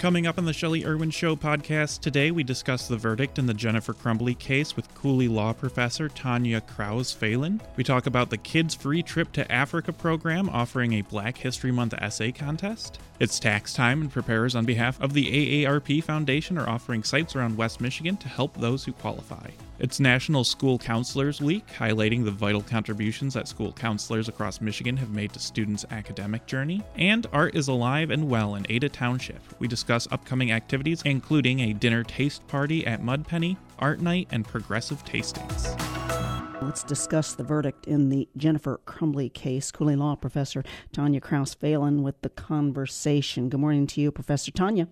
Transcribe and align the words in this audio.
Coming 0.00 0.26
up 0.26 0.38
on 0.38 0.46
the 0.46 0.54
Shelley 0.54 0.86
Irwin 0.86 1.10
Show 1.10 1.36
podcast 1.36 2.00
today, 2.00 2.30
we 2.30 2.42
discuss 2.42 2.88
the 2.88 2.96
verdict 2.96 3.38
in 3.38 3.44
the 3.44 3.52
Jennifer 3.52 3.92
Crumbley 3.92 4.38
case 4.38 4.74
with 4.74 4.94
Cooley 4.94 5.28
Law 5.28 5.52
professor 5.52 6.08
Tonya 6.08 6.66
Krause 6.66 7.12
Phelan. 7.12 7.60
We 7.76 7.84
talk 7.84 8.06
about 8.06 8.30
the 8.30 8.38
Kids 8.38 8.74
Free 8.74 9.02
Trip 9.02 9.30
to 9.32 9.52
Africa 9.52 9.92
program 9.92 10.48
offering 10.48 10.94
a 10.94 11.02
Black 11.02 11.36
History 11.36 11.70
Month 11.70 11.92
essay 11.98 12.32
contest. 12.32 12.98
It's 13.20 13.38
tax 13.38 13.74
time, 13.74 14.00
and 14.00 14.10
preparers 14.10 14.54
on 14.54 14.64
behalf 14.64 14.98
of 14.98 15.12
the 15.12 15.26
AARP 15.66 16.02
Foundation 16.04 16.56
are 16.56 16.66
offering 16.66 17.02
sites 17.02 17.36
around 17.36 17.54
West 17.54 17.78
Michigan 17.78 18.16
to 18.16 18.30
help 18.30 18.56
those 18.56 18.82
who 18.82 18.92
qualify. 18.92 19.50
It's 19.78 20.00
National 20.00 20.42
School 20.42 20.78
Counselors 20.78 21.38
Week, 21.38 21.66
highlighting 21.66 22.24
the 22.24 22.30
vital 22.30 22.62
contributions 22.62 23.34
that 23.34 23.46
school 23.46 23.72
counselors 23.72 24.30
across 24.30 24.62
Michigan 24.62 24.96
have 24.96 25.10
made 25.10 25.34
to 25.34 25.38
students' 25.38 25.84
academic 25.90 26.46
journey. 26.46 26.82
And 26.96 27.26
art 27.30 27.54
is 27.54 27.68
alive 27.68 28.10
and 28.10 28.30
well 28.30 28.54
in 28.54 28.64
Ada 28.70 28.88
Township. 28.88 29.42
We 29.58 29.68
discuss 29.68 30.08
upcoming 30.10 30.52
activities, 30.52 31.02
including 31.04 31.60
a 31.60 31.74
dinner 31.74 32.02
taste 32.02 32.48
party 32.48 32.86
at 32.86 33.02
Mudpenny, 33.02 33.58
art 33.78 34.00
night, 34.00 34.28
and 34.30 34.48
progressive 34.48 35.04
tastings. 35.04 36.29
Let's 36.62 36.82
discuss 36.82 37.34
the 37.34 37.42
verdict 37.42 37.86
in 37.86 38.10
the 38.10 38.28
Jennifer 38.36 38.80
Crumbley 38.86 39.32
case. 39.32 39.70
Cooley 39.70 39.96
Law 39.96 40.14
professor 40.14 40.62
Tonya 40.92 41.20
Krause 41.20 41.54
Phelan 41.54 42.02
with 42.02 42.20
the 42.20 42.28
conversation. 42.28 43.48
Good 43.48 43.60
morning 43.60 43.86
to 43.88 44.00
you, 44.00 44.12
Professor 44.12 44.52
Tonya. 44.52 44.86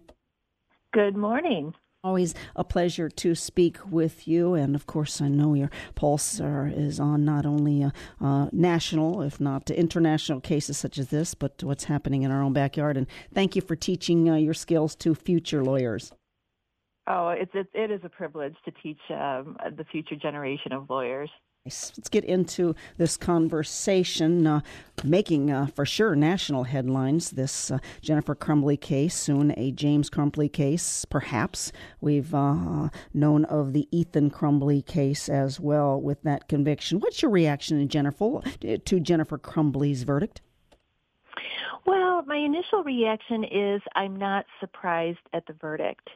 Good 0.95 1.15
morning. 1.15 1.75
Always 2.03 2.35
a 2.57 2.65
pleasure 2.65 3.11
to 3.11 3.35
speak 3.35 3.77
with 3.91 4.27
you, 4.27 4.55
and 4.55 4.75
of 4.75 4.87
course, 4.87 5.21
I 5.21 5.29
know 5.29 5.53
your 5.53 5.71
pulse 5.95 6.41
uh, 6.41 6.71
is 6.73 6.99
on 6.99 7.25
not 7.25 7.45
only 7.45 7.83
uh, 7.83 7.91
uh, 8.21 8.49
national, 8.51 9.21
if 9.21 9.39
not 9.39 9.69
international 9.71 10.41
cases 10.41 10.79
such 10.79 10.97
as 10.97 11.09
this, 11.09 11.35
but 11.35 11.63
what's 11.63 11.85
happening 11.85 12.23
in 12.23 12.31
our 12.31 12.43
own 12.43 12.55
backyard. 12.55 12.97
And 12.97 13.07
thank 13.35 13.57
you 13.57 13.63
for 13.63 13.77
teaching 13.77 14.31
uh, 14.31 14.37
your 14.37 14.55
skills 14.55 14.97
to 14.97 15.15
future 15.15 15.63
lawyers. 15.63 16.13
Oh, 17.07 17.29
it's, 17.29 17.51
it's 17.53 17.71
it 17.75 17.91
is 17.91 18.01
a 18.05 18.09
privilege 18.09 18.55
to 18.65 18.71
teach 18.71 19.01
um, 19.11 19.57
the 19.77 19.85
future 19.91 20.17
generation 20.17 20.73
of 20.73 20.89
lawyers. 20.89 21.31
Let's 21.97 22.09
get 22.09 22.25
into 22.25 22.75
this 22.97 23.17
conversation, 23.17 24.47
uh, 24.47 24.61
making 25.05 25.51
uh, 25.51 25.67
for 25.67 25.85
sure 25.85 26.17
national 26.17 26.65
headlines. 26.65 27.31
This 27.31 27.71
uh, 27.71 27.79
Jennifer 28.01 28.35
Crumbley 28.35 28.81
case, 28.81 29.15
soon 29.15 29.53
a 29.57 29.71
James 29.73 30.11
Crumbley 30.11 30.53
case, 30.53 31.05
perhaps. 31.05 31.73
We've 32.01 32.35
uh, 32.35 32.89
known 33.13 33.45
of 33.45 33.73
the 33.73 33.89
Ethan 33.91 34.31
Crumbley 34.31 34.85
case 34.85 35.29
as 35.29 35.61
well 35.61 36.01
with 36.01 36.23
that 36.23 36.49
conviction. 36.49 37.01
What's 37.01 37.23
your 37.23 37.31
reaction, 37.31 37.87
Jennifer, 37.89 38.41
to 38.61 39.01
Jennifer 39.01 39.39
Crumbley's 39.39 40.03
verdict? 40.05 40.41
Well, 41.87 42.23
my 42.27 42.37
initial 42.37 42.83
reaction 42.85 43.45
is 43.45 43.81
I'm 43.95 44.17
not 44.17 44.45
surprised 44.61 45.19
at 45.33 45.47
the 45.47 45.55
verdict. 45.55 46.11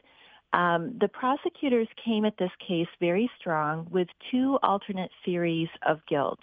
Um, 0.53 0.95
the 0.99 1.07
prosecutors 1.07 1.87
came 2.03 2.25
at 2.25 2.37
this 2.37 2.51
case 2.65 2.87
very 2.99 3.29
strong 3.39 3.87
with 3.89 4.07
two 4.31 4.59
alternate 4.63 5.11
theories 5.25 5.69
of 5.85 6.05
guilt. 6.07 6.39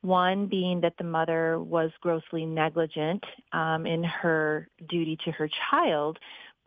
One 0.00 0.46
being 0.46 0.80
that 0.82 0.96
the 0.96 1.04
mother 1.04 1.58
was 1.60 1.90
grossly 2.00 2.46
negligent 2.46 3.24
um, 3.52 3.84
in 3.84 4.04
her 4.04 4.68
duty 4.88 5.18
to 5.24 5.32
her 5.32 5.48
child, 5.70 6.20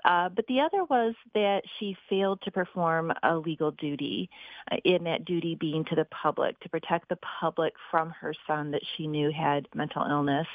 uh, 0.03 0.30
but 0.30 0.45
the 0.47 0.59
other 0.59 0.84
was 0.86 1.14
that 1.34 1.64
she 1.80 1.95
failed 2.09 2.42
to 2.42 2.52
perform 2.52 3.14
a 3.23 3.38
legal 3.38 3.72
duty, 3.72 4.30
uh, 4.72 4.78
in 4.84 5.03
that 5.03 5.25
duty 5.25 5.56
being 5.56 5.86
to 5.86 5.95
the 5.95 6.06
public, 6.06 6.59
to 6.59 6.69
protect 6.69 7.08
the 7.09 7.17
public 7.17 7.73
from 7.89 8.09
her 8.09 8.34
son 8.47 8.72
that 8.72 8.81
she 8.95 9.08
knew 9.08 9.31
had 9.31 9.67
mental 9.75 10.03
illness. 10.03 10.47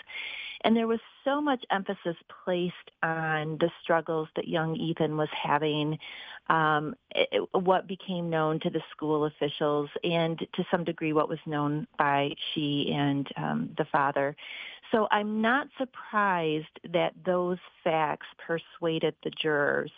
And 0.62 0.76
there 0.76 0.88
was 0.88 1.00
so 1.26 1.40
much 1.40 1.64
emphasis 1.70 2.16
placed 2.44 2.74
on 3.02 3.58
the 3.58 3.70
struggles 3.82 4.28
that 4.36 4.48
young 4.48 4.76
Ethan 4.76 5.16
was 5.16 5.28
having, 5.30 5.98
um, 6.48 6.94
it, 7.10 7.42
what 7.52 7.86
became 7.88 8.30
known 8.30 8.60
to 8.60 8.70
the 8.70 8.80
school 8.92 9.24
officials, 9.24 9.90
and 10.04 10.38
to 10.38 10.64
some 10.70 10.84
degree 10.84 11.12
what 11.12 11.28
was 11.28 11.40
known 11.44 11.86
by 11.98 12.30
she 12.54 12.92
and 12.94 13.28
um, 13.36 13.70
the 13.76 13.84
father. 13.90 14.36
So 14.92 15.08
I'm 15.10 15.42
not 15.42 15.66
surprised 15.76 16.80
that 16.92 17.12
those 17.24 17.58
facts 17.82 18.26
persuaded 18.46 19.14
the 19.24 19.30
jurors 19.30 19.90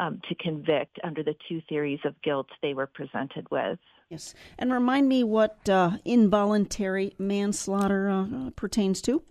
um, 0.00 0.20
to 0.28 0.34
convict 0.34 0.98
under 1.04 1.22
the 1.22 1.36
two 1.48 1.62
theories 1.68 2.00
of 2.04 2.20
guilt 2.22 2.48
they 2.60 2.74
were 2.74 2.88
presented 2.88 3.48
with. 3.50 3.78
Yes. 4.08 4.34
And 4.58 4.72
remind 4.72 5.08
me 5.08 5.22
what 5.22 5.68
uh, 5.68 5.98
involuntary 6.04 7.14
manslaughter 7.18 8.10
uh, 8.10 8.50
pertains 8.56 9.00
to. 9.02 9.22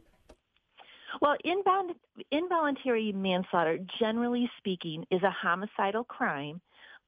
Well, 1.20 1.36
invol- 1.46 1.96
involuntary 2.32 3.12
manslaughter, 3.12 3.80
generally 4.00 4.50
speaking, 4.58 5.06
is 5.12 5.24
a 5.24 5.32
homicidal 5.32 6.04
crime 6.04 6.62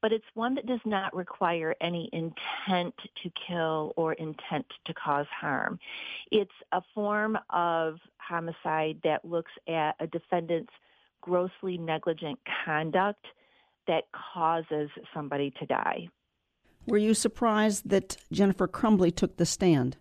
but 0.03 0.11
it's 0.11 0.25
one 0.33 0.53
that 0.53 0.65
does 0.65 0.81
not 0.83 1.15
require 1.15 1.73
any 1.79 2.09
intent 2.11 2.93
to 3.23 3.31
kill 3.47 3.93
or 3.95 4.11
intent 4.13 4.65
to 4.83 4.93
cause 4.93 5.25
harm. 5.27 5.79
It's 6.29 6.51
a 6.73 6.81
form 6.93 7.37
of 7.49 7.95
homicide 8.17 8.99
that 9.05 9.23
looks 9.23 9.53
at 9.65 9.95
a 10.01 10.07
defendant's 10.07 10.73
grossly 11.21 11.77
negligent 11.77 12.37
conduct 12.65 13.25
that 13.87 14.03
causes 14.11 14.89
somebody 15.13 15.53
to 15.59 15.65
die. 15.65 16.09
Were 16.85 16.97
you 16.97 17.13
surprised 17.13 17.87
that 17.89 18.17
Jennifer 18.29 18.67
Crumbley 18.67 19.15
took 19.15 19.37
the 19.37 19.45
stand? 19.45 19.95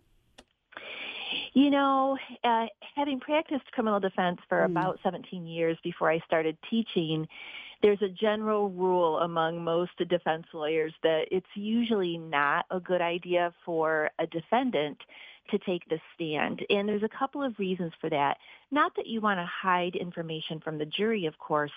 You 1.54 1.70
know, 1.70 2.16
uh, 2.44 2.66
having 2.96 3.20
practiced 3.20 3.70
criminal 3.72 4.00
defense 4.00 4.38
for 4.48 4.60
mm. 4.60 4.66
about 4.66 4.98
17 5.02 5.46
years 5.46 5.76
before 5.84 6.10
I 6.10 6.18
started 6.26 6.56
teaching, 6.70 7.28
there's 7.82 8.00
a 8.00 8.08
general 8.08 8.70
rule 8.70 9.18
among 9.18 9.62
most 9.62 9.90
defense 10.08 10.46
lawyers 10.54 10.94
that 11.02 11.26
it's 11.30 11.46
usually 11.54 12.16
not 12.16 12.64
a 12.70 12.80
good 12.80 13.00
idea 13.02 13.52
for 13.64 14.10
a 14.18 14.26
defendant 14.26 14.98
to 15.50 15.58
take 15.58 15.86
the 15.88 15.98
stand. 16.14 16.64
And 16.70 16.88
there's 16.88 17.02
a 17.02 17.08
couple 17.08 17.42
of 17.42 17.58
reasons 17.58 17.92
for 18.00 18.08
that. 18.10 18.38
Not 18.70 18.94
that 18.96 19.06
you 19.06 19.20
want 19.20 19.38
to 19.38 19.44
hide 19.46 19.96
information 19.96 20.60
from 20.60 20.78
the 20.78 20.86
jury, 20.86 21.26
of 21.26 21.38
course, 21.38 21.72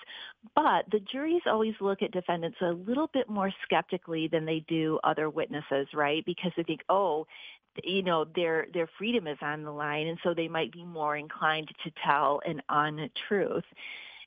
but 0.54 0.84
the 0.90 1.00
juries 1.00 1.42
always 1.46 1.74
look 1.80 2.00
at 2.00 2.12
defendants 2.12 2.58
a 2.60 2.70
little 2.70 3.08
bit 3.12 3.28
more 3.28 3.52
skeptically 3.64 4.28
than 4.28 4.44
they 4.46 4.64
do 4.68 4.98
other 5.04 5.28
witnesses, 5.28 5.88
right? 5.92 6.24
Because 6.24 6.52
they 6.56 6.62
think, 6.62 6.82
oh, 6.88 7.26
you 7.84 8.02
know, 8.02 8.24
their 8.24 8.66
their 8.72 8.88
freedom 8.98 9.26
is 9.26 9.38
on 9.40 9.62
the 9.62 9.70
line, 9.72 10.06
and 10.06 10.18
so 10.22 10.34
they 10.34 10.48
might 10.48 10.72
be 10.72 10.84
more 10.84 11.16
inclined 11.16 11.68
to 11.84 11.90
tell 12.04 12.40
an 12.46 12.62
untruth. 12.68 13.64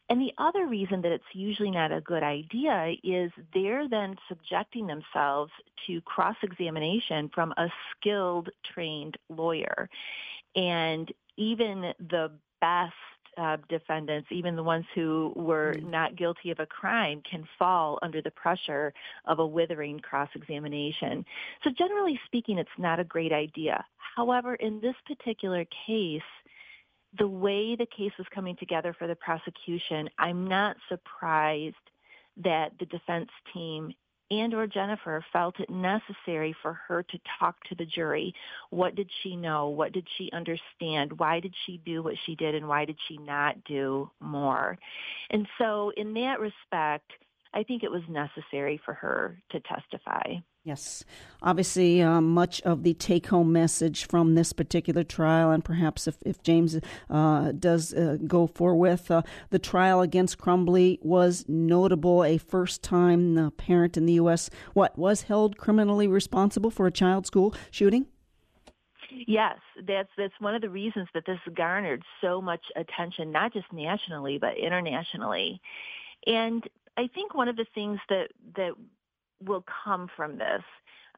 And 0.09 0.19
the 0.19 0.33
other 0.39 0.65
reason 0.65 1.03
that 1.03 1.11
it's 1.11 1.23
usually 1.33 1.69
not 1.69 1.91
a 1.91 2.01
good 2.01 2.23
idea 2.23 2.95
is 3.03 3.31
they're 3.53 3.87
then 3.87 4.15
subjecting 4.27 4.87
themselves 4.87 5.51
to 5.85 6.01
cross-examination 6.01 7.29
from 7.29 7.53
a 7.57 7.69
skilled, 7.91 8.49
trained 8.63 9.17
lawyer. 9.29 9.87
And 10.55 11.11
even 11.37 11.93
the 11.99 12.31
best 12.59 12.93
uh, 13.39 13.57
defendants, 13.69 14.27
even 14.31 14.55
the 14.55 14.63
ones 14.63 14.85
who 14.93 15.33
were 15.35 15.75
mm. 15.77 15.89
not 15.89 16.15
guilty 16.15 16.51
of 16.51 16.59
a 16.59 16.65
crime, 16.65 17.21
can 17.29 17.47
fall 17.57 17.97
under 18.01 18.21
the 18.21 18.31
pressure 18.31 18.93
of 19.25 19.39
a 19.39 19.45
withering 19.45 19.99
cross-examination. 19.99 21.25
So 21.63 21.69
generally 21.77 22.19
speaking, 22.25 22.57
it's 22.57 22.69
not 22.77 22.99
a 22.99 23.03
great 23.03 23.31
idea. 23.31 23.85
However, 24.15 24.55
in 24.55 24.81
this 24.81 24.95
particular 25.07 25.65
case, 25.87 26.21
the 27.17 27.27
way 27.27 27.75
the 27.75 27.87
case 27.97 28.11
was 28.17 28.27
coming 28.35 28.55
together 28.57 28.95
for 28.97 29.07
the 29.07 29.15
prosecution, 29.15 30.09
I'm 30.19 30.47
not 30.47 30.75
surprised 30.89 31.75
that 32.43 32.71
the 32.79 32.85
defense 32.85 33.29
team 33.53 33.93
and 34.31 34.53
or 34.53 34.67
Jennifer 34.67 35.23
felt 35.33 35.59
it 35.59 35.69
necessary 35.69 36.55
for 36.61 36.73
her 36.73 37.03
to 37.03 37.19
talk 37.39 37.55
to 37.65 37.75
the 37.75 37.85
jury. 37.85 38.33
What 38.69 38.95
did 38.95 39.09
she 39.23 39.35
know? 39.35 39.69
What 39.69 39.91
did 39.91 40.07
she 40.17 40.29
understand? 40.31 41.19
Why 41.19 41.39
did 41.39 41.53
she 41.65 41.81
do 41.85 42.03
what 42.03 42.15
she 42.25 42.35
did 42.35 42.55
and 42.55 42.67
why 42.67 42.85
did 42.85 42.97
she 43.07 43.17
not 43.17 43.63
do 43.63 44.09
more? 44.19 44.77
And 45.29 45.47
so 45.57 45.91
in 45.97 46.13
that 46.13 46.39
respect, 46.39 47.11
I 47.53 47.63
think 47.63 47.83
it 47.83 47.91
was 47.91 48.03
necessary 48.07 48.79
for 48.85 48.93
her 48.93 49.41
to 49.51 49.59
testify. 49.61 50.35
Yes. 50.69 51.03
Obviously, 51.41 51.99
uh, 51.99 52.21
much 52.21 52.61
of 52.61 52.83
the 52.83 52.93
take 52.93 53.25
home 53.25 53.51
message 53.51 54.05
from 54.05 54.35
this 54.35 54.53
particular 54.53 55.03
trial, 55.03 55.49
and 55.49 55.65
perhaps 55.65 56.07
if, 56.07 56.17
if 56.23 56.43
James 56.43 56.77
uh, 57.09 57.53
does 57.53 57.91
uh, 57.91 58.17
go 58.27 58.45
for 58.45 58.75
with 58.75 59.09
uh, 59.09 59.23
the 59.49 59.57
trial 59.57 60.01
against 60.01 60.37
Crumbley 60.37 60.99
was 61.01 61.43
notable. 61.47 62.23
A 62.23 62.37
first 62.37 62.83
time 62.83 63.51
parent 63.57 63.97
in 63.97 64.05
the 64.05 64.13
U.S. 64.13 64.51
what 64.75 64.95
was 64.95 65.23
held 65.23 65.57
criminally 65.57 66.07
responsible 66.07 66.69
for 66.69 66.85
a 66.85 66.91
child 66.91 67.25
school 67.25 67.55
shooting? 67.71 68.05
Yes, 69.09 69.57
that's 69.87 70.11
that's 70.19 70.39
one 70.39 70.53
of 70.53 70.61
the 70.61 70.69
reasons 70.69 71.07
that 71.15 71.25
this 71.25 71.39
garnered 71.55 72.03
so 72.21 72.43
much 72.43 72.65
attention, 72.75 73.31
not 73.31 73.53
just 73.53 73.73
nationally 73.73 74.37
but 74.37 74.55
internationally. 74.55 75.61
And 76.27 76.63
I 76.95 77.07
think 77.07 77.33
one 77.33 77.47
of 77.47 77.55
the 77.55 77.65
things 77.73 77.97
that 78.09 78.27
that 78.55 78.73
will 79.45 79.63
come 79.83 80.09
from 80.15 80.37
this 80.37 80.63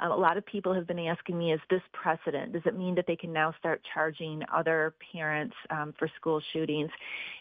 Um, 0.01 0.11
a 0.11 0.15
lot 0.15 0.37
of 0.37 0.45
people 0.45 0.73
have 0.73 0.87
been 0.87 0.99
asking 0.99 1.37
me, 1.37 1.53
is 1.53 1.59
this 1.69 1.81
precedent? 1.93 2.53
Does 2.53 2.63
it 2.65 2.77
mean 2.77 2.95
that 2.95 3.05
they 3.07 3.15
can 3.15 3.31
now 3.31 3.53
start 3.59 3.81
charging 3.93 4.41
other 4.53 4.95
parents 5.13 5.55
um, 5.69 5.93
for 5.97 6.09
school 6.15 6.41
shootings? 6.51 6.89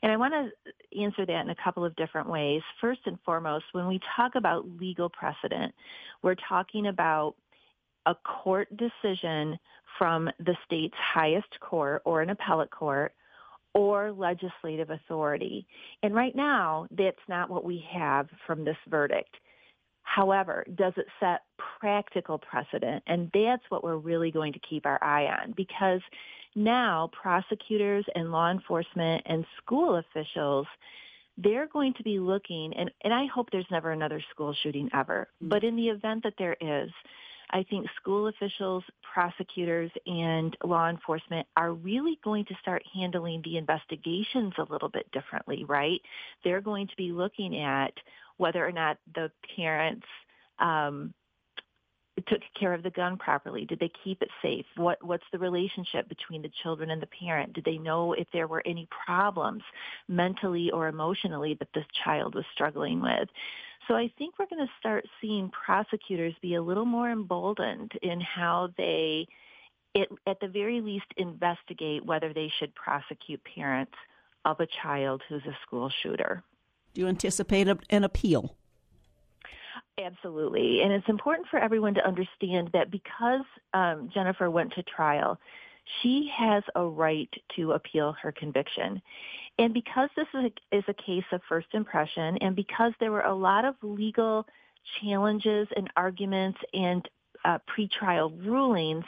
And 0.03 0.13
I 0.13 0.17
want 0.17 0.35
to 0.35 1.01
answer 1.01 1.25
that 1.25 1.41
in 1.41 1.51
a 1.51 1.55
couple 1.55 1.85
of 1.85 1.97
different 1.97 2.29
ways. 2.29 2.63
First 2.81 3.01
and 3.07 3.19
foremost, 3.25 3.65
when 3.73 3.87
we 3.87 4.01
talk 4.17 4.35
about 4.35 4.69
legal 4.79 5.09
precedent, 5.09 5.75
we're 6.23 6.37
talking 6.49 6.87
about 6.87 7.35
a 8.07 8.15
court 8.15 8.69
decision 8.77 9.59
from 9.99 10.31
the 10.39 10.57
state's 10.65 10.97
highest 10.97 11.59
court 11.61 12.03
or 12.05 12.23
an 12.23 12.31
appellate 12.31 12.71
court 12.71 13.15
or 13.75 14.13
legislative 14.13 14.91
authority. 14.91 15.67
And 16.03 16.15
right 16.15 16.35
now, 16.35 16.87
that's 16.91 17.25
not 17.29 17.49
what 17.49 17.65
we 17.65 17.85
have 17.91 18.29
from 18.47 18.65
this 18.65 18.77
verdict. 18.89 19.37
However, 20.03 20.65
does 20.75 20.93
it 20.97 21.07
set 21.21 21.43
practical 21.79 22.39
precedent? 22.39 23.03
And 23.07 23.31
that's 23.33 23.63
what 23.69 23.85
we're 23.85 23.97
really 23.97 24.31
going 24.31 24.53
to 24.53 24.61
keep 24.61 24.87
our 24.87 25.03
eye 25.03 25.27
on 25.27 25.55
because 25.57 26.01
now 26.57 27.11
prosecutors 27.13 28.05
and 28.15 28.33
law 28.33 28.51
enforcement 28.51 29.23
and 29.27 29.47
school 29.63 29.97
officials 29.97 30.67
they're 31.43 31.69
going 31.69 31.95
to 31.95 32.03
be 32.03 32.19
looking 32.19 32.73
and, 32.77 32.91
and 33.03 33.15
I 33.15 33.27
hope 33.27 33.49
there's 33.51 33.67
never 33.71 33.93
another 33.93 34.23
school 34.31 34.55
shooting 34.63 34.91
ever. 34.93 35.29
Mm-hmm. 35.37 35.49
But 35.49 35.65
in 35.65 35.77
the 35.77 35.89
event 35.89 36.23
that 36.25 36.35
there 36.39 36.57
is, 36.61 36.91
I 37.53 37.65
think 37.69 37.87
school 38.01 38.29
officials, 38.29 38.85
prosecutors, 39.13 39.91
and 40.07 40.57
law 40.65 40.89
enforcement 40.89 41.47
are 41.57 41.73
really 41.73 42.19
going 42.23 42.45
to 42.47 42.55
start 42.61 42.83
handling 42.95 43.43
the 43.43 43.57
investigations 43.57 44.53
a 44.59 44.73
little 44.73 44.89
bit 44.89 45.11
differently, 45.13 45.65
right? 45.65 46.01
They're 46.45 46.61
going 46.61 46.87
to 46.87 46.97
be 46.97 47.11
looking 47.11 47.61
at 47.61 47.93
whether 48.41 48.67
or 48.67 48.73
not 48.73 48.97
the 49.15 49.31
parents 49.55 50.07
um, 50.59 51.13
took 52.27 52.41
care 52.59 52.73
of 52.73 52.83
the 52.83 52.91
gun 52.91 53.17
properly? 53.17 53.65
Did 53.67 53.81
they 53.81 53.91
keep 54.03 54.23
it 54.23 54.31
safe? 54.43 54.67
What 54.77 55.03
what's 55.05 55.25
the 55.33 55.39
relationship 55.39 56.09
between 56.09 56.43
the 56.43 56.51
children 56.63 56.91
and 56.91 57.01
the 57.01 57.09
parent? 57.09 57.53
Did 57.53 57.65
they 57.65 57.79
know 57.79 58.15
if 58.15 58.27
there 58.33 58.47
were 58.47 58.63
any 58.67 58.89
problems 59.05 59.63
mentally 60.09 60.71
or 60.71 60.89
emotionally 60.89 61.55
that 61.59 61.69
this 61.75 61.85
child 62.05 62.35
was 62.35 62.45
struggling 62.55 63.01
with? 63.01 63.29
So 63.89 63.95
I 63.95 64.11
think 64.19 64.39
we're 64.39 64.47
going 64.47 64.67
to 64.67 64.73
start 64.79 65.05
seeing 65.21 65.51
prosecutors 65.51 66.35
be 66.41 66.55
a 66.55 66.63
little 66.63 66.85
more 66.85 67.11
emboldened 67.11 67.93
in 68.03 68.21
how 68.21 68.71
they, 68.77 69.27
it, 69.95 70.09
at 70.27 70.39
the 70.41 70.49
very 70.49 70.81
least, 70.81 71.07
investigate 71.17 72.05
whether 72.05 72.33
they 72.33 72.53
should 72.59 72.75
prosecute 72.75 73.41
parents 73.57 73.95
of 74.45 74.61
a 74.61 74.69
child 74.83 75.23
who's 75.29 75.43
a 75.47 75.59
school 75.67 75.91
shooter. 76.03 76.43
Do 76.95 77.03
you 77.03 77.09
anticipate 77.09 77.69
an 77.91 78.05
appeal? 78.05 78.57
Absolutely. 79.99 80.81
And 80.83 80.93
it's 80.93 81.09
important 81.09 81.49
for 81.49 81.59
everyone 81.59 81.95
to 81.95 82.07
understand 82.07 82.71
that 82.73 82.91
because 82.91 83.45
um, 83.75 84.11
Jennifer 84.13 84.51
went 84.51 84.73
to 84.75 84.83
trial, 84.83 85.39
she 86.03 86.31
has 86.37 86.63
a 86.75 86.85
right 86.85 87.29
to 87.57 87.73
appeal 87.73 88.15
her 88.23 88.33
conviction. 88.33 89.03
And 89.59 89.75
because 89.75 90.09
this 90.17 90.27
is 90.35 90.51
a, 90.73 90.77
is 90.77 90.85
a 90.89 90.95
case 90.95 91.25
of 91.33 91.43
first 91.49 91.69
impression, 91.73 92.39
and 92.39 92.57
because 92.57 92.93
there 92.99 93.13
were 93.13 93.23
a 93.23 93.35
lot 93.35 93.65
of 93.65 93.75
legal 93.83 94.47
challenges 95.03 95.69
and 95.77 95.91
arguments 95.97 96.59
and 96.73 97.07
uh, 97.45 97.59
pretrial 97.69 98.33
rulings, 98.47 99.05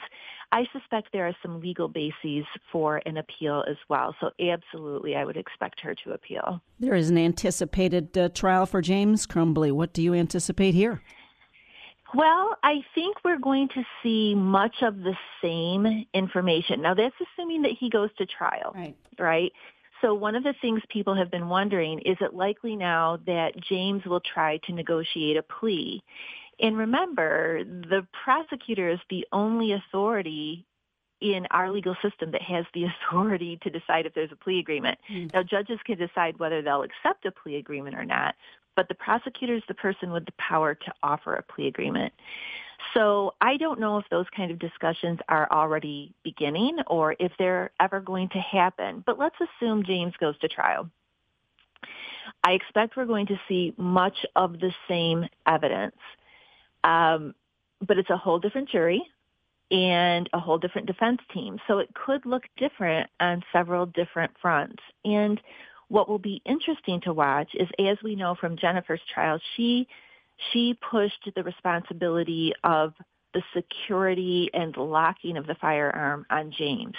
I 0.51 0.67
suspect 0.71 1.09
there 1.11 1.27
are 1.27 1.35
some 1.41 1.59
legal 1.59 1.87
bases 1.87 2.45
for 2.71 3.01
an 3.05 3.17
appeal 3.17 3.63
as 3.67 3.77
well. 3.89 4.15
So, 4.19 4.29
absolutely, 4.39 5.15
I 5.15 5.25
would 5.25 5.37
expect 5.37 5.79
her 5.81 5.95
to 6.03 6.11
appeal. 6.11 6.61
There 6.79 6.93
is 6.93 7.09
an 7.09 7.17
anticipated 7.17 8.15
uh, 8.17 8.29
trial 8.29 8.65
for 8.65 8.81
James 8.81 9.25
Crumbley. 9.25 9.71
What 9.71 9.93
do 9.93 10.03
you 10.03 10.13
anticipate 10.13 10.75
here? 10.75 11.01
Well, 12.15 12.55
I 12.61 12.83
think 12.93 13.17
we're 13.25 13.39
going 13.39 13.69
to 13.69 13.83
see 14.03 14.35
much 14.35 14.75
of 14.83 14.97
the 14.97 15.15
same 15.41 16.05
information. 16.13 16.83
Now, 16.83 16.93
that's 16.93 17.15
assuming 17.19 17.63
that 17.63 17.71
he 17.79 17.89
goes 17.89 18.11
to 18.19 18.27
trial, 18.27 18.73
right? 18.75 18.95
Right. 19.17 19.51
So 20.03 20.13
one 20.13 20.35
of 20.35 20.43
the 20.43 20.53
things 20.61 20.81
people 20.89 21.15
have 21.15 21.31
been 21.31 21.47
wondering, 21.47 21.99
is 21.99 22.17
it 22.19 22.33
likely 22.33 22.75
now 22.75 23.19
that 23.25 23.53
James 23.57 24.03
will 24.05 24.19
try 24.19 24.57
to 24.65 24.73
negotiate 24.73 25.37
a 25.37 25.43
plea? 25.43 26.03
And 26.59 26.77
remember, 26.77 27.63
the 27.63 28.05
prosecutor 28.23 28.89
is 28.89 28.99
the 29.09 29.25
only 29.31 29.73
authority 29.73 30.65
in 31.21 31.47
our 31.51 31.71
legal 31.71 31.95
system 32.01 32.31
that 32.31 32.41
has 32.41 32.65
the 32.73 32.83
authority 33.09 33.57
to 33.63 33.69
decide 33.69 34.05
if 34.05 34.13
there's 34.13 34.31
a 34.31 34.35
plea 34.35 34.59
agreement. 34.59 34.97
Mm. 35.11 35.33
Now, 35.33 35.43
judges 35.43 35.79
can 35.85 35.97
decide 35.97 36.37
whether 36.37 36.61
they'll 36.61 36.83
accept 36.83 37.25
a 37.25 37.31
plea 37.31 37.55
agreement 37.55 37.95
or 37.95 38.05
not, 38.05 38.35
but 38.75 38.87
the 38.87 38.95
prosecutor 38.95 39.55
is 39.55 39.63
the 39.67 39.73
person 39.73 40.11
with 40.11 40.25
the 40.25 40.33
power 40.37 40.75
to 40.75 40.93
offer 41.01 41.35
a 41.35 41.43
plea 41.43 41.67
agreement. 41.67 42.13
So 42.93 43.33
I 43.39 43.57
don't 43.57 43.79
know 43.79 43.97
if 43.97 44.05
those 44.09 44.25
kind 44.35 44.51
of 44.51 44.59
discussions 44.59 45.19
are 45.29 45.47
already 45.51 46.13
beginning 46.23 46.79
or 46.87 47.15
if 47.19 47.31
they're 47.39 47.71
ever 47.79 48.01
going 48.01 48.29
to 48.29 48.39
happen. 48.39 49.03
But 49.05 49.17
let's 49.17 49.35
assume 49.39 49.83
James 49.83 50.13
goes 50.19 50.37
to 50.39 50.47
trial. 50.47 50.89
I 52.43 52.53
expect 52.53 52.97
we're 52.97 53.05
going 53.05 53.27
to 53.27 53.39
see 53.47 53.73
much 53.77 54.25
of 54.35 54.59
the 54.59 54.73
same 54.87 55.27
evidence. 55.47 55.95
Um, 56.83 57.33
but 57.85 57.97
it's 57.97 58.09
a 58.09 58.17
whole 58.17 58.39
different 58.39 58.69
jury 58.69 59.03
and 59.71 60.29
a 60.33 60.39
whole 60.39 60.57
different 60.57 60.87
defense 60.87 61.19
team. 61.33 61.59
So 61.67 61.79
it 61.79 61.89
could 61.93 62.25
look 62.25 62.43
different 62.57 63.09
on 63.19 63.43
several 63.51 63.85
different 63.87 64.31
fronts. 64.41 64.81
And 65.03 65.41
what 65.87 66.07
will 66.07 66.19
be 66.19 66.41
interesting 66.45 67.01
to 67.01 67.13
watch 67.13 67.49
is 67.53 67.67
as 67.79 67.97
we 68.03 68.15
know 68.15 68.35
from 68.35 68.57
Jennifer's 68.57 69.01
trial, 69.13 69.39
she 69.55 69.87
she 70.51 70.77
pushed 70.89 71.29
the 71.35 71.43
responsibility 71.43 72.53
of 72.63 72.93
the 73.33 73.43
security 73.55 74.49
and 74.53 74.75
locking 74.77 75.37
of 75.37 75.47
the 75.47 75.55
firearm 75.55 76.25
on 76.29 76.51
James. 76.51 76.95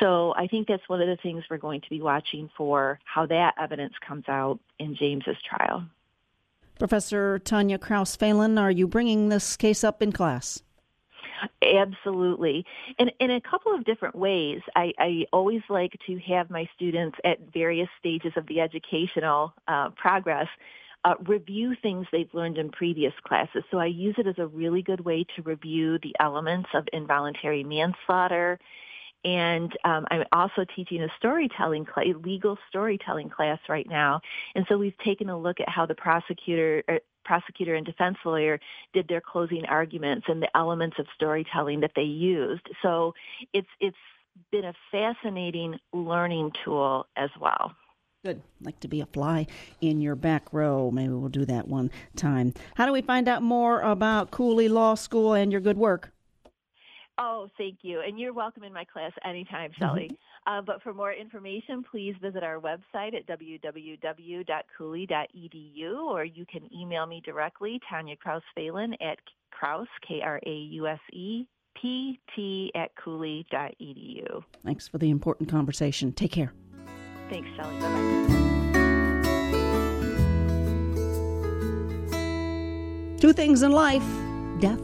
So 0.00 0.34
I 0.36 0.46
think 0.46 0.66
that's 0.66 0.88
one 0.88 1.00
of 1.00 1.08
the 1.08 1.16
things 1.22 1.44
we're 1.48 1.58
going 1.58 1.80
to 1.82 1.90
be 1.90 2.00
watching 2.00 2.50
for 2.56 2.98
how 3.04 3.26
that 3.26 3.54
evidence 3.60 3.94
comes 4.06 4.24
out 4.28 4.58
in 4.78 4.96
James's 4.96 5.36
trial. 5.48 5.84
Professor 6.78 7.38
Tonya 7.38 7.80
Krause 7.80 8.16
Phelan, 8.16 8.58
are 8.58 8.70
you 8.70 8.86
bringing 8.86 9.28
this 9.28 9.56
case 9.56 9.84
up 9.84 10.02
in 10.02 10.12
class? 10.12 10.62
Absolutely. 11.62 12.64
And 12.98 13.12
in 13.20 13.30
a 13.30 13.40
couple 13.40 13.74
of 13.74 13.84
different 13.84 14.14
ways, 14.14 14.60
I, 14.74 14.92
I, 14.98 15.26
always 15.32 15.62
like 15.68 15.96
to 16.06 16.18
have 16.20 16.50
my 16.50 16.68
students 16.74 17.16
at 17.24 17.52
various 17.52 17.88
stages 17.98 18.32
of 18.36 18.46
the 18.46 18.60
educational 18.60 19.52
uh, 19.68 19.90
progress 19.90 20.48
uh, 21.04 21.14
review 21.26 21.74
things 21.80 22.06
they've 22.10 22.32
learned 22.32 22.58
in 22.58 22.70
previous 22.70 23.12
classes. 23.24 23.62
So 23.70 23.78
I 23.78 23.86
use 23.86 24.16
it 24.18 24.26
as 24.26 24.38
a 24.38 24.46
really 24.46 24.82
good 24.82 25.00
way 25.00 25.24
to 25.36 25.42
review 25.42 25.98
the 26.02 26.14
elements 26.18 26.68
of 26.74 26.88
involuntary 26.92 27.62
manslaughter. 27.62 28.58
And 29.24 29.72
um, 29.84 30.06
I'm 30.10 30.24
also 30.32 30.64
teaching 30.76 31.02
a 31.02 31.08
storytelling 31.16 31.84
class, 31.84 32.06
legal 32.22 32.56
storytelling 32.68 33.30
class 33.30 33.58
right 33.68 33.88
now. 33.88 34.20
And 34.54 34.64
so 34.68 34.78
we've 34.78 34.96
taken 34.98 35.28
a 35.28 35.38
look 35.38 35.60
at 35.60 35.68
how 35.68 35.86
the 35.86 35.94
prosecutor, 35.94 36.82
er, 36.88 37.00
prosecutor 37.24 37.74
and 37.74 37.84
defense 37.84 38.16
lawyer 38.24 38.58
did 38.92 39.06
their 39.08 39.20
closing 39.20 39.66
arguments 39.66 40.26
and 40.28 40.40
the 40.40 40.56
elements 40.56 40.98
of 40.98 41.06
storytelling 41.14 41.80
that 41.80 41.92
they 41.94 42.02
used. 42.02 42.66
So 42.82 43.14
it's 43.52 43.68
it's 43.80 43.96
been 44.50 44.64
a 44.64 44.74
fascinating 44.90 45.78
learning 45.92 46.52
tool 46.64 47.06
as 47.16 47.30
well. 47.40 47.72
Good. 48.24 48.42
Like 48.60 48.80
to 48.80 48.88
be 48.88 49.00
a 49.00 49.06
fly 49.06 49.46
in 49.80 50.00
your 50.00 50.16
back 50.16 50.52
row. 50.52 50.90
Maybe 50.90 51.12
we'll 51.12 51.28
do 51.28 51.44
that 51.44 51.68
one 51.68 51.90
time. 52.16 52.52
How 52.74 52.86
do 52.86 52.92
we 52.92 53.02
find 53.02 53.28
out 53.28 53.42
more 53.42 53.80
about 53.80 54.32
Cooley 54.32 54.68
Law 54.68 54.94
School 54.96 55.34
and 55.34 55.52
your 55.52 55.60
good 55.60 55.78
work? 55.78 56.12
Oh, 57.18 57.48
thank 57.58 57.78
you. 57.82 58.00
And 58.00 58.18
you're 58.18 58.32
welcome 58.32 58.62
in 58.62 58.72
my 58.72 58.84
class 58.84 59.10
anytime. 59.24 59.72
Shelley. 59.78 60.10
Mm-hmm. 60.12 60.14
Uh, 60.58 60.62
but 60.62 60.80
for 60.82 60.94
more 60.94 61.12
information, 61.12 61.82
please 61.90 62.14
visit 62.22 62.44
our 62.44 62.60
website 62.60 63.14
at 63.14 63.26
www.cooley.edu 63.26 64.46
or 66.06 66.24
you 66.24 66.46
can 66.46 66.72
email 66.74 67.04
me 67.06 67.20
directly, 67.24 67.80
Tonya 67.92 68.16
Krause 68.18 68.42
Phelan 68.54 68.94
at 69.02 69.18
Krause, 69.50 69.88
K 70.06 70.20
R 70.22 70.40
A 70.46 70.50
U 70.50 70.86
S 70.86 71.00
E, 71.12 71.44
P 71.80 72.20
T 72.34 72.70
at 72.74 72.94
Cooley.edu. 72.96 74.44
Thanks 74.64 74.86
for 74.88 74.98
the 74.98 75.10
important 75.10 75.50
conversation. 75.50 76.12
Take 76.12 76.32
care. 76.32 76.52
Thanks, 77.28 77.48
Shelley. 77.56 77.74
Bye 77.80 77.88
bye. 77.88 78.44
Two 83.20 83.32
things 83.32 83.62
in 83.62 83.72
life 83.72 84.04
death 84.60 84.80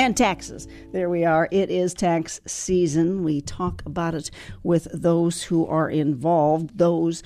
and 0.00 0.16
taxes. 0.16 0.66
There 0.92 1.10
we 1.10 1.26
are. 1.26 1.46
It 1.50 1.68
is 1.68 1.92
tax 1.92 2.40
season. 2.46 3.22
We 3.22 3.42
talk 3.42 3.82
about 3.84 4.14
it 4.14 4.30
with 4.62 4.88
those 4.94 5.42
who 5.42 5.66
are 5.66 5.90
involved, 5.90 6.78
those 6.78 7.22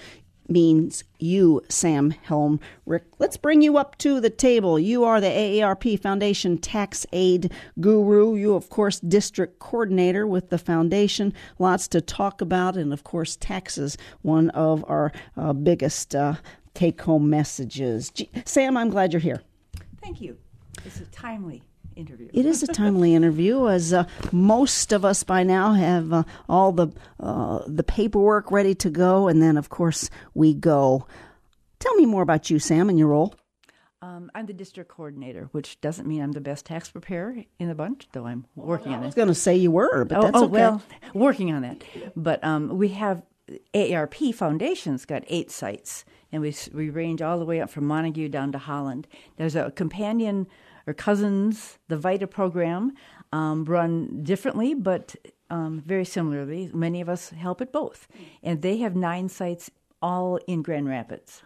means 0.48 1.04
you, 1.20 1.62
Sam 1.68 2.10
Helm 2.10 2.58
Rick. 2.84 3.04
Let's 3.20 3.36
bring 3.36 3.62
you 3.62 3.78
up 3.78 3.96
to 3.98 4.20
the 4.20 4.28
table. 4.28 4.76
You 4.76 5.04
are 5.04 5.20
the 5.20 5.28
AARP 5.28 6.00
Foundation 6.00 6.58
Tax 6.58 7.06
Aid 7.12 7.52
Guru. 7.80 8.34
You, 8.34 8.56
of 8.56 8.68
course, 8.70 8.98
district 8.98 9.60
coordinator 9.60 10.26
with 10.26 10.50
the 10.50 10.58
foundation. 10.58 11.32
Lots 11.60 11.86
to 11.88 12.00
talk 12.00 12.40
about, 12.40 12.76
and 12.76 12.92
of 12.92 13.04
course, 13.04 13.36
taxes, 13.36 13.96
one 14.22 14.50
of 14.50 14.84
our 14.88 15.12
uh, 15.36 15.52
biggest 15.52 16.12
uh, 16.16 16.34
take 16.74 17.00
home 17.02 17.30
messages. 17.30 18.12
Sam, 18.44 18.76
I'm 18.76 18.90
glad 18.90 19.12
you're 19.12 19.20
here. 19.20 19.42
Thank 20.02 20.20
you. 20.20 20.36
This 20.82 21.00
is 21.00 21.06
timely 21.12 21.62
interview. 21.96 22.28
It 22.32 22.46
is 22.46 22.62
a 22.62 22.66
timely 22.66 23.14
interview, 23.20 23.68
as 23.68 23.92
uh, 23.92 24.04
most 24.32 24.92
of 24.92 25.04
us 25.04 25.22
by 25.22 25.42
now 25.42 25.72
have 25.72 26.12
uh, 26.12 26.22
all 26.48 26.72
the 26.72 26.88
uh, 27.20 27.62
the 27.66 27.84
paperwork 27.84 28.50
ready 28.50 28.74
to 28.76 28.90
go, 28.90 29.28
and 29.28 29.42
then 29.42 29.56
of 29.56 29.68
course 29.68 30.10
we 30.34 30.54
go. 30.54 31.06
Tell 31.78 31.94
me 31.94 32.06
more 32.06 32.22
about 32.22 32.50
you, 32.50 32.58
Sam, 32.58 32.88
and 32.88 32.98
your 32.98 33.08
role. 33.08 33.34
Um, 34.04 34.30
I'm 34.34 34.44
the 34.44 34.52
district 34.52 34.90
coordinator, 34.90 35.48
which 35.52 35.80
doesn't 35.80 36.06
mean 36.06 36.20
I'm 36.20 36.32
the 36.32 36.40
best 36.40 36.66
tax 36.66 36.90
preparer 36.90 37.36
in 37.58 37.68
the 37.68 37.74
bunch, 37.74 38.06
though 38.12 38.26
I'm 38.26 38.44
working 38.54 38.92
on 38.92 39.00
it. 39.00 39.02
I 39.02 39.06
was 39.06 39.14
going 39.14 39.28
to 39.28 39.34
say 39.34 39.56
you 39.56 39.70
were, 39.70 40.04
but 40.04 40.18
oh, 40.18 40.22
that's 40.22 40.36
oh, 40.36 40.44
okay. 40.44 40.52
well, 40.52 40.82
working 41.14 41.52
on 41.52 41.62
that. 41.62 41.82
But 42.14 42.44
um, 42.44 42.76
we 42.76 42.88
have 42.88 43.22
AARP 43.74 44.34
Foundation's 44.34 45.06
got 45.06 45.24
eight 45.28 45.50
sites, 45.50 46.04
and 46.30 46.42
we 46.42 46.54
we 46.72 46.90
range 46.90 47.22
all 47.22 47.38
the 47.38 47.44
way 47.46 47.60
up 47.60 47.70
from 47.70 47.86
Montague 47.86 48.28
down 48.28 48.52
to 48.52 48.58
Holland. 48.58 49.06
There's 49.36 49.56
a 49.56 49.70
companion 49.70 50.48
or 50.86 50.94
cousins, 50.94 51.78
the 51.88 51.96
Vita 51.96 52.26
program, 52.26 52.92
um, 53.32 53.64
run 53.64 54.22
differently, 54.22 54.74
but 54.74 55.14
um, 55.50 55.82
very 55.84 56.04
similarly. 56.04 56.70
Many 56.72 57.00
of 57.00 57.08
us 57.08 57.30
help 57.30 57.60
at 57.60 57.72
both, 57.72 58.08
and 58.42 58.62
they 58.62 58.78
have 58.78 58.96
nine 58.96 59.28
sites 59.28 59.70
all 60.00 60.38
in 60.46 60.62
Grand 60.62 60.88
Rapids. 60.88 61.42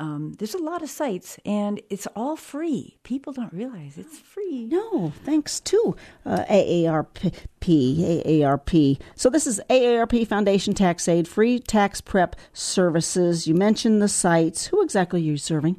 Um, 0.00 0.32
there's 0.38 0.54
a 0.54 0.62
lot 0.62 0.82
of 0.82 0.88
sites, 0.88 1.38
and 1.44 1.78
it's 1.90 2.06
all 2.16 2.34
free. 2.34 2.96
People 3.02 3.34
don't 3.34 3.52
realize 3.52 3.98
it's 3.98 4.18
free. 4.18 4.64
No, 4.64 5.12
thanks 5.24 5.60
to 5.60 5.94
uh, 6.24 6.44
AARP. 6.48 7.34
AARP. 7.60 8.98
So 9.14 9.28
this 9.28 9.46
is 9.46 9.60
AARP 9.68 10.26
Foundation 10.26 10.72
Tax 10.72 11.06
Aid, 11.06 11.28
free 11.28 11.58
tax 11.58 12.00
prep 12.00 12.34
services. 12.54 13.46
You 13.46 13.54
mentioned 13.54 14.00
the 14.00 14.08
sites. 14.08 14.68
Who 14.68 14.82
exactly 14.82 15.20
are 15.20 15.24
you 15.24 15.36
serving? 15.36 15.76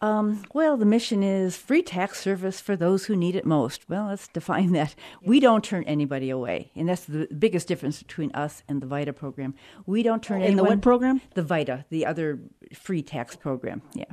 Um, 0.00 0.44
well, 0.54 0.76
the 0.76 0.84
mission 0.84 1.24
is 1.24 1.56
free 1.56 1.82
tax 1.82 2.20
service 2.20 2.60
for 2.60 2.76
those 2.76 3.06
who 3.06 3.16
need 3.16 3.34
it 3.34 3.44
most. 3.44 3.88
Well, 3.88 4.06
let's 4.06 4.28
define 4.28 4.70
that. 4.72 4.94
We 5.22 5.40
don't 5.40 5.64
turn 5.64 5.82
anybody 5.84 6.30
away, 6.30 6.70
and 6.76 6.88
that's 6.88 7.04
the 7.04 7.26
biggest 7.36 7.66
difference 7.66 8.00
between 8.00 8.30
us 8.32 8.62
and 8.68 8.80
the 8.80 8.86
VITA 8.86 9.12
program. 9.12 9.54
We 9.86 10.04
don't 10.04 10.22
turn 10.22 10.42
In 10.42 10.56
the 10.56 10.62
what 10.62 10.80
program? 10.82 11.20
The 11.34 11.42
VITA, 11.42 11.86
the 11.90 12.06
other 12.06 12.38
free 12.72 13.02
tax 13.02 13.34
program. 13.34 13.82
Yeah, 13.94 14.04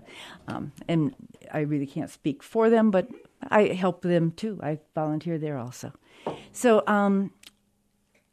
um, 0.48 0.72
and 0.88 1.14
I 1.54 1.60
really 1.60 1.86
can't 1.88 2.10
speak 2.10 2.42
for 2.42 2.72
them, 2.72 2.90
but 2.90 3.08
I 3.50 3.68
help 3.68 4.02
them 4.02 4.32
too. 4.32 4.60
I 4.64 4.80
volunteer 4.96 5.38
there 5.38 5.60
also. 5.60 5.94
So, 6.52 6.82
um, 6.88 7.32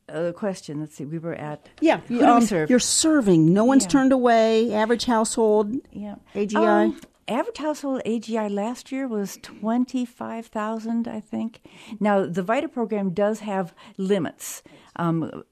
uh, 0.09 0.33
question. 0.33 0.81
Let's 0.81 0.95
see. 0.97 1.05
We 1.05 1.19
were 1.19 1.35
at 1.35 1.69
Yeah, 1.81 1.99
Who 2.09 2.15
you, 2.15 2.21
do 2.21 2.27
we 2.27 2.33
um, 2.33 2.43
serve? 2.47 2.71
You're 2.71 2.79
serving. 2.79 3.53
No 3.53 3.65
one's 3.65 3.85
Yeah. 3.85 3.91
turned 3.91 4.13
away. 4.13 4.73
Average 4.73 5.05
household. 5.05 5.75
Yeah. 5.93 6.15
AGI? 6.35 6.57
Um, 6.87 7.01
average 7.29 7.59
household 7.59 8.03
AGI 8.05 8.51
last 8.51 8.93
year 8.93 9.07
was 9.09 9.39
25,000, 9.43 11.09
I 11.09 11.21
think. 11.21 11.61
Now, 12.01 12.27
the 12.27 12.43
VITA 12.43 12.69
program 12.69 13.11
does 13.11 13.41
have 13.41 13.75
limits. 13.97 14.63
Um, 14.97 15.45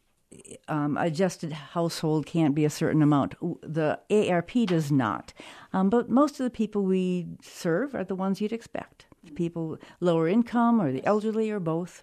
um, 0.68 0.96
adjusted 0.96 1.52
household 1.52 2.26
can't 2.26 2.54
be 2.54 2.64
a 2.64 2.70
certain 2.70 3.02
amount. 3.02 3.34
The 3.62 3.98
ARP 4.10 4.52
does 4.66 4.90
not. 4.90 5.32
Um, 5.72 5.90
but 5.90 6.08
most 6.08 6.38
of 6.40 6.44
the 6.44 6.50
people 6.50 6.82
we 6.82 7.26
serve 7.42 7.94
are 7.94 8.04
the 8.04 8.14
ones 8.14 8.40
you'd 8.40 8.52
expect 8.52 9.06
people 9.34 9.78
lower 10.00 10.28
income 10.28 10.80
or 10.80 10.92
the 10.92 11.04
elderly 11.04 11.50
or 11.50 11.60
both. 11.60 12.02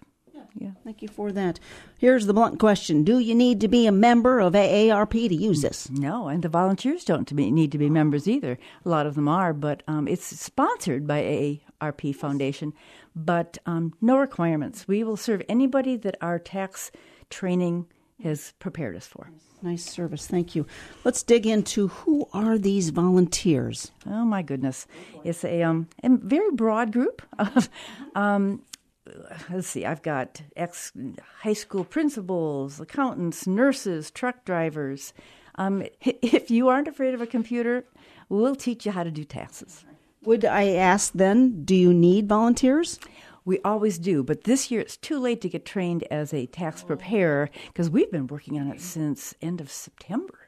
Yeah. 0.54 0.70
Thank 0.84 1.02
you 1.02 1.08
for 1.08 1.30
that. 1.32 1.60
Here's 1.98 2.26
the 2.26 2.34
blunt 2.34 2.58
question 2.58 3.04
Do 3.04 3.18
you 3.18 3.34
need 3.34 3.60
to 3.60 3.68
be 3.68 3.86
a 3.86 3.92
member 3.92 4.40
of 4.40 4.54
AARP 4.54 5.28
to 5.28 5.34
use 5.34 5.62
this? 5.62 5.88
No, 5.90 6.28
and 6.28 6.42
the 6.42 6.48
volunteers 6.48 7.04
don't 7.04 7.30
need 7.32 7.72
to 7.72 7.78
be 7.78 7.90
members 7.90 8.26
either. 8.26 8.58
A 8.84 8.88
lot 8.88 9.06
of 9.06 9.14
them 9.14 9.28
are, 9.28 9.52
but 9.52 9.82
um, 9.86 10.08
it's 10.08 10.24
sponsored 10.24 11.06
by 11.06 11.60
AARP 11.80 12.14
Foundation, 12.16 12.72
but 13.14 13.58
um, 13.66 13.94
no 14.00 14.16
requirements. 14.18 14.88
We 14.88 15.04
will 15.04 15.16
serve 15.16 15.42
anybody 15.48 15.96
that 15.96 16.16
our 16.20 16.38
tax 16.38 16.90
training 17.30 17.86
has 18.22 18.52
prepared 18.58 18.96
us 18.96 19.06
for. 19.06 19.30
Nice 19.62 19.84
service. 19.84 20.26
Thank 20.26 20.54
you. 20.54 20.66
Let's 21.04 21.22
dig 21.22 21.46
into 21.46 21.88
who 21.88 22.28
are 22.32 22.58
these 22.58 22.90
volunteers? 22.90 23.90
Oh 24.06 24.24
my 24.24 24.42
goodness, 24.42 24.86
it's 25.24 25.44
a, 25.44 25.62
um, 25.62 25.88
a 26.02 26.10
very 26.10 26.50
broad 26.52 26.92
group 26.92 27.22
of. 27.38 27.68
Um, 28.14 28.62
let's 29.50 29.68
see, 29.68 29.84
I've 29.84 30.02
got 30.02 30.42
ex 30.56 30.92
high 31.40 31.52
school 31.52 31.84
principals, 31.84 32.80
accountants, 32.80 33.46
nurses, 33.46 34.10
truck 34.10 34.44
drivers. 34.44 35.12
Um, 35.56 35.84
if 36.00 36.50
you 36.50 36.68
aren't 36.68 36.88
afraid 36.88 37.14
of 37.14 37.20
a 37.20 37.26
computer, 37.26 37.84
we'll 38.28 38.56
teach 38.56 38.86
you 38.86 38.92
how 38.92 39.02
to 39.02 39.10
do 39.10 39.24
taxes. 39.24 39.84
Would 40.24 40.44
I 40.44 40.70
ask 40.70 41.12
then, 41.12 41.64
do 41.64 41.74
you 41.74 41.94
need 41.94 42.28
volunteers? 42.28 42.98
We 43.44 43.60
always 43.64 43.98
do, 43.98 44.22
but 44.22 44.44
this 44.44 44.70
year 44.70 44.80
it's 44.80 44.96
too 44.96 45.18
late 45.18 45.40
to 45.40 45.48
get 45.48 45.64
trained 45.64 46.04
as 46.10 46.34
a 46.34 46.46
tax 46.46 46.82
preparer 46.82 47.48
because 47.68 47.88
we've 47.88 48.10
been 48.10 48.26
working 48.26 48.58
on 48.60 48.68
it 48.68 48.80
since 48.80 49.34
end 49.40 49.60
of 49.60 49.70
September. 49.70 50.47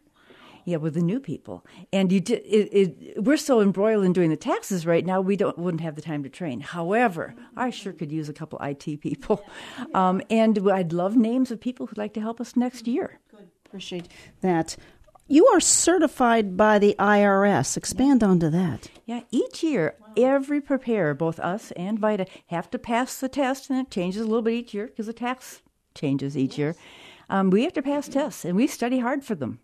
Yeah, 0.70 0.76
with 0.76 0.94
the 0.94 1.00
new 1.00 1.18
people, 1.18 1.66
and 1.92 2.12
you 2.12 2.20
did. 2.20 2.42
It, 2.44 2.68
it, 2.72 3.24
we're 3.24 3.36
so 3.36 3.60
embroiled 3.60 4.04
in 4.04 4.12
doing 4.12 4.30
the 4.30 4.36
taxes 4.36 4.86
right 4.86 5.04
now, 5.04 5.20
we 5.20 5.34
don't 5.34 5.58
wouldn't 5.58 5.80
have 5.80 5.96
the 5.96 6.00
time 6.00 6.22
to 6.22 6.28
train. 6.28 6.60
However, 6.60 7.34
I 7.56 7.70
sure 7.70 7.92
could 7.92 8.12
use 8.12 8.28
a 8.28 8.32
couple 8.32 8.56
IT 8.60 9.00
people, 9.00 9.44
um, 9.94 10.22
and 10.30 10.70
I'd 10.70 10.92
love 10.92 11.16
names 11.16 11.50
of 11.50 11.60
people 11.60 11.86
who'd 11.86 11.98
like 11.98 12.14
to 12.14 12.20
help 12.20 12.40
us 12.40 12.54
next 12.54 12.86
year. 12.86 13.18
Good, 13.32 13.48
appreciate 13.66 14.06
that. 14.42 14.76
You 15.26 15.44
are 15.48 15.58
certified 15.58 16.56
by 16.56 16.78
the 16.78 16.94
IRS. 17.00 17.76
Expand 17.76 18.22
onto 18.22 18.48
that. 18.50 18.92
Yeah, 19.06 19.22
each 19.32 19.64
year, 19.64 19.96
every 20.16 20.60
preparer, 20.60 21.14
both 21.14 21.40
us 21.40 21.72
and 21.72 21.98
Vita, 21.98 22.26
have 22.46 22.70
to 22.70 22.78
pass 22.78 23.18
the 23.18 23.28
test, 23.28 23.70
and 23.70 23.80
it 23.80 23.90
changes 23.90 24.22
a 24.22 24.24
little 24.24 24.42
bit 24.42 24.54
each 24.54 24.72
year 24.72 24.86
because 24.86 25.06
the 25.06 25.12
tax 25.12 25.62
changes 25.96 26.36
each 26.36 26.58
year. 26.58 26.76
Um, 27.28 27.50
we 27.50 27.64
have 27.64 27.72
to 27.72 27.82
pass 27.82 28.08
tests, 28.08 28.44
and 28.44 28.54
we 28.54 28.68
study 28.68 29.00
hard 29.00 29.24
for 29.24 29.34
them. 29.34 29.58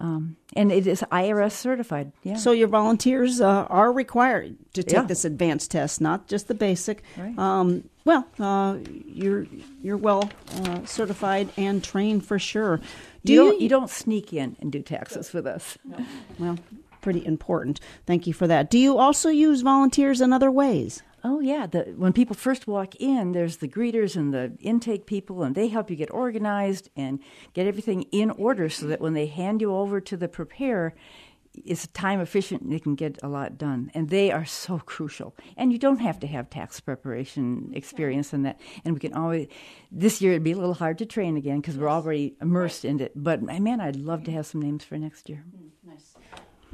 Um, 0.00 0.36
and 0.56 0.72
it 0.72 0.86
is 0.86 1.02
IRS 1.12 1.52
certified. 1.52 2.12
Yeah. 2.24 2.36
So 2.36 2.50
your 2.52 2.66
volunteers 2.68 3.40
uh, 3.40 3.66
are 3.68 3.92
required 3.92 4.56
to 4.74 4.82
take 4.82 4.92
Yeah. 4.94 5.02
this 5.04 5.24
advanced 5.24 5.70
test, 5.70 6.00
not 6.00 6.26
just 6.26 6.48
the 6.48 6.54
basic. 6.54 7.02
Right. 7.16 7.38
Um, 7.38 7.88
well, 8.04 8.26
uh, 8.40 8.78
you're 9.06 9.46
you're 9.80 9.96
well 9.96 10.28
uh, 10.56 10.84
certified 10.84 11.50
and 11.56 11.84
trained 11.84 12.24
for 12.26 12.38
sure. 12.38 12.80
Do 13.24 13.32
you 13.32 13.38
don't 13.44 13.60
you 13.60 13.68
don't 13.68 13.88
sneak 13.90 14.32
in 14.32 14.56
and 14.60 14.72
do 14.72 14.82
taxes 14.82 15.32
with 15.32 15.46
us. 15.46 15.78
Well, 16.38 16.58
pretty 17.00 17.24
important. 17.24 17.78
Thank 18.06 18.26
you 18.26 18.32
for 18.32 18.48
that. 18.48 18.70
Do 18.70 18.78
you 18.78 18.98
also 18.98 19.28
use 19.28 19.60
volunteers 19.62 20.20
in 20.20 20.32
other 20.32 20.50
ways? 20.50 21.02
Oh 21.24 21.40
yeah, 21.40 21.66
the, 21.66 21.94
when 21.96 22.12
people 22.12 22.34
first 22.34 22.66
walk 22.66 22.96
in, 22.96 23.32
there's 23.32 23.58
the 23.58 23.68
greeters 23.68 24.16
and 24.16 24.34
the 24.34 24.52
intake 24.60 25.06
people, 25.06 25.42
and 25.42 25.54
they 25.54 25.68
help 25.68 25.88
you 25.88 25.96
get 25.96 26.10
organized 26.10 26.90
and 26.96 27.20
get 27.52 27.66
everything 27.66 28.02
in 28.10 28.30
order, 28.30 28.68
so 28.68 28.86
that 28.86 29.00
when 29.00 29.14
they 29.14 29.26
hand 29.26 29.60
you 29.60 29.72
over 29.74 30.00
to 30.00 30.16
the 30.16 30.28
preparer, 30.28 30.94
it's 31.64 31.86
time 31.88 32.20
efficient 32.20 32.62
and 32.62 32.72
they 32.72 32.78
can 32.78 32.94
get 32.94 33.18
a 33.22 33.28
lot 33.28 33.58
done. 33.58 33.90
And 33.94 34.08
they 34.08 34.30
are 34.30 34.44
so 34.44 34.78
crucial. 34.86 35.36
And 35.56 35.72
you 35.72 35.78
don't 35.78 36.00
have 36.00 36.18
to 36.20 36.26
have 36.26 36.50
tax 36.50 36.80
preparation 36.80 37.72
experience 37.74 38.32
in 38.32 38.42
that. 38.42 38.60
And 38.84 38.94
we 38.94 39.00
can 39.00 39.12
always 39.14 39.48
this 39.90 40.20
year 40.20 40.32
it'd 40.32 40.44
be 40.44 40.52
a 40.52 40.56
little 40.56 40.74
hard 40.74 40.98
to 40.98 41.06
train 41.06 41.36
again 41.36 41.60
because 41.60 41.76
we're 41.76 41.90
already 41.90 42.36
immersed 42.40 42.84
in 42.84 43.00
it. 43.00 43.12
But 43.14 43.42
man, 43.42 43.80
I'd 43.80 43.96
love 43.96 44.24
to 44.24 44.32
have 44.32 44.46
some 44.46 44.62
names 44.62 44.84
for 44.84 44.96
next 44.96 45.28
year. 45.28 45.44
Mm, 45.54 45.90
nice. 45.90 46.14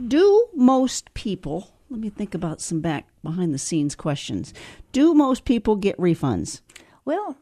Do 0.06 0.48
most 0.54 1.12
people? 1.14 1.74
Let 1.90 2.00
me 2.00 2.10
think 2.10 2.34
about 2.34 2.60
some 2.60 2.80
back 2.80 3.06
behind 3.22 3.54
the 3.54 3.58
scenes 3.58 3.94
questions. 3.94 4.52
Do 4.92 5.14
most 5.14 5.44
people 5.44 5.76
get 5.76 5.96
refunds? 5.96 6.60
Well, 7.04 7.38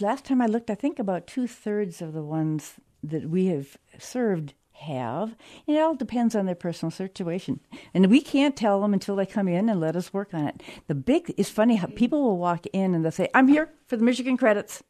last 0.00 0.24
time 0.24 0.40
I 0.40 0.46
looked, 0.46 0.70
I 0.70 0.76
think 0.76 1.00
about 1.00 1.26
two 1.26 1.48
thirds 1.48 2.00
of 2.00 2.12
the 2.12 2.22
ones 2.22 2.74
that 3.02 3.28
we 3.28 3.46
have 3.46 3.76
served 3.98 4.54
have. 4.72 5.34
It 5.66 5.78
all 5.78 5.94
depends 5.94 6.34
on 6.34 6.46
their 6.46 6.54
personal 6.54 6.90
situation. 6.90 7.60
And 7.92 8.06
we 8.06 8.20
can't 8.20 8.56
tell 8.56 8.80
them 8.80 8.92
until 8.92 9.16
they 9.16 9.26
come 9.26 9.48
in 9.48 9.68
and 9.68 9.80
let 9.80 9.96
us 9.96 10.12
work 10.12 10.32
on 10.32 10.46
it. 10.46 10.62
The 10.86 10.94
big, 10.94 11.34
it's 11.36 11.50
funny 11.50 11.76
how 11.76 11.88
people 11.88 12.22
will 12.22 12.38
walk 12.38 12.66
in 12.72 12.94
and 12.94 13.04
they'll 13.04 13.12
say, 13.12 13.28
I'm 13.34 13.48
here 13.48 13.70
for 13.86 13.96
the 13.96 14.04
Michigan 14.04 14.36
credits. 14.36 14.82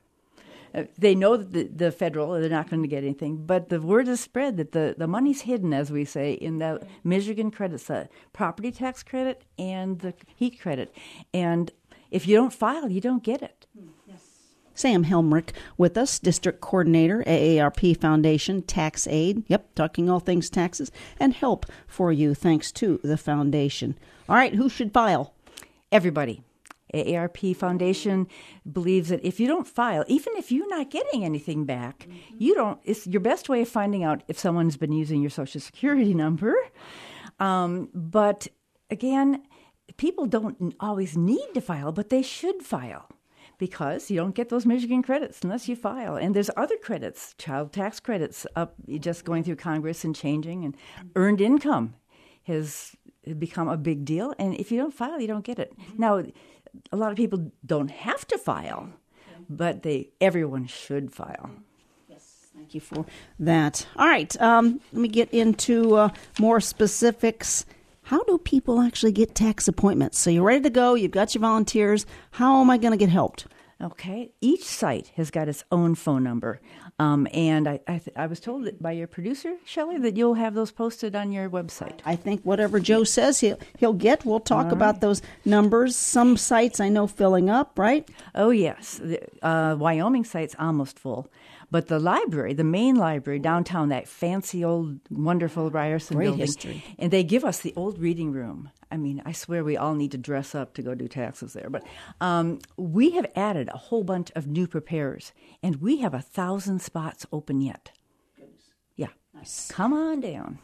Uh, 0.75 0.85
they 0.97 1.15
know 1.15 1.37
that 1.37 1.53
the, 1.53 1.65
the 1.65 1.93
federal, 1.93 2.33
they're 2.33 2.49
not 2.49 2.71
going 2.71 2.83
to 2.83 2.89
get 2.89 3.05
anything, 3.05 3.45
but 3.45 3.69
the 3.69 3.81
word 3.81 4.09
is 4.09 4.21
spread 4.21 4.57
that 4.57 4.73
the, 4.73 4.95
the 4.97 5.07
money's 5.07 5.43
hidden, 5.43 5.73
as 5.75 5.91
we 5.91 6.05
say, 6.05 6.33
in 6.33 6.59
the 6.59 6.85
Michigan 7.05 7.51
credits, 7.51 7.85
the 7.85 8.09
property 8.33 8.71
tax 8.71 9.03
credit 9.03 9.45
and 9.59 10.01
the 10.01 10.15
heat 10.35 10.61
credit. 10.61 10.95
And 11.35 11.71
if 12.11 12.27
you 12.27 12.37
don't 12.37 12.53
file, 12.53 12.91
you 12.91 13.01
don't 13.01 13.23
get 13.23 13.43
it. 13.43 13.67
Sam 14.75 15.05
Helmrich 15.05 15.51
with 15.77 15.99
us, 15.99 16.19
District 16.19 16.61
Coordinator, 16.61 17.23
AARP 17.27 18.01
Foundation, 18.01 18.63
Tax 18.63 19.07
Aid. 19.07 19.45
Yep, 19.49 19.75
talking 19.75 20.09
all 20.09 20.21
things 20.21 20.49
taxes 20.49 20.91
and 21.21 21.35
help 21.35 21.67
for 21.87 22.11
you 22.13 22.35
thanks 22.35 22.73
to 22.73 22.99
the 23.05 23.19
foundation. 23.19 23.99
All 24.29 24.37
right, 24.37 24.55
who 24.55 24.69
should 24.69 24.93
file? 24.93 25.35
Everybody. 25.91 26.43
AARP 26.95 27.57
Foundation 27.57 28.27
believes 28.71 29.09
that 29.09 29.25
if 29.25 29.41
you 29.41 29.47
don't 29.47 29.67
file, 29.67 30.05
even 30.09 30.35
if 30.37 30.53
you're 30.53 30.69
not 30.69 30.91
getting 30.91 31.25
anything 31.25 31.65
back, 31.65 32.07
you 32.39 32.55
don't. 32.55 32.81
It's 32.85 33.07
your 33.07 33.21
best 33.21 33.49
way 33.49 33.63
of 33.63 33.69
finding 33.69 34.05
out 34.05 34.23
if 34.29 34.39
someone's 34.39 34.77
been 34.77 34.93
using 34.93 35.21
your 35.21 35.31
Social 35.31 35.61
Security 35.61 36.15
number. 36.25 36.55
Um, 37.41 37.89
but 37.95 38.49
again, 38.91 39.43
people 39.97 40.27
don't 40.27 40.75
always 40.81 41.17
need 41.17 41.49
to 41.55 41.61
file, 41.61 41.93
but 41.93 42.11
they 42.11 42.23
should 42.23 42.63
file 42.63 43.09
because 43.59 44.11
you 44.11 44.17
don't 44.17 44.35
get 44.35 44.49
those 44.49 44.67
Michigan 44.67 45.03
credits 45.03 45.41
unless 45.43 45.69
you 45.69 45.77
file. 45.77 46.17
And 46.17 46.35
there's 46.35 46.51
other 46.57 46.77
credits, 46.77 47.35
child 47.39 47.73
tax 47.73 48.01
credits, 48.01 48.47
up 48.57 48.75
just 48.99 49.25
going 49.25 49.45
through 49.45 49.57
Congress 49.57 50.05
and 50.05 50.17
changing, 50.17 50.65
and 50.65 50.77
earned 51.15 51.41
income 51.41 51.95
has 52.45 52.97
become 53.39 53.69
a 53.69 53.77
big 53.77 54.05
deal. 54.05 54.35
And 54.39 54.55
if 54.55 54.73
you 54.73 54.79
don't 54.79 54.95
file, 54.95 55.21
you 55.21 55.29
don't 55.29 55.45
get 55.45 55.59
it. 55.59 55.73
Now, 55.97 56.25
a 56.91 56.97
lot 56.97 57.11
of 57.11 57.17
people 57.17 57.53
don't 57.65 57.91
have 57.91 58.27
to 58.29 58.39
file, 58.39 58.89
but 59.49 59.83
they 59.83 60.11
everyone 60.21 60.67
should 60.67 61.13
file. 61.13 61.51
Yes, 62.09 62.49
Thank 62.55 62.75
you 62.75 62.81
for 62.81 63.07
that. 63.39 63.87
All 63.97 64.07
right, 64.07 64.41
um, 64.41 64.81
let 64.93 65.03
me 65.03 65.09
get 65.09 65.33
into 65.33 65.97
uh, 65.97 66.09
more 66.39 66.61
specifics. 66.61 67.65
How 68.05 68.23
do 68.25 68.37
people 68.39 68.81
actually 68.81 69.13
get 69.13 69.35
tax 69.35 69.69
appointments? 69.69 70.19
So 70.19 70.31
you're 70.31 70.43
ready 70.43 70.63
to 70.63 70.71
go, 70.71 70.95
you've 70.95 71.13
got 71.13 71.35
your 71.35 71.41
volunteers. 71.41 72.05
How 72.33 72.61
am 72.61 72.69
I 72.69 72.77
going 72.77 72.91
to 72.93 72.97
get 72.97 73.09
helped? 73.09 73.47
Okay, 73.83 74.31
each 74.41 74.63
site 74.63 75.11
has 75.17 75.33
got 75.33 75.49
its 75.49 75.65
own 75.73 75.97
phone 75.97 76.23
number. 76.23 76.61
Um, 77.01 77.27
and 77.33 77.67
I, 77.67 77.81
I, 77.89 77.99
th- 77.99 78.17
I, 78.17 78.27
was 78.27 78.39
told 78.39 78.69
by 78.81 78.93
your 78.93 79.09
producer, 79.09 79.57
Shelley, 79.65 79.99
that 79.99 80.17
you'll 80.17 80.35
have 80.35 80.55
those 80.55 80.71
posted 80.71 81.17
on 81.17 81.33
your 81.33 81.51
website. 81.51 81.99
I 82.05 82.15
think 82.15 82.43
whatever 82.43 82.79
Joe 82.79 83.03
says 83.03 83.41
he'll, 83.41 83.59
he'll 83.79 83.93
get. 83.93 84.25
We'll 84.25 84.39
talk 84.39 84.67
All 84.67 84.73
about 84.73 84.95
right. 84.95 85.01
those 85.01 85.23
numbers. 85.45 85.97
Some 85.97 86.37
sites 86.37 86.79
I 86.79 86.91
know 86.91 87.09
filling 87.09 87.51
up, 87.51 87.77
right? 87.77 88.09
Oh, 88.37 88.51
yes. 88.51 89.01
The 89.03 89.21
uh, 89.45 89.75
Wyoming 89.77 90.25
site's 90.25 90.55
almost 90.61 90.99
full. 90.99 91.29
But 91.73 91.89
the 91.89 91.99
library, 91.99 92.53
the 92.53 92.65
main 92.65 92.97
library 92.97 93.39
downtown, 93.39 93.89
that 93.89 94.07
fancy 94.07 94.63
old 94.63 95.01
wonderful 95.11 95.71
Ryerson 95.71 96.19
Great 96.19 96.27
building, 96.27 96.41
history. 96.41 96.85
and 96.99 97.11
they 97.11 97.25
give 97.25 97.45
us 97.45 97.61
the 97.61 97.73
old 97.77 97.99
reading 97.99 98.31
room. 98.31 98.71
I 98.93 98.99
mean, 98.99 99.23
I 99.25 99.33
swear 99.33 99.65
we 99.65 99.79
all 99.79 99.95
need 99.95 100.11
to 100.11 100.19
dress 100.19 100.55
up 100.55 100.75
to 100.75 100.83
go 100.83 100.95
do 100.95 101.09
taxes 101.09 101.55
there. 101.55 101.71
But 101.71 101.83
um, 102.21 102.59
we 102.77 103.13
have 103.13 103.27
added 103.35 103.71
a 103.73 103.79
whole 103.79 104.05
bunch 104.05 104.31
of 104.37 104.47
new 104.47 104.67
preparers, 104.67 105.33
and 105.63 105.77
we 105.77 105.99
have 105.99 106.13
a 106.13 106.21
thousand 106.21 106.83
spots 106.83 107.27
open 107.33 107.63
yet. 107.63 107.91
Yeah, 108.97 109.09
nice. 109.33 109.71
Come 109.73 109.95
on 109.95 110.21
down. 110.21 110.59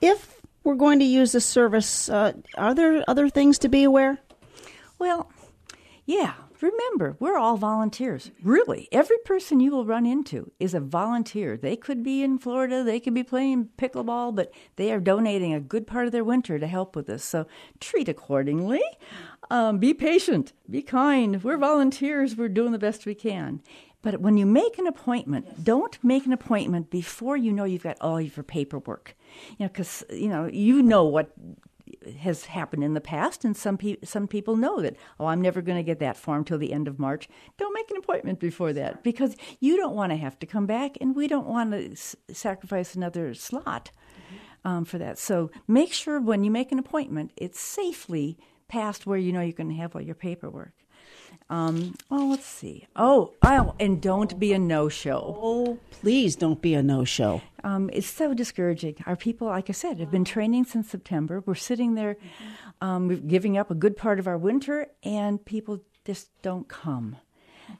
If 0.00 0.40
we're 0.62 0.76
going 0.76 1.00
to 1.00 1.04
use 1.04 1.32
this 1.32 1.44
service, 1.44 2.08
uh, 2.08 2.34
are 2.56 2.74
there 2.74 3.02
other 3.08 3.28
things 3.28 3.58
to 3.58 3.68
be 3.68 3.82
aware? 3.82 4.18
Well, 5.00 5.30
yeah, 6.06 6.34
remember, 6.64 7.16
we're 7.20 7.36
all 7.36 7.56
volunteers. 7.56 8.30
Really, 8.42 8.88
every 8.90 9.18
person 9.18 9.60
you 9.60 9.70
will 9.70 9.84
run 9.84 10.06
into 10.06 10.50
is 10.58 10.74
a 10.74 10.80
volunteer. 10.80 11.56
They 11.56 11.76
could 11.76 12.02
be 12.02 12.22
in 12.22 12.38
Florida, 12.38 12.82
they 12.82 13.00
could 13.00 13.14
be 13.14 13.22
playing 13.22 13.68
pickleball, 13.78 14.34
but 14.34 14.52
they 14.76 14.92
are 14.92 15.00
donating 15.00 15.52
a 15.52 15.60
good 15.60 15.86
part 15.86 16.06
of 16.06 16.12
their 16.12 16.24
winter 16.24 16.58
to 16.58 16.66
help 16.66 16.96
with 16.96 17.06
this. 17.06 17.24
So 17.24 17.46
treat 17.80 18.08
accordingly. 18.08 18.82
Um, 19.50 19.78
be 19.78 19.92
patient, 19.92 20.52
be 20.70 20.82
kind. 20.82 21.42
We're 21.44 21.58
volunteers, 21.58 22.36
we're 22.36 22.48
doing 22.48 22.72
the 22.72 22.78
best 22.78 23.04
we 23.04 23.14
can. 23.14 23.60
But 24.00 24.20
when 24.20 24.36
you 24.36 24.46
make 24.46 24.78
an 24.78 24.86
appointment, 24.86 25.46
yes. 25.48 25.58
don't 25.58 25.98
make 26.04 26.26
an 26.26 26.32
appointment 26.32 26.90
before 26.90 27.36
you 27.36 27.52
know 27.52 27.64
you've 27.64 27.82
got 27.82 27.96
all 28.00 28.20
your 28.20 28.42
paperwork. 28.42 29.16
You 29.58 29.64
know, 29.64 29.68
because 29.68 30.04
you 30.10 30.28
know 30.28 30.46
you 30.46 30.82
know 30.82 31.04
what 31.04 31.32
has 32.20 32.46
happened 32.46 32.82
in 32.82 32.94
the 32.94 33.00
past, 33.00 33.44
and 33.44 33.56
some 33.56 33.76
pe- 33.78 33.96
some 34.04 34.26
people 34.26 34.56
know 34.56 34.80
that. 34.80 34.96
Oh, 35.18 35.26
I'm 35.26 35.40
never 35.40 35.62
going 35.62 35.76
to 35.78 35.82
get 35.82 35.98
that 36.00 36.16
form 36.16 36.44
till 36.44 36.58
the 36.58 36.72
end 36.72 36.88
of 36.88 36.98
March. 36.98 37.28
Don't 37.58 37.74
make 37.74 37.90
an 37.90 37.96
appointment 37.96 38.40
before 38.40 38.72
that 38.72 39.02
because 39.02 39.36
you 39.60 39.76
don't 39.76 39.94
want 39.94 40.12
to 40.12 40.16
have 40.16 40.38
to 40.40 40.46
come 40.46 40.66
back, 40.66 40.96
and 41.00 41.14
we 41.14 41.28
don't 41.28 41.46
want 41.46 41.72
to 41.72 41.92
s- 41.92 42.16
sacrifice 42.30 42.94
another 42.94 43.34
slot 43.34 43.90
um, 44.64 44.84
for 44.84 44.98
that. 44.98 45.18
So 45.18 45.50
make 45.68 45.92
sure 45.92 46.20
when 46.20 46.44
you 46.44 46.50
make 46.50 46.72
an 46.72 46.78
appointment, 46.78 47.32
it's 47.36 47.60
safely 47.60 48.38
past 48.68 49.06
where 49.06 49.18
you 49.18 49.32
know 49.32 49.40
you're 49.40 49.52
going 49.52 49.68
to 49.68 49.76
have 49.76 49.94
all 49.94 50.02
your 50.02 50.14
paperwork. 50.14 50.72
Um, 51.50 51.94
oh, 52.10 52.28
let's 52.30 52.46
see. 52.46 52.86
Oh, 52.96 53.34
oh, 53.42 53.74
and 53.78 54.00
don't 54.00 54.38
be 54.38 54.52
a 54.52 54.58
no-show. 54.58 55.38
Oh, 55.40 55.78
please 55.90 56.36
don't 56.36 56.60
be 56.60 56.74
a 56.74 56.82
no-show. 56.82 57.42
Um, 57.62 57.90
it's 57.92 58.06
so 58.06 58.34
discouraging. 58.34 58.96
Our 59.06 59.16
people, 59.16 59.48
like 59.48 59.68
I 59.68 59.72
said, 59.72 60.00
have 60.00 60.10
been 60.10 60.24
training 60.24 60.64
since 60.64 60.88
September. 60.90 61.42
We're 61.44 61.54
sitting 61.54 61.94
there, 61.94 62.16
um, 62.80 63.26
giving 63.28 63.58
up 63.58 63.70
a 63.70 63.74
good 63.74 63.96
part 63.96 64.18
of 64.18 64.26
our 64.26 64.38
winter, 64.38 64.88
and 65.02 65.44
people 65.44 65.80
just 66.04 66.30
don't 66.42 66.68
come. 66.68 67.16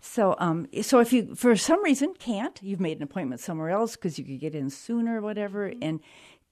So, 0.00 0.34
um, 0.38 0.66
so 0.82 1.00
if 1.00 1.12
you, 1.12 1.34
for 1.34 1.56
some 1.56 1.82
reason, 1.82 2.14
can't, 2.18 2.58
you've 2.62 2.80
made 2.80 2.98
an 2.98 3.02
appointment 3.02 3.40
somewhere 3.40 3.70
else 3.70 3.96
because 3.96 4.18
you 4.18 4.24
could 4.24 4.40
get 4.40 4.54
in 4.54 4.70
sooner 4.70 5.18
or 5.18 5.22
whatever, 5.22 5.72
and 5.80 6.00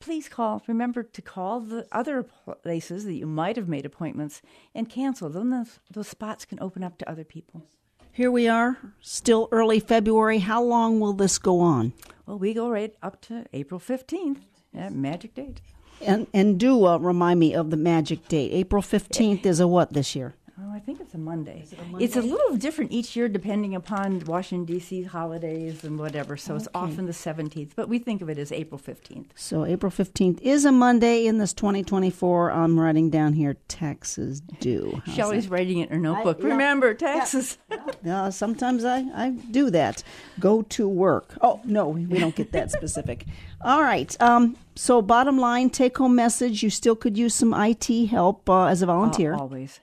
please 0.03 0.29
call. 0.29 0.63
Remember 0.67 1.05
to 1.05 1.23
call 1.23 1.61
the 1.61 1.87
other 1.93 2.25
places 2.63 3.05
that 3.05 3.15
you 3.15 3.27
might 3.27 3.57
have 3.57 3.69
made 3.69 3.87
appointments 3.87 4.43
and 4.75 4.91
cancel. 4.91 5.31
Then 5.31 5.51
those, 5.51 5.79
those 5.91 6.09
spots 6.09 6.45
can 6.45 6.61
open 6.61 6.83
up 6.83 6.99
to 6.99 7.09
other 7.09 7.25
people. 7.25 7.63
Here 8.11 8.31
we 8.31 8.47
are, 8.47 8.77
still 9.01 9.49
early 9.53 9.81
February. 9.81 10.41
How 10.41 10.63
long 10.63 11.01
will 11.01 11.15
this 11.15 11.39
go 11.39 11.61
on? 11.61 11.95
Well, 12.27 12.39
we 12.39 12.53
go 12.53 12.69
right 12.69 12.95
up 13.03 13.23
to 13.23 13.47
April 13.53 13.81
15th, 13.81 14.41
that 14.75 14.93
magic 14.93 15.35
date. 15.35 15.63
And, 16.03 16.27
and 16.35 16.59
do 16.59 16.85
uh, 16.85 16.99
remind 16.99 17.39
me 17.39 17.55
of 17.55 17.71
the 17.71 17.77
magic 17.77 18.27
date. 18.29 18.53
April 18.53 18.83
15th 18.83 19.47
is 19.47 19.61
a 19.61 19.69
what 19.69 19.93
this 19.93 20.17
year? 20.17 20.35
Oh, 20.65 20.73
I 20.73 20.79
think 20.81 21.01
it's 21.01 21.15
a 21.15 21.19
Monday. 21.19 21.65
It 21.71 21.79
a 21.79 21.83
Monday. 21.85 22.05
It's 22.05 22.17
a 22.17 22.23
little 22.23 22.57
different 22.57 22.93
each 22.93 23.17
year 23.17 23.29
depending 23.29 23.75
upon 23.75 24.21
Washington 24.21 24.65
D.C. 24.65 25.03
holidays 25.03 25.83
and 25.83 25.99
whatever. 25.99 26.37
So 26.37 26.55
okay. 26.55 26.59
it's 26.63 26.69
often 26.75 27.07
the 27.07 27.13
17th, 27.13 27.71
but 27.75 27.89
we 27.89 27.99
think 27.99 28.23
of 28.23 28.29
it 28.29 28.39
as 28.39 28.53
April 28.53 28.79
15th. 28.79 29.27
So 29.35 29.65
April 29.65 29.91
15th 29.91 30.41
is 30.41 30.65
a 30.65 30.73
Monday 30.73 31.27
in 31.27 31.39
this 31.39 31.53
2024. 31.53 32.53
I'm 32.53 32.79
writing 32.79 33.11
down 33.11 33.33
here 33.33 33.57
taxes 33.69 34.41
due. 34.61 35.01
How's 35.05 35.15
Shelley's 35.15 35.45
that? 35.49 35.53
writing 35.53 35.79
it 35.79 35.91
in 35.91 35.97
her 35.97 36.01
notebook. 36.01 36.39
I, 36.39 36.43
yeah, 36.43 36.53
Remember 36.53 36.95
taxes. 36.95 37.59
Yeah, 38.05 38.31
sometimes 38.31 38.85
I, 38.85 39.05
I 39.15 39.31
do 39.31 39.71
that. 39.71 40.03
Go 40.41 40.63
to 40.63 40.89
work. 40.89 41.37
Oh 41.41 41.61
no, 41.65 41.89
we 41.89 42.19
don't 42.19 42.35
get 42.35 42.53
that 42.53 42.71
specific. 42.73 43.27
All 43.63 43.81
right. 43.81 44.15
Um, 44.21 44.57
so 44.75 45.01
bottom 45.03 45.39
line, 45.39 45.71
take 45.71 45.97
home 45.99 46.17
message: 46.17 46.63
you 46.63 46.71
still 46.71 46.97
could 46.97 47.17
use 47.17 47.35
some 47.35 47.55
IT 47.55 48.07
help 48.07 48.51
uh, 48.51 48.67
as 48.67 48.83
a 48.83 48.87
volunteer. 48.87 49.35
Uh, 49.35 49.39
always. 49.39 49.81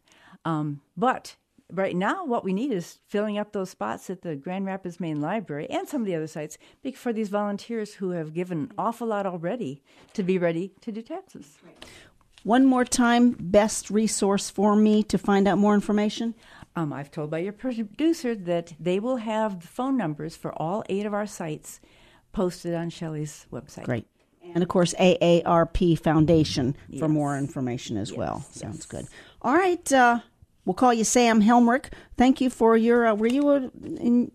Um, 0.50 0.82
but 0.98 1.36
right 1.72 1.96
now, 1.96 2.26
what 2.26 2.44
we 2.44 2.54
need 2.54 2.72
is 2.72 3.00
filling 3.08 3.38
up 3.38 3.54
those 3.54 3.70
spots 3.70 4.10
at 4.10 4.22
the 4.22 4.36
Grand 4.36 4.66
Rapids 4.66 5.00
Main 5.00 5.22
Library 5.22 5.70
and 5.70 5.88
some 5.88 6.02
of 6.02 6.08
the 6.08 6.16
other 6.16 6.28
sites 6.28 6.58
for 6.96 7.14
these 7.14 7.30
volunteers 7.30 7.96
who 7.96 8.12
have 8.12 8.34
given 8.34 8.58
an 8.60 8.72
awful 8.78 9.08
lot 9.08 9.26
already 9.26 9.84
to 10.14 10.24
be 10.24 10.38
ready 10.38 10.72
to 10.82 10.92
do 10.92 11.02
taxes. 11.02 11.58
One 12.44 12.66
more 12.66 12.86
time, 12.86 13.36
best 13.40 13.90
resource 13.90 14.50
for 14.50 14.76
me 14.76 15.04
to 15.04 15.18
find 15.18 15.48
out 15.48 15.58
more 15.58 15.76
information? 15.76 16.36
Um, 16.76 16.94
I've 16.94 17.12
told 17.12 17.30
by 17.30 17.40
your 17.40 17.54
producer 17.54 18.34
that 18.34 18.74
they 18.80 19.00
will 19.00 19.18
have 19.18 19.60
the 19.60 19.68
phone 19.68 19.98
numbers 19.98 20.38
for 20.38 20.52
all 20.54 20.84
eight 20.88 21.06
of 21.06 21.14
our 21.14 21.28
sites 21.28 21.82
posted 22.32 22.74
on 22.74 22.90
Shelley's 22.90 23.46
website. 23.52 23.84
Great. 23.84 24.08
And 24.54 24.64
of 24.64 24.70
course, 24.70 24.94
AARP 24.96 26.00
Foundation 26.00 26.76
yes. 26.88 27.00
for 27.00 27.08
more 27.08 27.38
information 27.38 27.98
as 27.98 28.10
yes. 28.10 28.18
well. 28.18 28.42
Sounds 28.52 28.78
yes. 28.78 28.86
good. 28.86 29.08
All 29.42 29.54
right. 29.54 29.92
Uh, 29.92 30.20
We'll 30.70 30.76
call 30.76 30.94
you 30.94 31.04
Sam 31.04 31.42
Helmrich. 31.42 31.86
Thank 32.16 32.42
you 32.42 32.52
for 32.52 32.78
your. 32.78 33.08
Uh, 33.08 33.16
were 33.16 33.26
you 33.26 33.50
a? 33.50 33.72
In, 33.84 34.32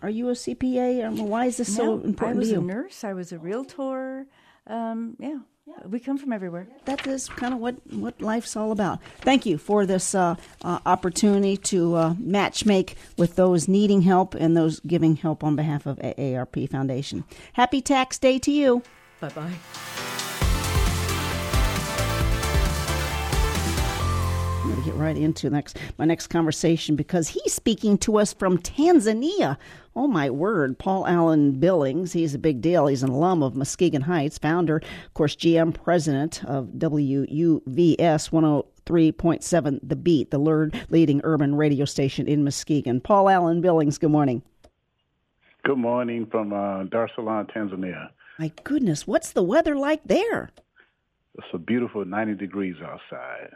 are 0.00 0.08
you 0.08 0.28
a 0.28 0.32
CPA? 0.34 1.04
Um, 1.04 1.28
why 1.28 1.46
is 1.46 1.56
this 1.56 1.76
no, 1.76 1.98
so 1.98 2.06
important 2.06 2.36
I 2.36 2.38
was 2.38 2.48
to 2.50 2.54
you? 2.54 2.60
a 2.60 2.64
nurse. 2.64 3.02
I 3.02 3.14
was 3.14 3.32
a 3.32 3.38
realtor. 3.40 4.28
Um, 4.68 5.16
yeah. 5.18 5.38
Yeah. 5.66 5.74
We 5.88 5.98
come 5.98 6.18
from 6.18 6.32
everywhere. 6.32 6.68
That 6.84 7.04
is 7.08 7.28
kind 7.28 7.52
of 7.52 7.58
what, 7.58 7.74
what 7.92 8.20
life's 8.20 8.54
all 8.54 8.70
about. 8.70 9.00
Thank 9.22 9.44
you 9.44 9.58
for 9.58 9.86
this 9.86 10.14
uh, 10.14 10.36
uh, 10.62 10.78
opportunity 10.86 11.56
to 11.56 11.96
uh, 11.96 12.14
match 12.16 12.64
make 12.64 12.94
with 13.18 13.34
those 13.34 13.66
needing 13.66 14.02
help 14.02 14.36
and 14.36 14.56
those 14.56 14.78
giving 14.78 15.16
help 15.16 15.42
on 15.42 15.56
behalf 15.56 15.84
of 15.84 15.98
AARP 15.98 16.70
Foundation. 16.70 17.24
Happy 17.54 17.80
Tax 17.80 18.18
Day 18.18 18.38
to 18.38 18.52
you. 18.52 18.84
Bye 19.18 19.30
bye. 19.30 20.15
Get 24.86 24.94
right 24.94 25.16
into 25.16 25.50
next 25.50 25.78
my 25.98 26.04
next 26.04 26.28
conversation 26.28 26.94
because 26.94 27.26
he's 27.26 27.52
speaking 27.52 27.98
to 27.98 28.18
us 28.18 28.32
from 28.32 28.56
Tanzania. 28.58 29.56
Oh 29.96 30.06
my 30.06 30.30
word, 30.30 30.78
Paul 30.78 31.08
Allen 31.08 31.58
Billings, 31.58 32.12
he's 32.12 32.34
a 32.34 32.38
big 32.38 32.60
deal. 32.60 32.86
He's 32.86 33.02
an 33.02 33.10
alum 33.10 33.42
of 33.42 33.56
Muskegon 33.56 34.02
Heights, 34.02 34.38
founder, 34.38 34.76
of 34.76 35.14
course, 35.14 35.34
GM 35.34 35.74
president 35.74 36.44
of 36.44 36.66
WUVS 36.78 38.30
103.7 38.30 39.80
The 39.82 39.96
Beat, 39.96 40.30
the 40.30 40.38
leading 40.88 41.20
urban 41.24 41.56
radio 41.56 41.84
station 41.84 42.28
in 42.28 42.44
Muskegon. 42.44 43.00
Paul 43.00 43.28
Allen 43.28 43.60
Billings, 43.60 43.98
good 43.98 44.12
morning. 44.12 44.42
Good 45.64 45.78
morning 45.78 46.26
from 46.30 46.52
uh, 46.52 46.84
Dar 46.84 47.06
es 47.06 47.10
Salaam, 47.16 47.46
Tanzania. 47.46 48.10
My 48.38 48.52
goodness, 48.62 49.04
what's 49.04 49.32
the 49.32 49.42
weather 49.42 49.74
like 49.74 50.04
there? 50.04 50.50
It's 51.34 51.48
a 51.52 51.58
beautiful 51.58 52.04
90 52.04 52.34
degrees 52.34 52.76
outside. 52.84 53.50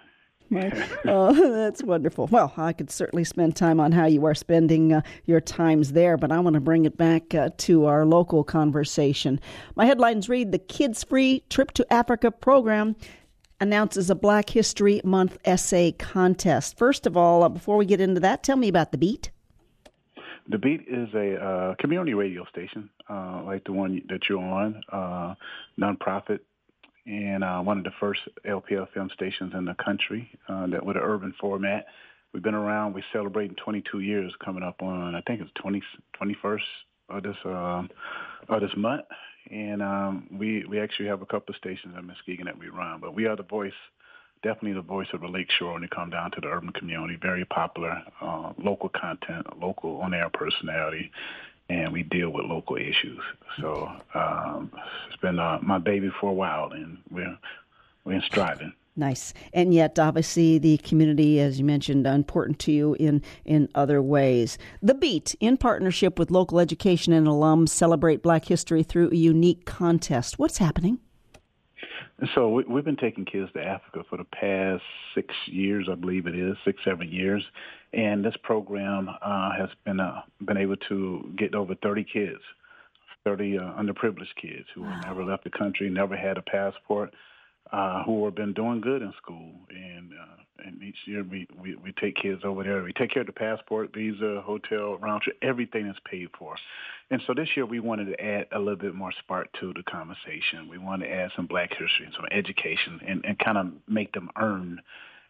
Oh, 0.53 1.53
that's 1.53 1.83
wonderful. 1.83 2.27
Well, 2.27 2.53
I 2.57 2.73
could 2.73 2.91
certainly 2.91 3.25
spend 3.25 3.57
time 3.57 3.81
on 3.81 3.93
how 3.93 4.07
you 4.07 4.25
are 4.27 4.35
spending 4.35 4.93
uh, 4.93 5.03
your 5.27 5.41
times 5.41 5.93
there, 5.93 6.17
but 6.17 6.33
I 6.33 6.41
want 6.41 6.55
to 6.55 6.61
bring 6.61 6.85
it 6.85 6.97
back 6.97 7.35
uh, 7.35 7.51
to 7.59 7.87
our 7.87 8.05
local 8.05 8.43
conversation. 8.45 9.41
My 9.77 9.87
headlines 9.87 10.29
read 10.29 10.53
The 10.53 10.59
Kids 10.59 11.05
Free 11.05 11.45
Trip 11.51 11.71
to 11.73 11.93
Africa 11.93 12.31
program 12.31 12.97
announces 13.61 14.11
a 14.11 14.15
Black 14.15 14.51
History 14.51 15.01
Month 15.05 15.39
essay 15.45 15.93
contest. 15.93 16.79
First 16.79 17.07
of 17.07 17.17
all, 17.17 17.43
uh, 17.43 17.49
before 17.49 17.77
we 17.77 17.85
get 17.85 18.01
into 18.01 18.21
that, 18.21 18.43
tell 18.43 18.57
me 18.57 18.69
about 18.69 18.91
The 18.91 18.99
Beat. 18.99 19.31
The 20.49 20.59
Beat 20.59 20.87
is 20.89 21.09
a 21.15 21.37
uh, 21.37 21.75
community 21.79 22.15
radio 22.15 22.45
station, 22.47 22.91
uh, 23.09 23.43
like 23.45 23.63
the 23.65 23.73
one 23.73 24.03
that 24.09 24.21
you're 24.29 24.41
on, 24.41 24.83
uh, 24.91 25.35
nonprofit, 25.79 26.41
and 27.07 27.43
uh, 27.43 27.61
one 27.61 27.79
of 27.79 27.85
the 27.85 27.93
first 27.99 28.21
LPFM 28.47 29.11
stations 29.13 29.53
in 29.55 29.65
the 29.65 29.75
country 29.85 30.31
uh, 30.49 30.67
that 30.69 30.85
with 30.85 30.97
an 30.97 31.03
urban 31.03 31.35
format. 31.41 31.87
We've 32.33 32.43
been 32.43 32.55
around. 32.55 32.95
We're 32.95 33.03
celebrating 33.13 33.57
22 33.57 34.01
years 34.01 34.33
coming 34.45 34.63
up 34.63 34.83
on, 34.83 35.17
I 35.17 35.21
think 35.23 35.41
it's 35.41 35.51
20, 35.61 35.83
21st 36.21 36.61
of 37.11 37.23
this 37.23 37.37
um, 37.45 37.91
of 38.49 38.61
this 38.61 38.71
month, 38.77 39.05
and 39.51 39.83
um, 39.83 40.29
we 40.33 40.65
we 40.67 40.81
actually 40.81 41.09
have 41.09 41.23
a 41.23 41.27
couple 41.27 41.53
of 41.53 41.57
stations 41.57 41.95
in 41.99 42.07
Muskegon 42.07 42.47
that 42.47 42.59
we 42.59 42.69
run. 42.69 43.01
But 43.01 43.15
we 43.15 43.27
are 43.27 43.37
the 43.37 43.43
voice, 43.43 43.73
definitely 44.43 44.75
the 44.75 44.83
voice 44.83 45.09
of 45.13 45.21
the 45.21 45.29
Lakeshore 45.29 45.75
when 45.75 45.83
you 45.83 45.89
come 45.89 46.11
down 46.11 46.31
to 46.33 46.41
the 46.41 46.49
urban 46.49 46.71
community. 46.71 47.19
Very 47.21 47.45
popular, 47.45 48.03
uh, 48.21 48.53
local 48.59 48.89
content, 48.91 49.47
local 49.61 50.01
on-air 50.01 50.31
personality, 50.33 51.11
and 51.71 51.93
we 51.93 52.03
deal 52.03 52.31
with 52.31 52.47
local 52.47 52.77
issues. 52.77 53.21
So 53.61 53.91
um, 54.15 54.73
it's 55.07 55.21
been 55.21 55.39
uh, 55.39 55.61
my 55.63 55.79
baby 55.79 56.11
for 56.21 56.31
a 56.31 56.35
while, 56.35 56.73
and 56.73 56.99
we're 57.11 57.39
we're 58.05 58.21
striving. 58.23 58.73
Nice. 58.97 59.33
And 59.53 59.73
yet, 59.73 59.99
obviously, 59.99 60.59
the 60.59 60.79
community, 60.79 61.39
as 61.41 61.59
you 61.59 61.65
mentioned, 61.65 62.07
important 62.07 62.59
to 62.61 62.73
you 62.73 62.95
in, 62.95 63.23
in 63.45 63.69
other 63.75 64.03
ways. 64.03 64.59
The 64.83 64.95
Beat, 64.95 65.37
in 65.39 65.57
partnership 65.57 66.19
with 66.19 66.31
local 66.31 66.59
education 66.59 67.13
and 67.13 67.27
alums, 67.27 67.69
celebrate 67.69 68.23
Black 68.23 68.47
history 68.47 68.83
through 68.83 69.11
a 69.11 69.15
unique 69.15 69.65
contest. 69.65 70.39
What's 70.39 70.59
happening? 70.59 70.99
So 72.35 72.49
we, 72.51 72.65
have 72.75 72.85
been 72.85 72.97
taking 72.97 73.25
kids 73.25 73.51
to 73.55 73.63
Africa 73.63 74.05
for 74.09 74.19
the 74.19 74.25
past 74.25 74.83
six 75.15 75.35
years, 75.47 75.89
I 75.91 75.95
believe 75.95 76.27
it 76.27 76.35
is, 76.35 76.57
six, 76.65 76.79
seven 76.85 77.11
years. 77.11 77.43
And 77.93 78.25
this 78.25 78.35
program 78.43 79.09
uh, 79.09 79.53
has 79.57 79.71
been 79.85 80.01
uh, 80.01 80.23
been 80.45 80.59
able 80.59 80.77
to 80.89 81.33
get 81.39 81.55
over 81.55 81.75
30 81.83 82.05
kids, 82.05 82.41
30 83.25 83.59
uh, 83.59 83.63
underprivileged 83.63 84.35
kids 84.41 84.67
who 84.75 84.83
wow. 84.83 85.01
never 85.05 85.25
left 85.25 85.45
the 85.45 85.51
country, 85.51 85.89
never 85.89 86.17
had 86.17 86.37
a 86.37 86.43
passport, 86.43 87.15
uh, 87.73 88.03
who 88.05 88.25
have 88.25 88.35
been 88.35 88.53
doing 88.53 88.81
good 88.81 89.03
in 89.03 89.13
school. 89.23 89.53
And 89.71 90.13
uh, 90.13 90.41
and 90.65 90.83
each 90.83 90.97
year 91.07 91.25
we, 91.25 91.47
we, 91.61 91.75
we 91.77 91.93
take 92.01 92.17
kids 92.17 92.43
over 92.45 92.63
there. 92.63 92.83
We 92.83 92.93
take 92.93 93.11
care 93.11 93.23
of 93.23 93.27
the 93.27 93.33
passport, 93.33 93.95
visa, 93.95 94.43
hotel, 94.45 94.97
round 94.99 95.23
trip, 95.23 95.37
everything 95.43 95.87
is 95.87 95.97
paid 96.05 96.29
for. 96.39 96.57
And 97.11 97.21
so 97.27 97.35
this 97.35 97.49
year 97.57 97.67
we 97.67 97.81
wanted 97.81 98.07
to 98.07 98.23
add 98.23 98.47
a 98.53 98.59
little 98.59 98.77
bit 98.77 98.95
more 98.95 99.13
spark 99.21 99.49
to 99.61 99.73
the 99.75 99.83
conversation. 99.85 100.69
We 100.69 100.79
wanted 100.79 101.07
to 101.07 101.13
add 101.13 101.31
some 101.35 101.47
black 101.47 101.71
history 101.71 102.07
and 102.07 102.15
some 102.15 102.27
education 102.31 103.01
and, 103.07 103.25
and 103.25 103.39
kind 103.39 103.59
of 103.59 103.67
make 103.89 104.13
them 104.13 104.31
earn, 104.37 104.81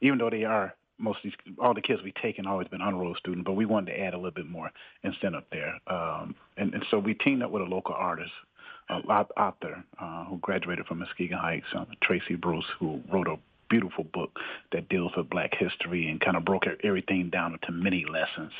even 0.00 0.18
though 0.18 0.30
they 0.30 0.44
are 0.44 0.74
most 0.98 1.18
of 1.18 1.22
these, 1.24 1.54
all 1.58 1.72
the 1.72 1.80
kids 1.80 2.02
we 2.04 2.12
taken 2.20 2.46
always 2.46 2.68
been 2.68 2.82
honor 2.82 2.98
roll 2.98 3.14
students, 3.18 3.46
but 3.46 3.54
we 3.54 3.64
wanted 3.64 3.92
to 3.92 4.00
add 4.00 4.12
a 4.12 4.16
little 4.16 4.30
bit 4.30 4.46
more 4.46 4.70
incentive 5.02 5.44
there. 5.50 5.78
Um, 5.86 6.34
and, 6.58 6.74
and 6.74 6.84
so 6.90 6.98
we 6.98 7.14
teamed 7.14 7.42
up 7.42 7.50
with 7.50 7.62
a 7.62 7.64
local 7.64 7.94
artist 7.94 8.32
author 8.90 9.84
uh, 10.00 10.24
who 10.24 10.38
graduated 10.38 10.86
from 10.86 10.98
Muskegon 10.98 11.38
Heights, 11.38 11.66
uh, 11.76 11.84
Tracy 12.02 12.34
Bruce, 12.34 12.66
who 12.78 13.00
wrote 13.12 13.28
a 13.28 13.36
beautiful 13.68 14.04
book 14.04 14.38
that 14.72 14.88
deals 14.88 15.12
with 15.16 15.30
Black 15.30 15.52
history 15.58 16.08
and 16.08 16.20
kind 16.20 16.36
of 16.36 16.44
broke 16.44 16.64
everything 16.82 17.30
down 17.30 17.52
into 17.52 17.72
many 17.72 18.04
lessons. 18.04 18.52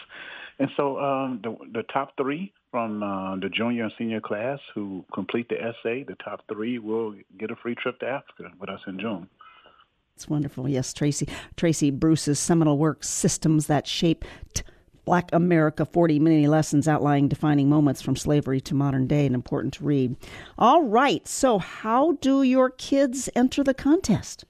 And 0.59 0.71
so 0.77 1.01
um, 1.01 1.41
the, 1.43 1.57
the 1.73 1.83
top 1.85 2.17
three 2.17 2.53
from 2.71 3.03
uh, 3.03 3.37
the 3.37 3.49
junior 3.49 3.85
and 3.85 3.93
senior 3.99 4.21
class 4.21 4.59
who 4.75 5.05
complete 5.13 5.49
the 5.49 5.57
essay, 5.57 6.05
the 6.05 6.17
top 6.23 6.43
three 6.53 6.79
will 6.79 7.15
get 7.39 7.51
a 7.51 7.57
free 7.57 7.75
trip 7.75 7.99
to 8.01 8.07
Africa 8.07 8.53
with 8.61 8.71
us 8.71 8.81
in 8.87 9.01
June. 9.01 9.29
It's 10.15 10.29
wonderful. 10.29 10.69
Yes, 10.69 10.93
Tracy. 10.93 11.27
Tracy 11.57 11.91
Bruce's 11.91 12.39
seminal 12.39 12.77
work, 12.77 13.03
Systems 13.03 13.69
That 13.69 13.87
Shaped 13.87 14.27
Black 15.11 15.33
America 15.33 15.85
40 15.85 16.21
Mini 16.21 16.47
Lessons 16.47 16.87
Outlining 16.87 17.27
Defining 17.27 17.69
Moments 17.69 18.01
from 18.01 18.15
Slavery 18.15 18.61
to 18.61 18.77
Modern 18.77 19.09
Day, 19.09 19.27
and 19.27 19.35
important 19.35 19.75
to 19.75 19.85
read. 19.85 20.15
All 20.57 20.85
right, 20.85 21.27
so 21.27 21.59
how 21.59 22.13
do 22.21 22.45
your 22.45 22.71
kids 22.71 23.29
enter 23.35 23.65
the 23.65 23.75
contest? 23.75 24.45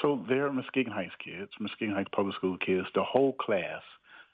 So 0.00 0.24
they're 0.30 0.50
Muskegon 0.50 0.94
Heights 0.94 1.12
kids, 1.22 1.50
Muskegon 1.60 1.94
Heights 1.94 2.08
Public 2.16 2.34
School 2.36 2.56
kids. 2.56 2.86
The 2.94 3.02
whole 3.02 3.34
class, 3.34 3.82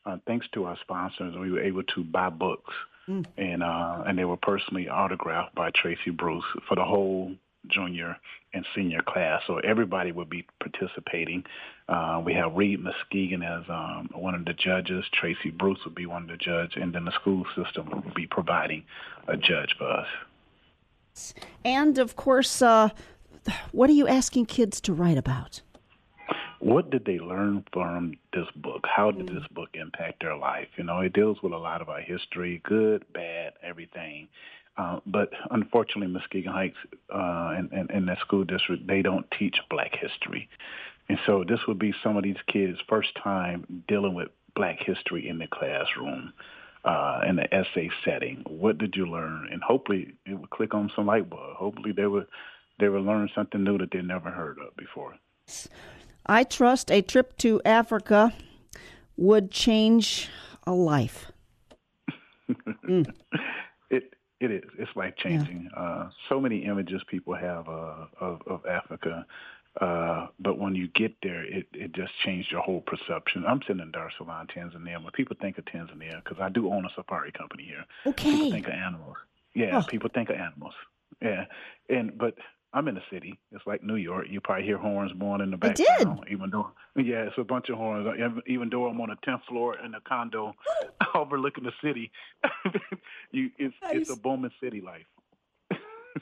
uh, 0.07 0.19
thanks 0.29 0.47
to 0.55 0.63
our 0.63 0.79
sponsors, 0.81 1.35
we 1.37 1.51
were 1.51 1.61
able 1.61 1.83
to 1.83 2.05
buy 2.05 2.31
books, 2.31 2.73
mm. 3.09 3.27
and 3.37 3.65
uh, 3.65 4.05
and 4.07 4.17
they 4.17 4.25
were 4.25 4.37
personally 4.37 4.89
autographed 4.89 5.57
by 5.57 5.73
Tracy 5.75 6.13
Bruce 6.13 6.45
for 6.69 6.77
the 6.77 6.85
whole 6.85 7.33
junior 7.69 8.17
and 8.55 8.67
senior 8.75 9.01
class. 9.03 9.43
So 9.47 9.59
everybody 9.59 10.13
will 10.13 10.27
be 10.27 10.47
participating. 10.61 11.45
Uh, 11.89 12.23
we 12.25 12.35
have 12.35 12.55
Read 12.55 12.81
Muskegon 12.81 13.43
as 13.43 13.65
um, 13.69 14.11
one 14.15 14.35
of 14.35 14.45
the 14.45 14.53
judges. 14.53 15.05
Tracy 15.13 15.51
Bruce 15.51 15.79
will 15.85 15.93
be 15.93 16.07
one 16.07 16.23
of 16.23 16.29
the 16.29 16.37
judges, 16.37 16.75
and 16.81 16.95
then 16.95 17.05
the 17.05 17.13
school 17.13 17.45
system 17.57 17.91
will 17.91 18.15
be 18.15 18.27
providing 18.27 18.85
a 19.29 19.37
judge 19.37 19.75
for 19.79 19.91
us. 19.91 20.07
And 21.65 21.99
of 21.99 22.17
course, 22.17 22.63
uh, 22.63 22.91
what 23.73 23.91
are 23.91 23.95
you 23.95 24.09
asking 24.09 24.47
kids 24.47 24.81
to 24.83 24.93
write 24.93 25.19
about? 25.19 25.61
What 26.61 26.91
did 26.91 27.05
they 27.05 27.19
learn 27.19 27.65
from 27.73 28.15
this 28.33 28.47
book? 28.55 28.85
How 28.85 29.11
did 29.11 29.27
mm. 29.27 29.35
this 29.35 29.49
book 29.51 29.71
impact 29.75 30.23
their 30.23 30.37
life? 30.37 30.69
You 30.77 30.85
know, 30.85 31.01
it 31.01 31.13
deals 31.13 31.43
with 31.43 31.53
a 31.53 31.59
lot 31.59 31.83
of 31.83 31.89
our 31.89 32.01
history, 32.01 32.63
good, 32.65 33.05
bad, 33.13 33.55
everything. 33.65 34.29
Uh, 34.77 35.01
but 35.07 35.31
unfortunately, 35.51 36.13
Muskegon 36.13 36.53
Heights 36.53 36.77
uh, 37.15 37.55
and, 37.57 37.71
and, 37.73 37.91
and 37.91 38.09
that 38.09 38.19
school 38.21 38.45
district, 38.45 38.87
they 38.87 39.03
don't 39.03 39.27
teach 39.39 39.57
black 39.69 39.95
history. 39.95 40.49
And 41.09 41.19
so 41.27 41.45
this 41.47 41.61
would 41.69 41.79
be 41.79 41.95
some 42.03 42.17
of 42.17 42.23
these 42.23 42.37
kids' 42.47 42.79
first 42.89 43.11
time 43.23 43.85
dealing 43.87 44.15
with 44.15 44.29
black 44.55 44.79
history 44.81 45.29
in 45.29 45.39
the 45.39 45.47
classroom, 45.47 46.33
uh, 46.85 47.21
in 47.29 47.37
the 47.37 47.55
essay 47.55 47.91
setting. 48.05 48.43
What 48.47 48.79
did 48.79 48.95
you 48.97 49.07
learn? 49.07 49.49
And 49.51 49.63
hopefully 49.63 50.15
it 50.25 50.35
would 50.35 50.51
click 50.51 50.75
on 50.75 50.91
some 50.95 51.07
light 51.07 51.29
bulb. 51.29 51.57
Hopefully 51.57 51.93
they 51.93 52.07
would 52.07 52.27
they 52.79 52.89
would 52.89 53.03
learn 53.03 53.29
something 53.35 53.63
new 53.63 53.79
that 53.79 53.91
they 53.93 54.01
never 54.01 54.31
heard 54.31 54.59
of 54.59 54.75
before. 54.77 55.15
I 56.27 56.45
trust 56.45 56.91
a 56.91 57.03
trip 57.03 57.37
to 57.39 57.61
Africa 57.65 58.33
would 59.17 59.51
change 59.51 60.29
a 60.67 60.73
life. 60.73 61.31
mm. 62.89 63.07
It 64.43 64.51
is. 64.51 64.65
It's 64.77 64.91
life 64.97 65.15
changing. 65.17 65.71
Yeah. 65.73 65.81
Uh, 65.81 66.11
so 66.29 66.41
many 66.41 66.65
images 66.65 67.01
people 67.07 67.33
have 67.35 67.69
uh, 67.69 68.07
of, 68.21 68.43
of 68.49 68.67
Africa, 68.67 69.25
uh, 69.81 70.27
but 70.41 70.59
when 70.59 70.75
you 70.75 70.89
get 70.89 71.15
there, 71.23 71.45
it, 71.45 71.69
it 71.73 71.93
just 71.93 72.13
changed 72.25 72.51
your 72.51 72.61
whole 72.61 72.81
perception. 72.81 73.45
I'm 73.47 73.63
sitting 73.63 73.81
in 73.81 73.93
Dar 73.93 74.09
es 74.09 74.15
Salaam, 74.19 74.49
Tanzania. 74.49 75.01
When 75.01 75.13
people 75.13 75.37
think 75.41 75.59
of 75.59 75.65
Tanzania, 75.67 76.23
because 76.25 76.41
I 76.41 76.49
do 76.49 76.73
own 76.73 76.85
a 76.85 76.89
safari 76.97 77.31
company 77.31 77.63
here, 77.63 77.85
okay. 78.05 78.33
people 78.33 78.51
think 78.51 78.67
of 78.67 78.73
animals. 78.73 79.17
Yeah, 79.55 79.79
oh. 79.79 79.87
people 79.89 80.11
think 80.13 80.29
of 80.29 80.37
animals. 80.37 80.75
Yeah, 81.21 81.45
and 81.89 82.19
but 82.19 82.35
I'm 82.75 82.89
in 82.89 82.95
the 82.95 83.03
city. 83.11 83.39
It's 83.51 83.67
like 83.67 83.83
New 83.83 83.97
York. 83.97 84.27
You 84.31 84.41
probably 84.41 84.65
hear 84.65 84.79
horns 84.79 85.13
blowing 85.13 85.43
in 85.43 85.51
the 85.51 85.59
background. 85.59 85.91
I 85.91 86.25
did. 86.25 86.33
Even 86.33 86.51
though, 86.51 86.71
yeah, 86.97 87.25
it's 87.25 87.37
a 87.37 87.45
bunch 87.45 87.69
of 87.69 87.77
horns. 87.77 88.09
Even 88.47 88.71
though 88.71 88.87
I'm 88.87 89.01
on 89.01 89.11
a 89.11 89.17
10th 89.29 89.45
floor 89.49 89.77
in 89.85 89.95
a 89.95 90.01
condo 90.01 90.55
overlooking 91.15 91.65
the 91.65 91.73
city, 91.83 92.11
you, 93.31 93.51
it's 93.59 93.75
nice. 93.83 93.97
it's 93.97 94.11
a 94.11 94.17
booming 94.17 94.51
city 94.63 94.81
life. 94.81 95.05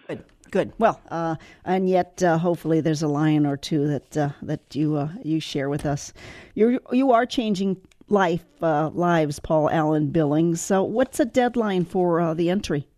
good, 0.09 0.25
good. 0.51 0.73
Well, 0.79 1.01
uh, 1.09 1.37
and 1.65 1.89
yet, 1.89 2.21
uh, 2.23 2.39
hopefully, 2.39 2.81
there's 2.81 3.03
a 3.03 3.09
lion 3.09 3.47
or 3.47 3.57
two 3.57 3.87
that 3.87 4.17
uh, 4.17 4.31
that 4.43 4.75
you 4.75 4.97
uh, 4.97 5.11
you 5.25 5.39
share 5.39 5.69
with 5.69 5.87
us. 5.87 6.13
You 6.55 6.81
you 6.91 7.13
are 7.13 7.27
changing 7.27 7.77
life 8.09 8.45
uh, 8.61 8.91
lives, 8.91 9.39
Paul 9.39 9.71
Allen 9.71 10.11
Billings. 10.11 10.61
So, 10.61 10.83
what's 10.83 11.21
a 11.21 11.25
deadline 11.25 11.85
for 11.85 12.21
uh, 12.21 12.35
the 12.35 12.51
entry? 12.51 12.89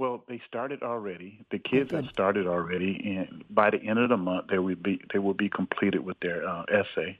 Well, 0.00 0.24
they 0.28 0.40
started 0.48 0.82
already. 0.82 1.44
The 1.50 1.58
kids 1.58 1.92
have 1.92 2.06
started 2.10 2.46
already, 2.46 3.18
and 3.18 3.44
by 3.50 3.68
the 3.68 3.76
end 3.76 3.98
of 3.98 4.08
the 4.08 4.16
month, 4.16 4.46
they 4.48 4.58
will 4.58 4.74
be 4.74 4.98
they 5.12 5.18
will 5.18 5.34
be 5.34 5.50
completed 5.50 6.02
with 6.02 6.18
their 6.20 6.48
uh, 6.48 6.62
essay. 6.72 7.18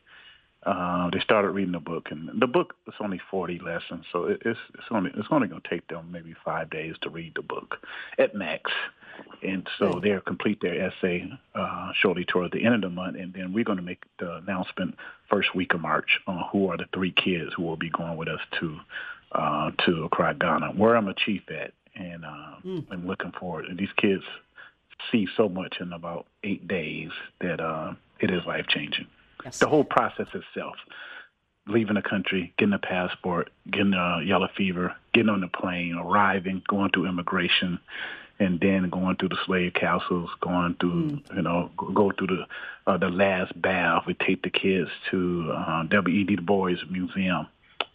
Uh, 0.63 1.11
they 1.13 1.21
started 1.21 1.51
reading 1.51 1.73
the 1.73 1.79
book, 1.79 2.09
and 2.11 2.31
the 2.41 2.47
book 2.47 2.77
is 2.89 2.95
only 2.99 3.21
forty 3.31 3.59
lessons, 3.59 4.07
so 4.11 4.25
it, 4.25 4.41
it's 4.47 4.59
it's 4.73 4.87
only 4.91 5.11
it's 5.15 5.29
only 5.31 5.47
going 5.47 5.61
to 5.61 5.69
take 5.69 5.87
them 5.89 6.11
maybe 6.11 6.35
five 6.43 6.71
days 6.71 6.95
to 7.03 7.11
read 7.11 7.35
the 7.35 7.43
book 7.43 7.77
at 8.19 8.35
max. 8.35 8.71
And 9.43 9.69
so 9.79 10.01
they'll 10.03 10.23
complete 10.23 10.63
their 10.63 10.87
essay 10.87 11.31
uh, 11.55 11.93
shortly 12.01 12.25
toward 12.25 12.53
the 12.53 12.65
end 12.65 12.77
of 12.77 12.81
the 12.81 12.89
month, 12.89 13.19
and 13.19 13.35
then 13.35 13.53
we're 13.53 13.65
going 13.65 13.77
to 13.77 13.85
make 13.85 14.05
the 14.19 14.37
announcement 14.37 14.95
first 15.29 15.55
week 15.55 15.75
of 15.75 15.83
March 15.83 16.19
on 16.27 16.45
who 16.51 16.71
are 16.71 16.79
the 16.79 16.87
three 16.95 17.13
kids 17.13 17.51
who 17.55 17.63
will 17.63 17.77
be 17.77 17.91
going 17.91 18.17
with 18.17 18.29
us 18.29 18.41
to 18.59 18.79
uh, 19.33 19.71
to 19.85 20.05
Accra, 20.05 20.35
Ghana, 20.35 20.69
where 20.69 20.97
I'm 20.97 21.09
a 21.09 21.15
chief 21.15 21.43
at 21.51 21.75
and 21.95 22.25
uh, 22.25 22.55
mm. 22.65 22.87
I'm 22.91 23.07
looking 23.07 23.33
forward. 23.33 23.67
And 23.67 23.79
these 23.79 23.93
kids 23.97 24.23
see 25.11 25.27
so 25.37 25.49
much 25.49 25.77
in 25.81 25.93
about 25.93 26.27
eight 26.45 26.67
days 26.69 27.11
that 27.41 27.61
uh, 27.61 27.95
it 28.21 28.31
is 28.31 28.45
life 28.47 28.67
changing. 28.69 29.07
Yes. 29.45 29.59
The 29.59 29.69
whole 29.69 29.85
process 29.85 30.27
itself, 30.35 30.77
leaving 31.67 31.95
the 31.95 32.03
country, 32.03 32.53
getting 32.59 32.75
a 32.75 32.79
passport, 32.79 33.51
getting 33.71 33.95
a 33.95 34.23
yellow 34.25 34.49
fever, 34.57 34.95
getting 35.15 35.31
on 35.31 35.41
the 35.41 35.49
plane, 35.49 35.95
arriving, 35.95 36.63
going 36.69 36.91
through 36.91 37.07
immigration, 37.07 37.79
and 38.39 38.59
then 38.61 38.89
going 38.91 39.17
through 39.17 39.29
the 39.31 39.39
slave 39.47 39.75
castles, 39.75 40.31
going 40.41 40.75
through, 40.81 41.11
mm. 41.11 41.37
you 41.37 41.43
know, 41.43 41.71
go 41.77 42.11
through 42.17 42.27
the 42.27 42.47
uh, 42.87 42.97
the 42.97 43.09
last 43.09 43.61
bath. 43.61 44.05
We 44.07 44.15
take 44.15 44.43
the 44.43 44.51
kids 44.51 44.91
to 45.11 45.53
uh, 45.55 45.83
W.E.B. 45.85 46.37
Du 46.37 46.43
Bois 46.43 46.77
Museum, 46.91 47.47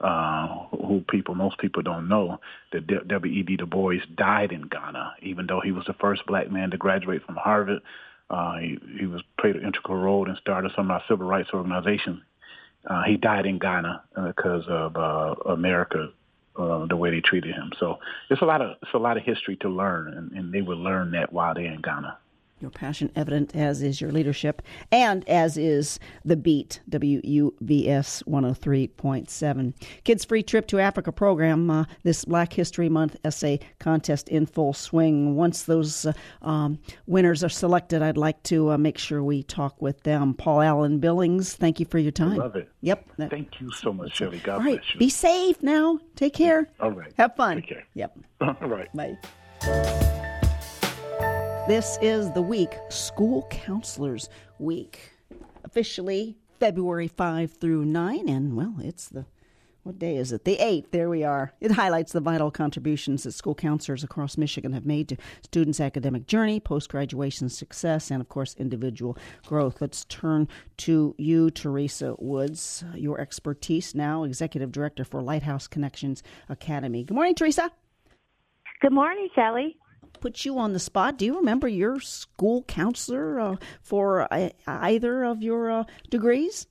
uh, 0.02 0.48
who 0.71 1.04
people, 1.10 1.36
most 1.36 1.58
people 1.58 1.82
don't 1.82 2.08
know 2.08 2.39
that 2.71 3.08
W.E.B. 3.08 3.58
Du 3.58 3.65
Bois 3.65 4.00
died 4.15 4.52
in 4.52 4.63
Ghana, 4.63 5.15
even 5.21 5.48
though 5.48 5.62
he 5.62 5.71
was 5.71 5.86
the 5.86 5.93
first 5.93 6.26
black 6.26 6.52
man 6.52 6.71
to 6.71 6.78
graduate 6.78 7.24
from 7.26 7.36
Harvard. 7.36 7.82
Uh, 8.30 8.58
he, 8.58 8.80
he 9.00 9.06
was 9.06 9.21
played 9.39 9.56
an 9.56 9.65
integral 9.65 9.98
role 9.98 10.28
and 10.28 10.38
started 10.38 10.71
some 10.76 10.89
of 10.89 10.91
our 10.91 11.04
civil 11.08 11.28
rights 11.28 11.50
organizations. 11.54 12.21
Uh, 12.88 13.04
he 13.04 13.17
died 13.17 13.45
in 13.45 13.60
Ghana 13.60 14.04
because 14.28 14.63
of 14.67 14.95
uh, 14.95 15.36
America 15.50 16.10
uh, 16.58 16.86
the 16.86 16.95
way 16.95 17.12
they 17.12 17.21
treated 17.21 17.54
him. 17.54 17.71
So 17.80 18.00
it's 18.30 18.41
a 18.41 18.45
lot 18.45 18.62
of 18.62 18.78
it's 18.82 18.93
a 18.93 19.00
lot 19.00 19.17
of 19.17 19.24
history 19.24 19.58
to 19.58 19.69
learn, 19.69 20.13
and, 20.13 20.32
and 20.32 20.54
they 20.54 20.62
will 20.62 20.78
learn 20.78 21.12
that 21.12 21.34
while 21.34 21.54
they're 21.54 21.65
in 21.71 21.82
Ghana. 21.82 22.17
Your 22.62 22.72
passion 22.72 23.12
evident, 23.18 23.54
as 23.54 23.82
is 23.82 24.00
your 24.00 24.13
leadership, 24.13 24.62
and 24.89 25.28
as 25.28 25.58
is 25.58 26.00
the 26.24 26.38
Beat, 26.38 26.80
WUVS 26.89 28.24
103.7. 28.24 29.74
Kids 30.06 30.24
Free 30.24 30.41
Trip 30.41 30.65
to 30.68 30.80
Africa 30.80 31.12
program, 31.12 31.70
uh, 31.70 31.84
this 32.04 32.24
Black 32.24 32.54
History 32.54 32.88
Month 32.88 33.18
essay 33.26 33.60
contest 33.80 34.30
in 34.30 34.46
full 34.46 34.72
swing. 34.72 35.36
Once 35.36 35.63
those 35.63 36.06
uh, 36.06 36.13
um, 36.44 36.80
winners 37.08 37.44
are 37.44 37.50
selected, 37.50 38.02
I'd 38.02 38.15
like 38.15 38.41
to 38.44 38.72
uh, 38.72 38.78
make 38.78 38.98
sure 38.98 39.22
we 39.22 39.44
talk 39.44 39.82
with 39.82 40.04
them. 40.04 40.34
Paul 40.34 40.62
Allen 40.62 41.00
Billings, 41.00 41.56
thank 41.56 41.82
you 41.82 41.86
for 41.86 42.00
your 42.00 42.13
time. 42.13 42.39
I 42.39 42.46
love 42.46 42.56
it. 42.56 42.70
Yep. 42.80 43.06
Thank 43.30 43.60
you 43.60 43.70
so 43.74 43.91
much, 43.91 44.15
Shelley. 44.15 44.39
God 44.39 44.60
All 44.60 44.63
right. 44.63 44.80
bless 44.80 44.94
you. 44.94 45.00
Be 45.00 45.10
safe 45.10 45.62
now. 45.62 46.00
Take 46.15 46.34
care. 46.34 46.70
All 46.80 46.91
right. 46.91 47.12
Have 47.18 47.36
fun. 47.36 47.58
Take 47.58 47.68
care. 47.68 47.84
Yep. 47.96 48.18
All 48.41 48.56
right. 48.62 48.88
Bye. 48.94 50.12
This 51.67 51.97
is 51.99 52.32
the 52.32 52.43
week, 52.43 52.78
School 52.89 53.47
Counselors 53.49 54.30
Week. 54.60 55.12
Officially 55.63 56.38
February 56.60 57.08
5 57.08 57.54
through 57.54 57.86
9, 57.86 58.30
and 58.30 58.56
well, 58.56 58.75
it's 58.84 59.10
the 59.10 59.25
what 59.82 59.97
day 59.97 60.17
is 60.17 60.32
it? 60.32 60.45
The 60.45 60.58
8th. 60.58 60.91
There 60.91 61.10
we 61.10 61.23
are. 61.23 61.54
It 61.60 61.71
highlights 61.71 62.12
the 62.12 62.19
vital 62.19 62.51
contributions 62.51 63.23
that 63.23 63.32
school 63.32 63.56
counselors 63.56 64.04
across 64.04 64.38
Michigan 64.38 64.73
have 64.73 64.86
made 64.86 65.10
to 65.10 65.17
students' 65.41 65.80
academic 65.80 66.28
journey, 66.28 66.60
post 66.60 66.89
graduation 66.89 67.49
success, 67.49 68.12
and 68.12 68.21
of 68.21 68.30
course, 68.30 68.56
individual 68.60 69.17
growth. 69.47 69.82
Let's 69.82 70.06
turn 70.06 70.47
to 70.78 71.15
you, 71.17 71.49
Teresa 71.49 72.13
Woods, 72.19 72.84
your 72.93 73.19
expertise 73.19 73.95
now, 73.95 74.23
Executive 74.23 74.71
Director 74.71 75.04
for 75.04 75.23
Lighthouse 75.23 75.65
Connections 75.65 76.21
Academy. 76.47 77.04
Good 77.04 77.15
morning, 77.15 77.34
Teresa. 77.34 77.71
Good 78.82 78.93
morning, 78.93 79.30
Shelly 79.34 79.78
put 80.25 80.43
you 80.43 80.57
on 80.57 80.73
the 80.73 80.79
spot. 80.79 81.19
Do 81.19 81.25
you 81.25 81.38
remember 81.38 81.67
your 81.67 81.99
school 81.99 82.63
counselor 82.63 83.39
uh, 83.39 83.55
for 83.83 84.27
uh, 84.33 84.49
either 84.65 85.23
of 85.23 85.43
your 85.43 85.69
uh, 85.69 85.83
degrees? 86.09 86.65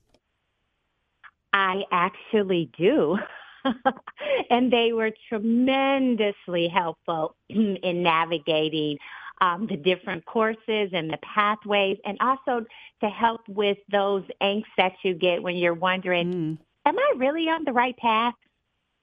I 1.53 1.83
actually 1.89 2.69
do. 2.77 3.17
and 4.49 4.73
they 4.73 4.91
were 4.91 5.11
tremendously 5.29 6.67
helpful 6.67 7.37
in 7.49 8.03
navigating 8.03 8.97
um, 9.39 9.67
the 9.67 9.77
different 9.77 10.25
courses 10.25 10.89
and 10.91 11.09
the 11.09 11.19
pathways, 11.23 11.97
and 12.03 12.17
also 12.19 12.65
to 13.01 13.09
help 13.09 13.39
with 13.47 13.77
those 13.89 14.23
angst 14.41 14.65
that 14.77 14.91
you 15.03 15.13
get 15.13 15.41
when 15.41 15.55
you're 15.55 15.73
wondering, 15.73 16.33
mm. 16.33 16.57
am 16.85 16.99
I 16.99 17.13
really 17.15 17.47
on 17.47 17.63
the 17.63 17.71
right 17.71 17.95
path? 17.95 18.33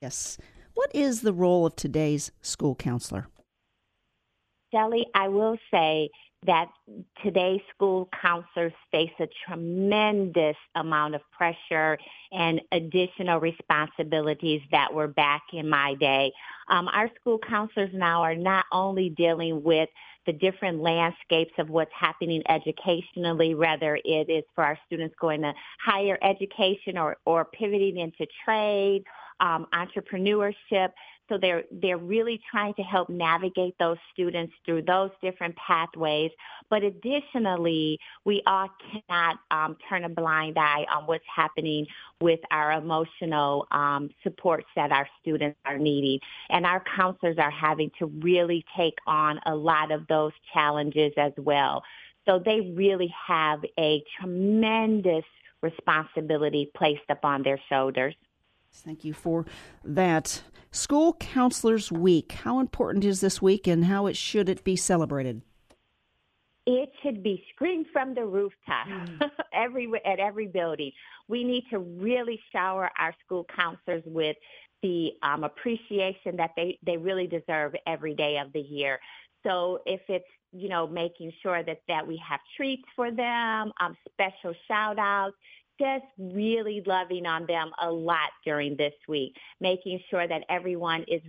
Yes. 0.02 0.36
What 0.74 0.90
is 0.94 1.22
the 1.22 1.32
role 1.32 1.64
of 1.64 1.74
today's 1.74 2.32
school 2.42 2.74
counselor? 2.74 3.28
Shelly, 4.72 5.06
I 5.14 5.28
will 5.28 5.56
say 5.70 6.10
that 6.44 6.66
today's 7.22 7.60
school 7.72 8.08
counselors 8.20 8.72
face 8.90 9.12
a 9.20 9.28
tremendous 9.46 10.56
amount 10.74 11.14
of 11.14 11.20
pressure 11.30 11.96
and 12.32 12.60
additional 12.72 13.38
responsibilities 13.38 14.60
that 14.72 14.92
were 14.92 15.06
back 15.06 15.42
in 15.52 15.68
my 15.68 15.94
day. 15.94 16.32
Um, 16.68 16.88
our 16.88 17.08
school 17.20 17.38
counselors 17.38 17.90
now 17.92 18.22
are 18.22 18.34
not 18.34 18.64
only 18.72 19.10
dealing 19.10 19.62
with 19.62 19.88
the 20.26 20.32
different 20.32 20.80
landscapes 20.80 21.52
of 21.58 21.68
what's 21.68 21.92
happening 21.98 22.42
educationally, 22.48 23.54
whether 23.54 23.96
it 24.04 24.28
is 24.28 24.44
for 24.54 24.64
our 24.64 24.78
students 24.86 25.14
going 25.20 25.42
to 25.42 25.52
higher 25.84 26.18
education 26.22 26.96
or, 26.96 27.16
or 27.24 27.44
pivoting 27.44 27.98
into 27.98 28.26
trade, 28.44 29.04
um, 29.40 29.66
entrepreneurship, 29.74 30.90
so 31.28 31.38
they're 31.38 31.64
they're 31.70 31.98
really 31.98 32.40
trying 32.50 32.74
to 32.74 32.82
help 32.82 33.08
navigate 33.08 33.74
those 33.78 33.96
students 34.12 34.52
through 34.64 34.82
those 34.82 35.10
different 35.22 35.56
pathways. 35.56 36.30
But 36.68 36.82
additionally, 36.82 37.98
we 38.24 38.42
all 38.46 38.68
cannot 38.90 39.38
um, 39.50 39.76
turn 39.88 40.04
a 40.04 40.08
blind 40.08 40.58
eye 40.58 40.86
on 40.94 41.04
what's 41.04 41.24
happening 41.34 41.86
with 42.20 42.40
our 42.50 42.72
emotional 42.72 43.66
um, 43.70 44.10
supports 44.22 44.66
that 44.76 44.92
our 44.92 45.08
students 45.20 45.58
are 45.64 45.78
needing. 45.78 46.18
And 46.50 46.66
our 46.66 46.82
counselors 46.96 47.38
are 47.38 47.50
having 47.50 47.90
to 47.98 48.06
really 48.06 48.64
take 48.76 48.98
on 49.06 49.40
a 49.46 49.54
lot 49.54 49.90
of 49.90 50.06
those 50.08 50.32
challenges 50.52 51.12
as 51.16 51.32
well. 51.36 51.82
So 52.26 52.38
they 52.38 52.72
really 52.76 53.12
have 53.26 53.64
a 53.78 54.02
tremendous 54.20 55.24
responsibility 55.62 56.70
placed 56.76 57.08
upon 57.08 57.42
their 57.42 57.60
shoulders. 57.68 58.14
Thank 58.72 59.04
you 59.04 59.12
for 59.12 59.46
that. 59.84 60.42
School 60.70 61.14
Counselors 61.14 61.92
Week. 61.92 62.32
How 62.32 62.58
important 62.58 63.04
is 63.04 63.20
this 63.20 63.42
week 63.42 63.66
and 63.66 63.84
how 63.84 64.06
it 64.06 64.16
should 64.16 64.48
it 64.48 64.64
be 64.64 64.74
celebrated? 64.74 65.42
It 66.66 66.90
should 67.02 67.22
be 67.22 67.44
screamed 67.52 67.86
from 67.92 68.14
the 68.14 68.24
rooftop 68.24 68.86
mm. 68.86 69.30
every 69.52 69.90
at 70.06 70.20
every 70.20 70.46
building. 70.46 70.92
We 71.28 71.44
need 71.44 71.64
to 71.70 71.78
really 71.80 72.40
shower 72.52 72.90
our 72.98 73.14
school 73.24 73.46
counselors 73.54 74.02
with 74.06 74.36
the 74.82 75.10
um, 75.22 75.44
appreciation 75.44 76.36
that 76.36 76.50
they, 76.56 76.78
they 76.84 76.96
really 76.96 77.26
deserve 77.26 77.74
every 77.86 78.14
day 78.14 78.38
of 78.38 78.52
the 78.52 78.60
year. 78.60 78.98
So 79.44 79.80
if 79.86 80.00
it's 80.08 80.24
you 80.52 80.68
know 80.68 80.86
making 80.86 81.32
sure 81.42 81.62
that 81.62 81.82
that 81.88 82.06
we 82.06 82.20
have 82.28 82.40
treats 82.56 82.84
for 82.94 83.10
them, 83.10 83.72
um, 83.80 83.96
special 84.12 84.54
shout 84.68 84.98
outs, 84.98 85.36
just 85.80 86.04
really 86.18 86.82
loving 86.86 87.26
on 87.26 87.46
them 87.46 87.70
a 87.82 87.90
lot 87.90 88.30
during 88.44 88.76
this 88.76 88.94
week, 89.08 89.34
making 89.60 90.00
sure 90.10 90.26
that 90.26 90.44
everyone 90.48 91.04
is 91.08 91.22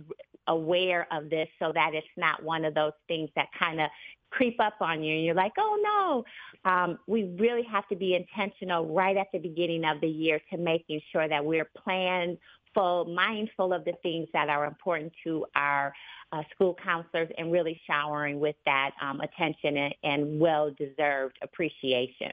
aware 0.46 1.06
of 1.10 1.30
this 1.30 1.48
so 1.58 1.72
that 1.72 1.94
it's 1.94 2.06
not 2.16 2.42
one 2.42 2.64
of 2.64 2.74
those 2.74 2.92
things 3.08 3.30
that 3.34 3.48
kind 3.58 3.80
of 3.80 3.88
creep 4.30 4.60
up 4.60 4.74
on 4.80 5.02
you 5.02 5.14
and 5.14 5.24
you're 5.24 5.34
like, 5.34 5.52
oh 5.58 6.24
no. 6.64 6.70
Um, 6.70 6.98
we 7.06 7.34
really 7.38 7.62
have 7.70 7.86
to 7.88 7.96
be 7.96 8.14
intentional 8.14 8.92
right 8.92 9.16
at 9.16 9.28
the 9.32 9.38
beginning 9.38 9.84
of 9.84 10.00
the 10.00 10.08
year 10.08 10.40
to 10.50 10.58
making 10.58 11.00
sure 11.12 11.28
that 11.28 11.44
we're 11.44 11.70
planful, 11.86 13.14
mindful 13.14 13.72
of 13.72 13.84
the 13.84 13.94
things 14.02 14.28
that 14.32 14.48
are 14.48 14.64
important 14.64 15.12
to 15.24 15.46
our 15.54 15.94
uh, 16.32 16.42
school 16.52 16.76
counselors 16.82 17.28
and 17.38 17.52
really 17.52 17.80
showering 17.88 18.40
with 18.40 18.56
that 18.66 18.90
um, 19.00 19.20
attention 19.20 19.76
and, 19.76 19.94
and 20.02 20.40
well-deserved 20.40 21.38
appreciation. 21.42 22.32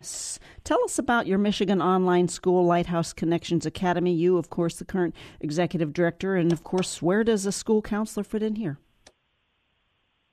Tell 0.00 0.82
us 0.84 0.98
about 0.98 1.26
your 1.26 1.38
Michigan 1.38 1.80
Online 1.80 2.28
School 2.28 2.64
Lighthouse 2.64 3.12
Connections 3.12 3.64
Academy. 3.64 4.12
You, 4.12 4.36
of 4.36 4.50
course, 4.50 4.76
the 4.76 4.84
current 4.84 5.14
executive 5.40 5.92
director, 5.92 6.36
and 6.36 6.52
of 6.52 6.62
course, 6.62 7.00
where 7.00 7.24
does 7.24 7.46
a 7.46 7.52
school 7.52 7.80
counselor 7.80 8.24
fit 8.24 8.42
in 8.42 8.56
here? 8.56 8.78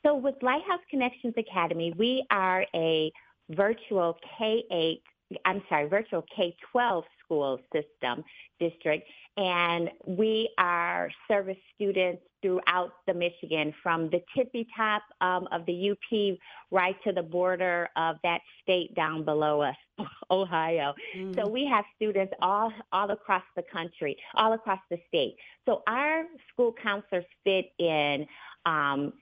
So, 0.06 0.16
with 0.16 0.36
Lighthouse 0.42 0.82
Connections 0.90 1.36
Academy, 1.38 1.94
we 1.98 2.26
are 2.30 2.66
a 2.76 3.12
virtual 3.52 4.18
K 4.38 4.64
8, 4.70 5.02
I'm 5.46 5.64
sorry, 5.70 5.88
virtual 5.88 6.26
K 6.36 6.56
12 6.72 7.06
school 7.34 7.60
system 7.74 8.24
district, 8.60 9.08
and 9.38 9.90
we 10.06 10.50
are 10.58 11.10
service 11.28 11.58
students 11.76 12.22
throughout 12.42 12.92
the 13.08 13.14
Michigan 13.14 13.74
from 13.82 14.10
the 14.10 14.22
tippy 14.36 14.68
top 14.76 15.02
um, 15.22 15.48
of 15.52 15.66
the 15.66 15.92
UP 15.92 16.38
right 16.72 16.96
to 17.04 17.14
the 17.14 17.24
border 17.24 17.90
of 17.96 18.18
that 18.24 18.42
state 18.62 18.94
down 18.96 19.24
below 19.24 19.62
us, 19.62 19.76
Ohio. 20.32 20.94
Mm. 21.16 21.36
So 21.36 21.48
we 21.48 21.66
have 21.66 21.86
students 21.96 22.34
all, 22.42 22.72
all 22.92 23.10
across 23.12 23.44
the 23.56 23.64
country, 23.64 24.18
all 24.36 24.54
across 24.54 24.80
the 24.90 25.00
state. 25.08 25.36
So 25.66 25.84
our 25.88 26.26
school 26.52 26.76
counselors 26.84 27.26
fit 27.46 27.72
in 27.80 28.28
um, 28.66 29.14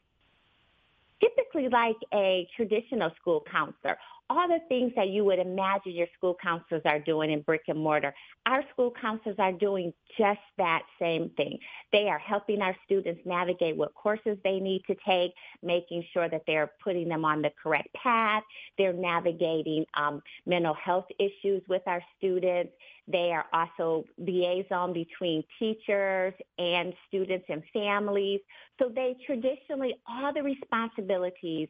typically 1.21 1.69
like 1.69 1.97
a 2.13 2.47
traditional 2.55 3.11
school 3.21 3.45
counselor 3.49 3.97
all 4.31 4.47
the 4.47 4.59
things 4.69 4.93
that 4.95 5.09
you 5.09 5.25
would 5.25 5.39
imagine 5.39 5.91
your 5.91 6.07
school 6.17 6.37
counselors 6.41 6.81
are 6.85 6.99
doing 6.99 7.31
in 7.31 7.41
brick 7.41 7.63
and 7.67 7.77
mortar. 7.77 8.13
Our 8.45 8.63
school 8.71 8.93
counselors 8.99 9.35
are 9.39 9.51
doing 9.51 9.93
just 10.17 10.39
that 10.57 10.83
same 10.99 11.31
thing. 11.35 11.59
They 11.91 12.07
are 12.07 12.17
helping 12.17 12.61
our 12.61 12.75
students 12.85 13.21
navigate 13.25 13.75
what 13.75 13.93
courses 13.93 14.37
they 14.45 14.59
need 14.59 14.83
to 14.87 14.95
take, 15.05 15.31
making 15.61 16.05
sure 16.13 16.29
that 16.29 16.43
they're 16.47 16.71
putting 16.81 17.09
them 17.09 17.25
on 17.25 17.41
the 17.41 17.51
correct 17.61 17.89
path. 17.93 18.43
They're 18.77 18.93
navigating 18.93 19.85
um, 19.95 20.21
mental 20.45 20.75
health 20.75 21.07
issues 21.19 21.61
with 21.67 21.81
our 21.85 22.01
students. 22.17 22.71
They 23.07 23.33
are 23.33 23.45
also 23.51 24.05
liaison 24.17 24.93
between 24.93 25.43
teachers 25.59 26.33
and 26.57 26.93
students 27.09 27.45
and 27.49 27.63
families. 27.73 28.39
So 28.79 28.89
they 28.93 29.17
traditionally, 29.25 29.95
all 30.07 30.33
the 30.33 30.41
responsibilities 30.41 31.67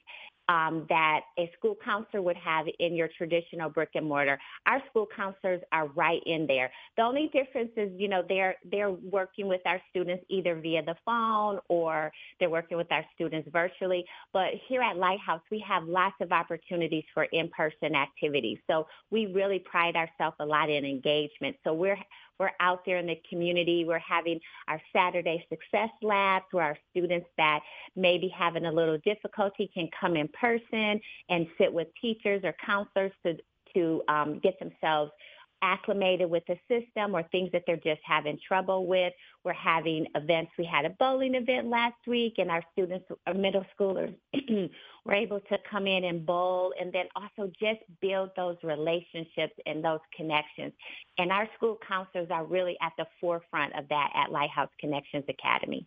um, 0.52 0.86
that 0.90 1.22
a 1.40 1.50
school 1.58 1.78
counselor 1.84 2.22
would 2.22 2.36
have 2.36 2.66
in 2.80 2.94
your 2.94 3.10
traditional 3.18 3.70
brick 3.70 3.92
and 3.96 4.06
mortar. 4.06 4.38
Our 4.66 4.82
school 4.90 5.08
counselors 5.16 5.62
are 5.72 5.88
right 5.88 6.22
in 6.26 6.46
there. 6.46 6.70
The 6.98 7.04
only 7.04 7.30
difference 7.34 7.72
is, 7.78 7.90
you 7.98 8.10
know, 8.10 8.22
they're 8.28 8.56
they're 8.70 8.92
working 8.92 9.48
with 9.48 9.62
our 9.66 9.82
students 9.90 10.26
either 10.30 10.56
via 10.56 10.84
the 10.84 10.96
phone 11.06 11.60
or 11.70 12.12
they're 12.40 12.50
working 12.50 12.78
with 12.78 12.92
our 12.92 13.06
students 13.16 13.48
virtually. 13.54 14.04
But 14.34 14.50
here 14.68 14.82
at 14.82 14.98
Lighthouse, 14.98 15.42
we 15.50 15.64
have 15.66 15.86
lots 15.86 16.16
of 16.20 16.34
opportunities 16.34 17.06
for 17.14 17.24
in-person 17.24 17.96
activities. 17.96 18.58
So 18.70 18.88
we 19.10 19.28
really 19.28 19.60
pride 19.60 19.96
ourselves 19.96 20.36
a 20.42 20.46
lot 20.46 20.70
in 20.70 20.84
engagement. 20.84 21.56
So 21.64 21.74
we're 21.74 21.98
we're 22.42 22.50
out 22.60 22.84
there 22.88 22.98
in 22.98 23.06
the 23.06 23.22
community. 23.30 23.86
We're 23.86 24.00
having 24.00 24.40
our 24.68 24.82
Saturday 24.92 25.46
Success 25.48 25.92
Labs 26.02 26.46
where 26.50 26.66
our 26.66 26.78
students 26.90 27.28
that 27.38 27.60
may 27.96 28.18
be 28.18 28.34
having 28.36 28.66
a 28.66 28.72
little 28.72 28.98
difficulty 29.06 29.70
can 29.72 29.88
come 29.98 30.16
in 30.16 30.28
person 30.30 31.00
and 31.30 31.46
sit 31.60 31.72
with 31.72 31.88
teachers 32.02 32.42
or 32.44 32.56
counselors 32.66 33.12
to, 33.24 33.38
to 33.76 34.02
um, 34.08 34.40
get 34.42 34.58
themselves 34.60 35.12
acclimated 35.62 36.30
with 36.30 36.43
the 36.47 36.58
system 36.67 37.15
or 37.15 37.24
things 37.24 37.50
that 37.54 37.63
they're 37.65 37.76
just 37.78 38.02
having 38.04 38.39
trouble 38.45 38.86
with. 38.88 39.13
We're 39.43 39.54
having 39.54 40.08
events. 40.15 40.52
We 40.58 40.65
had 40.65 40.86
a 40.86 40.91
bowling 40.91 41.36
event 41.36 41.67
last 41.67 41.95
week 42.08 42.36
and 42.38 42.52
our 42.52 42.63
students, 42.71 43.06
our 43.28 43.34
middle 43.34 43.65
schoolers, 43.78 44.15
were 45.06 45.13
able 45.13 45.39
to 45.39 45.58
come 45.69 45.88
in 45.88 46.04
and 46.04 46.26
bowl 46.26 46.74
and 46.80 46.91
then 46.91 47.06
also 47.15 47.52
just 47.60 47.80
build 48.02 48.30
those 48.36 48.58
relationships 48.63 49.54
and 49.65 49.84
those 49.84 50.00
connections. 50.15 50.74
And 51.17 51.32
our 51.32 51.47
school 51.56 51.78
counselors 51.88 52.30
are 52.32 52.45
really 52.45 52.78
at 52.82 52.93
the 52.97 53.06
forefront 53.19 53.76
of 53.78 53.88
that 53.89 54.12
at 54.15 54.32
Lighthouse 54.32 54.69
Connections 54.80 55.26
Academy. 55.28 55.86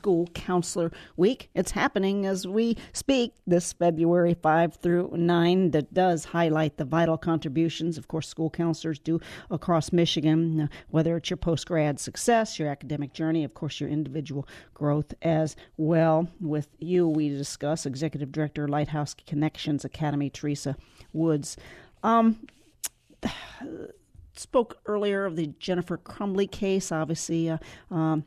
School 0.00 0.28
Counselor 0.28 0.90
Week. 1.18 1.50
It's 1.54 1.72
happening 1.72 2.24
as 2.24 2.46
we 2.46 2.78
speak 2.94 3.34
this 3.46 3.74
February 3.74 4.32
5 4.32 4.76
through 4.76 5.10
9 5.14 5.72
that 5.72 5.92
does 5.92 6.24
highlight 6.24 6.78
the 6.78 6.86
vital 6.86 7.18
contributions, 7.18 7.98
of 7.98 8.08
course, 8.08 8.26
school 8.26 8.48
counselors 8.48 8.98
do 8.98 9.20
across 9.50 9.92
Michigan, 9.92 10.62
uh, 10.62 10.66
whether 10.88 11.18
it's 11.18 11.28
your 11.28 11.36
post 11.36 11.66
grad 11.66 12.00
success, 12.00 12.58
your 12.58 12.70
academic 12.70 13.12
journey, 13.12 13.44
of 13.44 13.52
course, 13.52 13.78
your 13.78 13.90
individual 13.90 14.48
growth 14.72 15.12
as 15.20 15.54
well. 15.76 16.26
With 16.40 16.68
you, 16.78 17.06
we 17.06 17.28
discuss 17.28 17.84
Executive 17.84 18.32
Director, 18.32 18.68
Lighthouse 18.68 19.14
Connections 19.26 19.84
Academy, 19.84 20.30
Teresa 20.30 20.76
Woods. 21.12 21.58
Um, 22.02 22.46
spoke 24.32 24.78
earlier 24.86 25.26
of 25.26 25.36
the 25.36 25.48
Jennifer 25.58 25.98
Crumbley 25.98 26.50
case, 26.50 26.90
obviously. 26.90 27.50
Uh, 27.50 27.58
um, 27.90 28.24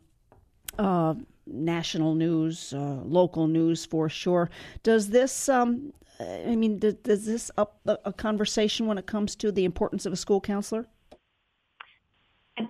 uh, 0.80 1.16
national 1.46 2.16
news, 2.16 2.74
uh, 2.74 3.00
local 3.04 3.48
news 3.48 3.86
for 3.86 4.10
sure. 4.10 4.50
Does 4.84 5.10
this, 5.10 5.50
um, 5.50 5.94
I 6.20 6.56
mean, 6.56 6.80
does, 6.80 6.96
does 6.96 7.26
this 7.26 7.52
up 7.58 7.80
a, 7.86 8.14
conversation 8.14 8.88
when 8.88 8.98
it 8.98 9.06
comes 9.06 9.36
to 9.38 9.52
the 9.52 9.66
importance 9.66 10.06
of 10.06 10.14
a 10.14 10.18
school 10.18 10.42
counselor? 10.42 10.88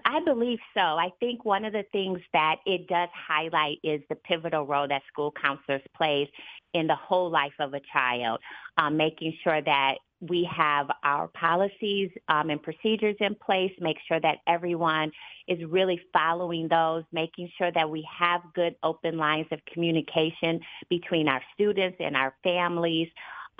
I 0.05 0.21
believe 0.23 0.59
so. 0.73 0.79
I 0.79 1.09
think 1.19 1.43
one 1.43 1.65
of 1.65 1.73
the 1.73 1.83
things 1.91 2.19
that 2.31 2.57
it 2.65 2.87
does 2.87 3.09
highlight 3.27 3.79
is 3.83 4.01
the 4.09 4.15
pivotal 4.15 4.65
role 4.65 4.87
that 4.87 5.01
school 5.11 5.33
counselors 5.41 5.81
plays 5.95 6.27
in 6.73 6.87
the 6.87 6.95
whole 6.95 7.29
life 7.29 7.53
of 7.59 7.73
a 7.73 7.81
child, 7.91 8.39
um, 8.77 8.95
making 8.95 9.33
sure 9.43 9.61
that 9.61 9.95
we 10.29 10.47
have 10.55 10.87
our 11.03 11.27
policies 11.29 12.09
um, 12.29 12.49
and 12.49 12.61
procedures 12.61 13.15
in 13.19 13.35
place, 13.35 13.71
make 13.79 13.97
sure 14.07 14.19
that 14.19 14.37
everyone 14.47 15.11
is 15.47 15.63
really 15.65 15.99
following 16.13 16.67
those, 16.67 17.03
making 17.11 17.49
sure 17.57 17.71
that 17.71 17.89
we 17.89 18.07
have 18.17 18.41
good 18.53 18.75
open 18.83 19.17
lines 19.17 19.47
of 19.51 19.59
communication 19.65 20.61
between 20.89 21.27
our 21.27 21.41
students 21.53 21.97
and 21.99 22.15
our 22.15 22.33
families, 22.43 23.09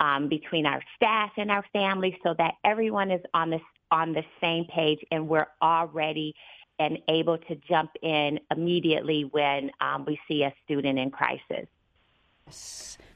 um, 0.00 0.28
between 0.28 0.64
our 0.66 0.82
staff 0.96 1.30
and 1.36 1.50
our 1.50 1.64
families, 1.72 2.14
so 2.22 2.34
that 2.38 2.54
everyone 2.64 3.10
is 3.10 3.20
on 3.34 3.50
the 3.50 3.60
on 3.90 4.12
the 4.12 4.24
same 4.40 4.64
page 4.64 4.98
and 5.12 5.28
we're 5.28 5.46
all 5.60 5.86
ready 5.86 6.34
and 6.80 6.98
able 7.08 7.38
to 7.38 7.54
jump 7.68 7.90
in 8.02 8.40
immediately 8.50 9.22
when 9.30 9.70
um, 9.80 10.04
we 10.04 10.18
see 10.26 10.42
a 10.42 10.52
student 10.64 10.98
in 10.98 11.10
crisis. 11.10 11.68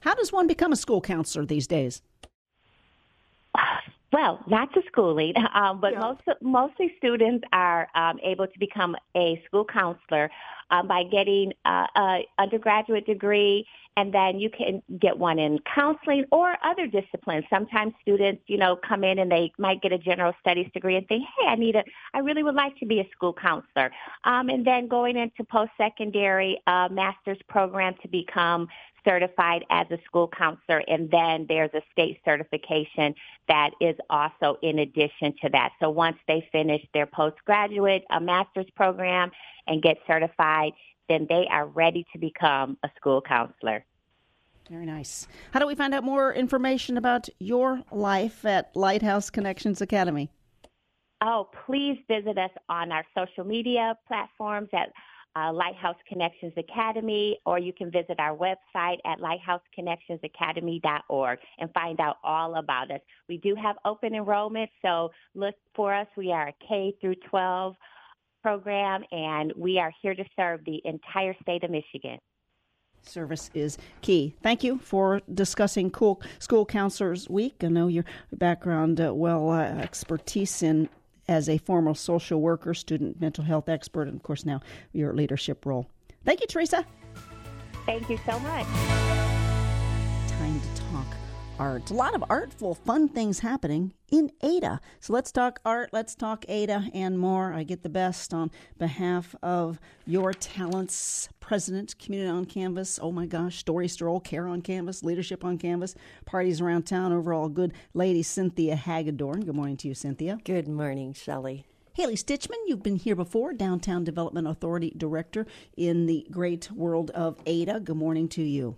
How 0.01 0.15
does 0.15 0.33
one 0.33 0.47
become 0.47 0.73
a 0.73 0.77
school 0.77 1.01
counselor 1.01 1.45
these 1.45 1.67
days? 1.67 2.03
Well, 4.19 4.41
not 4.49 4.75
to 4.75 4.81
schooling, 4.89 5.35
um, 5.55 5.81
but 5.81 5.93
yeah. 5.93 6.01
most 6.01 6.23
mostly 6.43 6.93
students 6.99 7.45
are 7.53 7.87
um, 7.95 8.19
able 8.25 8.49
to 8.49 8.59
become 8.59 8.97
a 9.17 9.41
school 9.47 9.65
counselor 9.65 10.29
um, 10.71 10.89
by 10.89 11.03
getting 11.05 11.53
uh, 11.65 11.87
a 11.97 12.27
undergraduate 12.39 13.07
degree, 13.07 13.67
and 13.97 14.15
then 14.15 14.39
you 14.39 14.49
can 14.49 14.83
get 15.01 15.19
one 15.19 15.39
in 15.39 15.59
counseling 15.75 16.25
or 16.31 16.55
other 16.65 16.87
disciplines. 16.87 17.45
Sometimes 17.51 17.93
students, 18.03 18.43
you 18.47 18.57
know, 18.57 18.77
come 18.77 19.03
in 19.03 19.19
and 19.19 19.31
they 19.31 19.53
might 19.59 19.83
get 19.83 19.93
a 19.93 19.99
general 19.99 20.33
studies 20.41 20.69
degree 20.73 20.97
and 20.97 21.07
think, 21.09 21.25
"Hey, 21.39 21.49
I 21.49 21.57
need 21.57 21.77
a, 21.77 21.85
I 22.15 22.21
really 22.21 22.43
would 22.43 22.55
like 22.55 22.79
to 22.79 22.87
be 22.87 23.01
a 23.01 23.09
school 23.11 23.33
counselor," 23.33 23.91
um, 24.25 24.49
and 24.49 24.65
then 24.65 24.89
going 24.89 25.17
into 25.17 25.45
post 25.45 25.73
secondary 25.77 26.61
uh, 26.67 26.89
master's 26.91 27.43
program 27.49 27.95
to 28.03 28.09
become 28.09 28.69
certified 29.05 29.65
as 29.71 29.87
a 29.91 29.99
school 30.05 30.29
counselor, 30.29 30.83
and 30.87 31.11
then 31.11 31.47
there's 31.49 31.71
a 31.75 31.83
state 31.93 32.21
certification 32.25 33.15
that 33.49 33.71
is 33.81 33.97
also 34.11 34.59
in 34.63 34.81
addition 34.81 35.35
to 35.41 35.49
that. 35.51 35.71
So 35.81 35.89
once 35.89 36.19
they 36.27 36.47
finish 36.53 36.85
their 36.93 37.07
postgraduate 37.07 38.05
a 38.11 38.21
master's 38.21 38.69
program 38.77 39.31
and 39.67 39.83
get 39.83 39.97
certified, 40.07 40.58
then 41.09 41.27
they 41.29 41.47
are 41.51 41.67
ready 41.67 42.07
to 42.13 42.19
become 42.19 42.79
a 42.85 42.91
school 42.97 43.21
counselor. 43.21 43.85
Very 44.71 44.87
nice. 44.87 45.27
How 45.53 45.61
do 45.61 45.67
we 45.67 45.75
find 45.75 45.95
out 45.95 46.05
more 46.05 46.33
information 46.33 46.99
about 46.99 47.29
your 47.39 47.83
life 47.91 48.45
at 48.45 48.75
Lighthouse 48.77 49.31
Connections 49.31 49.81
Academy? 49.81 50.31
Oh, 51.23 51.49
please 51.67 51.99
visit 52.07 52.39
us 52.39 52.51
on 52.69 52.93
our 52.93 53.05
social 53.17 53.45
media 53.45 53.97
platforms 54.07 54.69
at 54.73 54.93
uh, 55.37 55.53
Lighthouse 55.53 55.97
Connections 56.09 56.55
Academy, 56.57 57.39
or 57.47 57.59
you 57.59 57.73
can 57.73 57.91
visit 57.91 58.19
our 58.19 58.37
website 58.37 58.99
at 59.05 59.21
lighthouseconnectionsacademy.org 59.21 61.39
and 61.59 61.73
find 61.73 62.01
out 62.01 62.17
all 62.23 62.57
about 62.57 62.91
us. 62.91 63.01
We 63.29 63.39
do 63.39 63.55
have 63.55 63.77
open 63.85 64.15
enrollment, 64.15 64.71
so 64.83 65.11
look 65.35 65.55
for 65.75 65.95
us. 65.95 66.09
We 66.17 66.33
are 66.33 66.49
a 66.49 66.55
K 66.67 66.95
through 67.01 67.17
12 67.31 67.77
program, 68.43 69.05
and 69.11 69.53
we 69.57 69.79
are 69.79 69.93
here 70.03 70.15
to 70.15 70.25
serve 70.37 70.65
the 70.65 70.81
entire 70.85 71.35
state 71.43 71.65
of 71.65 71.71
Michigan. 71.71 72.19
Service 73.03 73.51
is 73.55 73.79
key. 74.03 74.35
Thank 74.43 74.65
you 74.65 74.79
for 74.79 75.23
discussing 75.33 75.91
cool 75.91 76.21
School 76.39 76.67
Counselors 76.67 77.29
Week. 77.29 77.63
I 77.63 77.69
know 77.69 77.89
your 77.89 78.05
background, 78.33 79.01
uh, 79.01 79.15
well, 79.15 79.51
uh, 79.51 79.63
expertise 79.63 80.63
in 80.63 80.89
as 81.29 81.49
a 81.49 81.59
former 81.59 81.95
social 81.95 82.41
worker, 82.41 82.75
student 82.75 83.21
mental 83.21 83.45
health 83.45 83.69
expert, 83.69 84.09
and 84.09 84.17
of 84.17 84.23
course 84.23 84.45
now 84.45 84.61
your 84.93 85.15
leadership 85.15 85.67
role. 85.67 85.87
Thank 86.25 86.41
you, 86.41 86.47
Teresa. 86.47 86.85
Thank 87.87 88.09
you 88.11 88.19
so 88.27 88.39
much. 88.41 88.67
Time 90.29 90.61
to 90.61 90.83
talk 90.93 91.18
art. 91.59 91.91
A 91.91 91.95
lot 91.95 92.15
of 92.15 92.25
artful, 92.29 92.75
fun 92.75 93.09
things 93.09 93.41
happening 93.41 93.93
in 94.11 94.31
Ada. 94.43 94.81
So 95.01 95.13
let's 95.13 95.33
talk 95.33 95.61
art, 95.65 95.91
let's 95.93 96.15
talk 96.15 96.45
Ada 96.49 96.91
and 96.95 97.19
more. 97.19 97.53
I 97.53 97.63
get 97.65 97.83
the 97.83 97.89
best 97.89 98.33
on 98.33 98.51
behalf 98.79 99.35
of 99.43 99.79
your 100.07 100.33
talents 100.33 101.29
president, 101.41 101.99
community 101.99 102.31
on 102.31 102.45
canvas. 102.45 102.99
Oh 103.01 103.11
my 103.11 103.25
gosh, 103.25 103.57
story 103.57 103.89
stroll, 103.89 104.21
care 104.21 104.47
on 104.47 104.61
canvas, 104.61 105.03
leadership 105.03 105.45
on 105.45 105.57
canvas, 105.57 105.95
parties 106.27 106.61
around 106.61 106.83
town. 106.83 107.13
Overall, 107.13 107.49
good 107.49 107.73
lady 107.95 108.23
Cynthia 108.23 108.77
Hagedorn. 108.77 109.45
Good 109.45 109.55
morning 109.55 109.79
to 109.79 109.89
you, 109.89 109.95
Cynthia. 109.95 110.39
Good 110.45 110.69
morning, 110.69 111.15
Shelley. 111.15 111.65
Haley 111.95 112.17
Stitchman, 112.17 112.59
you've 112.67 112.83
been 112.83 112.97
here 112.97 113.17
before, 113.17 113.53
Downtown 113.53 114.05
Development 114.05 114.47
Authority 114.47 114.93
Director 114.97 115.47
in 115.77 116.07
the 116.07 116.27
great 116.31 116.71
world 116.71 117.11
of 117.11 117.41
Ada. 117.45 117.81
Good 117.81 117.97
morning 117.97 118.29
to 118.29 118.43
you. 118.43 118.77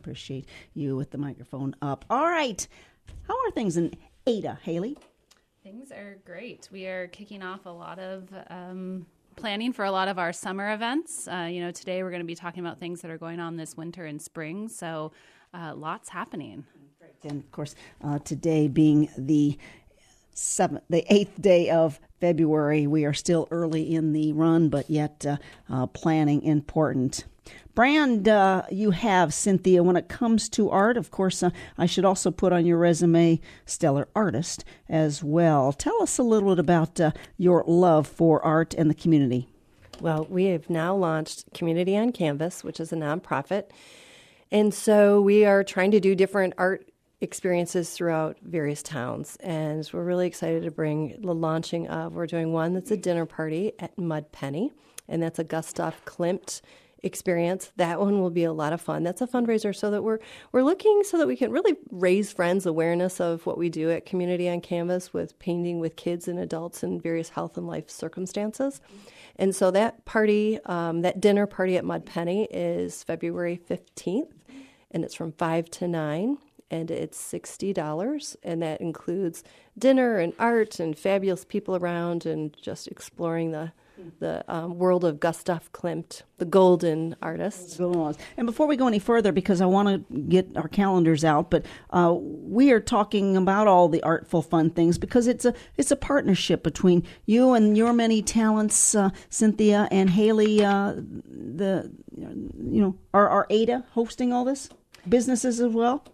Good 0.00 0.06
morning, 0.06 0.16
Shelley. 0.16 0.44
Appreciate 0.44 0.46
you 0.74 0.96
with 0.96 1.10
the 1.10 1.18
microphone 1.18 1.76
up. 1.82 2.04
All 2.08 2.26
right. 2.26 2.66
How 3.28 3.34
are 3.34 3.50
things 3.50 3.76
in 3.76 3.92
Ada, 4.26 4.58
Haley? 4.62 4.96
Things 5.62 5.92
are 5.92 6.18
great. 6.24 6.68
We 6.72 6.86
are 6.86 7.08
kicking 7.08 7.42
off 7.42 7.66
a 7.66 7.70
lot 7.70 7.98
of 7.98 8.28
um, 8.48 9.06
planning 9.36 9.72
for 9.72 9.84
a 9.84 9.90
lot 9.90 10.08
of 10.08 10.18
our 10.18 10.32
summer 10.32 10.72
events. 10.72 11.28
Uh, 11.28 11.48
you 11.50 11.60
know, 11.60 11.70
today 11.70 12.02
we're 12.02 12.10
going 12.10 12.22
to 12.22 12.26
be 12.26 12.34
talking 12.34 12.64
about 12.64 12.78
things 12.78 13.02
that 13.02 13.10
are 13.10 13.18
going 13.18 13.40
on 13.40 13.56
this 13.56 13.76
winter 13.76 14.06
and 14.06 14.20
spring. 14.20 14.68
So, 14.68 15.12
uh, 15.52 15.74
lots 15.74 16.08
happening. 16.08 16.64
And 17.22 17.42
of 17.42 17.52
course, 17.52 17.74
uh, 18.02 18.20
today 18.20 18.68
being 18.68 19.10
the 19.18 19.58
seventh, 20.32 20.84
the 20.88 21.04
eighth 21.12 21.40
day 21.40 21.68
of 21.68 22.00
February, 22.20 22.86
we 22.86 23.04
are 23.04 23.12
still 23.12 23.48
early 23.50 23.94
in 23.94 24.12
the 24.12 24.32
run, 24.32 24.70
but 24.70 24.88
yet 24.88 25.26
uh, 25.26 25.36
uh, 25.68 25.86
planning 25.88 26.42
important. 26.42 27.24
Brand 27.74 28.28
uh, 28.28 28.64
you 28.70 28.90
have, 28.90 29.32
Cynthia, 29.32 29.82
when 29.82 29.96
it 29.96 30.08
comes 30.08 30.48
to 30.50 30.70
art. 30.70 30.96
Of 30.96 31.10
course, 31.10 31.42
uh, 31.42 31.50
I 31.78 31.86
should 31.86 32.04
also 32.04 32.30
put 32.30 32.52
on 32.52 32.66
your 32.66 32.78
resume 32.78 33.40
stellar 33.64 34.08
artist 34.14 34.64
as 34.88 35.22
well. 35.22 35.72
Tell 35.72 36.02
us 36.02 36.18
a 36.18 36.22
little 36.22 36.50
bit 36.50 36.58
about 36.58 37.00
uh, 37.00 37.12
your 37.36 37.64
love 37.66 38.06
for 38.06 38.44
art 38.44 38.74
and 38.74 38.90
the 38.90 38.94
community. 38.94 39.48
Well, 40.00 40.26
we 40.30 40.46
have 40.46 40.70
now 40.70 40.94
launched 40.96 41.52
Community 41.52 41.96
on 41.96 42.12
Canvas, 42.12 42.64
which 42.64 42.80
is 42.80 42.92
a 42.92 42.96
nonprofit. 42.96 43.66
And 44.50 44.74
so 44.74 45.20
we 45.20 45.44
are 45.44 45.62
trying 45.62 45.90
to 45.92 46.00
do 46.00 46.14
different 46.14 46.54
art 46.58 46.90
experiences 47.20 47.90
throughout 47.90 48.38
various 48.42 48.82
towns. 48.82 49.36
And 49.40 49.88
we're 49.92 50.04
really 50.04 50.26
excited 50.26 50.62
to 50.64 50.70
bring 50.70 51.20
the 51.20 51.34
launching 51.34 51.86
of, 51.88 52.14
we're 52.14 52.26
doing 52.26 52.52
one 52.52 52.72
that's 52.72 52.90
a 52.90 52.96
dinner 52.96 53.26
party 53.26 53.72
at 53.78 53.96
Mud 53.98 54.32
Penny, 54.32 54.72
and 55.06 55.22
that's 55.22 55.38
a 55.38 55.44
Gustav 55.44 56.04
Klimt 56.04 56.62
experience. 57.02 57.72
That 57.76 58.00
one 58.00 58.20
will 58.20 58.30
be 58.30 58.44
a 58.44 58.52
lot 58.52 58.72
of 58.72 58.80
fun. 58.80 59.02
That's 59.02 59.20
a 59.20 59.26
fundraiser 59.26 59.74
so 59.74 59.90
that 59.90 60.02
we're 60.02 60.18
we're 60.52 60.62
looking 60.62 61.02
so 61.04 61.18
that 61.18 61.26
we 61.26 61.36
can 61.36 61.50
really 61.50 61.76
raise 61.90 62.32
friends 62.32 62.66
awareness 62.66 63.20
of 63.20 63.46
what 63.46 63.58
we 63.58 63.68
do 63.68 63.90
at 63.90 64.06
Community 64.06 64.48
on 64.48 64.60
Canvas 64.60 65.12
with 65.12 65.38
painting 65.38 65.80
with 65.80 65.96
kids 65.96 66.28
and 66.28 66.38
adults 66.38 66.82
in 66.82 67.00
various 67.00 67.30
health 67.30 67.56
and 67.56 67.66
life 67.66 67.90
circumstances. 67.90 68.80
And 69.36 69.54
so 69.54 69.70
that 69.70 70.04
party, 70.04 70.58
um, 70.66 71.00
that 71.02 71.20
dinner 71.20 71.46
party 71.46 71.76
at 71.76 71.84
Mud 71.84 72.04
Penny 72.04 72.44
is 72.50 73.02
February 73.02 73.58
15th, 73.68 74.32
and 74.90 75.04
it's 75.04 75.14
from 75.14 75.32
5 75.32 75.70
to 75.70 75.88
9 75.88 76.38
and 76.70 76.90
it's 76.90 77.18
$60 77.32 78.36
and 78.42 78.62
that 78.62 78.80
includes 78.80 79.42
dinner 79.78 80.18
and 80.18 80.32
art 80.38 80.78
and 80.78 80.96
fabulous 80.96 81.44
people 81.44 81.76
around 81.76 82.26
and 82.26 82.56
just 82.60 82.86
exploring 82.86 83.50
the 83.50 83.72
the 84.18 84.44
um, 84.48 84.78
world 84.78 85.04
of 85.04 85.20
Gustav 85.20 85.72
Klimt, 85.72 86.22
the 86.38 86.44
golden 86.44 87.16
artist. 87.22 87.76
And 88.36 88.46
before 88.46 88.66
we 88.66 88.76
go 88.76 88.86
any 88.86 88.98
further, 88.98 89.32
because 89.32 89.60
I 89.60 89.66
want 89.66 90.08
to 90.08 90.18
get 90.18 90.56
our 90.56 90.68
calendars 90.68 91.24
out, 91.24 91.50
but 91.50 91.66
uh, 91.90 92.14
we 92.18 92.70
are 92.72 92.80
talking 92.80 93.36
about 93.36 93.66
all 93.66 93.88
the 93.88 94.02
artful, 94.02 94.42
fun 94.42 94.70
things 94.70 94.98
because 94.98 95.26
it's 95.26 95.44
a 95.44 95.54
it's 95.76 95.90
a 95.90 95.96
partnership 95.96 96.62
between 96.62 97.04
you 97.26 97.52
and 97.52 97.76
your 97.76 97.92
many 97.92 98.22
talents, 98.22 98.94
uh, 98.94 99.10
Cynthia 99.28 99.88
and 99.90 100.10
Haley. 100.10 100.64
Uh, 100.64 100.94
the 100.96 101.90
you 102.16 102.80
know, 102.80 102.96
are, 103.14 103.28
are 103.28 103.46
Ada 103.50 103.84
hosting 103.92 104.32
all 104.32 104.44
this 104.44 104.68
businesses 105.08 105.60
as 105.60 105.72
well? 105.72 106.04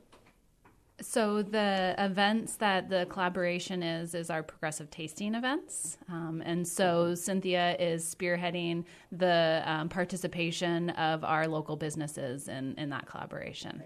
So 1.00 1.42
the 1.42 1.94
events 1.98 2.56
that 2.56 2.88
the 2.88 3.06
collaboration 3.10 3.82
is 3.82 4.14
is 4.14 4.30
our 4.30 4.42
progressive 4.42 4.90
tasting 4.90 5.34
events, 5.34 5.98
um, 6.08 6.42
and 6.44 6.66
so 6.66 7.14
Cynthia 7.14 7.76
is 7.78 8.02
spearheading 8.02 8.84
the 9.12 9.62
um, 9.66 9.90
participation 9.90 10.88
of 10.90 11.22
our 11.22 11.46
local 11.48 11.76
businesses 11.76 12.48
in, 12.48 12.74
in 12.78 12.88
that 12.90 13.04
collaboration. 13.04 13.82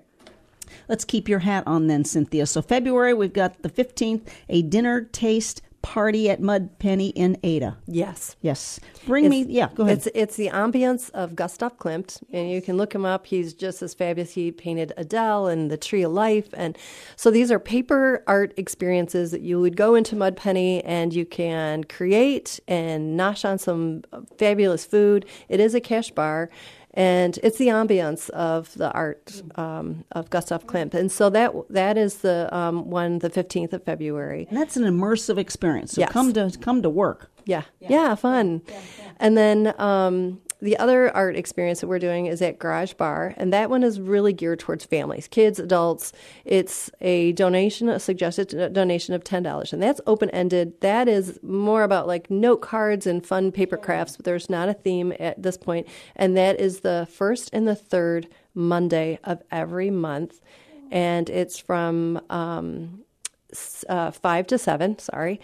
Let's 0.89 1.05
keep 1.05 1.29
your 1.29 1.41
hat 1.41 1.65
on 1.67 1.89
then, 1.89 2.05
Cynthia. 2.05 2.47
So 2.47 2.63
February 2.63 3.13
we've 3.13 3.33
got 3.33 3.63
the 3.63 3.69
fifteenth, 3.69 4.33
a 4.49 4.63
dinner 4.63 5.01
taste 5.01 5.63
party 5.83 6.29
at 6.29 6.41
Mud 6.41 6.79
Penny 6.79 7.09
in 7.09 7.37
Ada. 7.43 7.79
Yes. 7.87 8.37
Yes. 8.41 8.81
Bring 9.07 9.25
it's, 9.25 9.31
me, 9.31 9.43
yeah, 9.49 9.69
go 9.75 9.85
ahead. 9.85 9.99
It's, 9.99 10.09
it's 10.15 10.37
the 10.37 10.49
ambience 10.49 11.11
of 11.11 11.35
Gustav 11.35 11.79
Klimt, 11.79 12.23
and 12.33 12.51
you 12.51 12.61
can 12.61 12.77
look 12.77 12.95
him 12.95 13.05
up. 13.05 13.27
He's 13.27 13.55
just 13.55 13.83
as 13.83 13.95
fabulous. 13.95 14.33
He 14.33 14.53
painted 14.53 14.93
Adele 14.97 15.49
and 15.49 15.71
the 15.71 15.77
Tree 15.77 16.03
of 16.03 16.13
Life. 16.13 16.49
And 16.53 16.77
so 17.17 17.31
these 17.31 17.51
are 17.51 17.59
paper 17.59 18.23
art 18.27 18.53
experiences 18.57 19.31
that 19.31 19.41
you 19.41 19.61
would 19.61 19.77
go 19.77 19.95
into 19.95 20.17
Mud 20.17 20.37
Penny 20.37 20.85
and 20.85 21.15
you 21.15 21.25
can 21.25 21.85
create 21.85 22.61
and 22.69 23.19
nosh 23.19 23.49
on 23.49 23.59
some 23.59 24.03
fabulous 24.39 24.85
food. 24.85 25.27
It 25.49 25.61
is 25.61 25.75
a 25.75 25.81
cash 25.81 26.11
bar 26.11 26.51
and 26.95 27.39
it's 27.43 27.59
the 27.59 27.69
ambiance 27.69 28.31
of 28.31 28.75
the 28.75 28.91
art 28.93 29.43
um, 29.57 30.05
of 30.13 30.31
Gustav 30.31 30.67
Klimt, 30.67 30.95
and 30.95 31.11
so 31.11 31.31
that 31.31 31.53
that 31.71 31.97
is 31.97 32.19
the 32.19 32.49
um, 32.55 32.91
one, 32.91 33.21
the 33.21 33.31
fifteenth 33.31 33.73
of 33.73 33.85
February. 33.85 34.47
And 34.49 34.59
that's 34.59 34.77
an 34.77 34.85
immersive 34.85 35.39
experience. 35.39 35.93
So 35.93 36.01
yes. 36.01 36.13
come 36.13 36.33
to 36.33 36.51
come 36.61 36.83
to 36.83 36.91
work. 36.91 37.31
Yeah, 37.45 37.63
yeah, 37.81 37.89
yeah 37.91 38.15
fun. 38.15 38.63
Yeah, 38.67 38.75
yeah. 38.75 39.11
And 39.19 39.37
then 39.37 39.75
um, 39.81 40.41
the 40.63 40.77
other 40.77 41.15
art 41.17 41.37
experience 41.37 41.81
that 41.81 41.87
we're 41.89 41.99
doing 41.99 42.27
is 42.27 42.43
at 42.43 42.59
Garage 42.59 42.95
Bar, 42.95 43.35
and 43.37 43.53
that 43.53 43.71
one 43.71 43.83
is 43.83 44.01
really 44.01 44.33
geared 44.33 44.59
towards 44.59 44.85
families, 44.85 45.29
kids, 45.29 45.59
adults. 45.59 46.13
It's 46.45 46.91
a 47.01 47.33
donation, 47.33 47.89
a 47.89 47.99
suggested 47.99 48.73
donation 48.73 49.15
of 49.15 49.25
ten 49.25 49.43
dollars, 49.43 49.73
and 49.73 49.83
that's 49.83 50.01
open 50.07 50.31
ended. 50.31 50.81
That 50.81 51.09
is 51.09 51.39
more 51.43 51.83
about 51.83 52.07
like 52.07 52.31
note 52.31 52.61
cards 52.61 53.07
and 53.07 53.25
fun 53.25 53.53
paper 53.53 53.77
crafts, 53.77 54.17
but 54.17 54.25
there's 54.25 54.51
not 54.51 54.69
a 54.69 54.75
theme 54.75 55.13
at 55.19 55.43
this 55.43 55.57
point, 55.57 55.87
and 56.17 56.37
that 56.37 56.61
is 56.61 56.81
the 56.81 57.09
first 57.11 57.51
and 57.53 57.67
the 57.67 57.77
third 57.77 58.29
Monday 58.55 59.19
of 59.25 59.43
every 59.51 59.91
month, 59.91 60.41
and 60.91 61.31
it's 61.31 61.59
from 61.59 62.21
um, 62.29 63.05
uh, 63.89 64.11
five 64.11 64.47
to 64.49 64.59
seven. 64.59 64.99
Sorry 64.99 65.41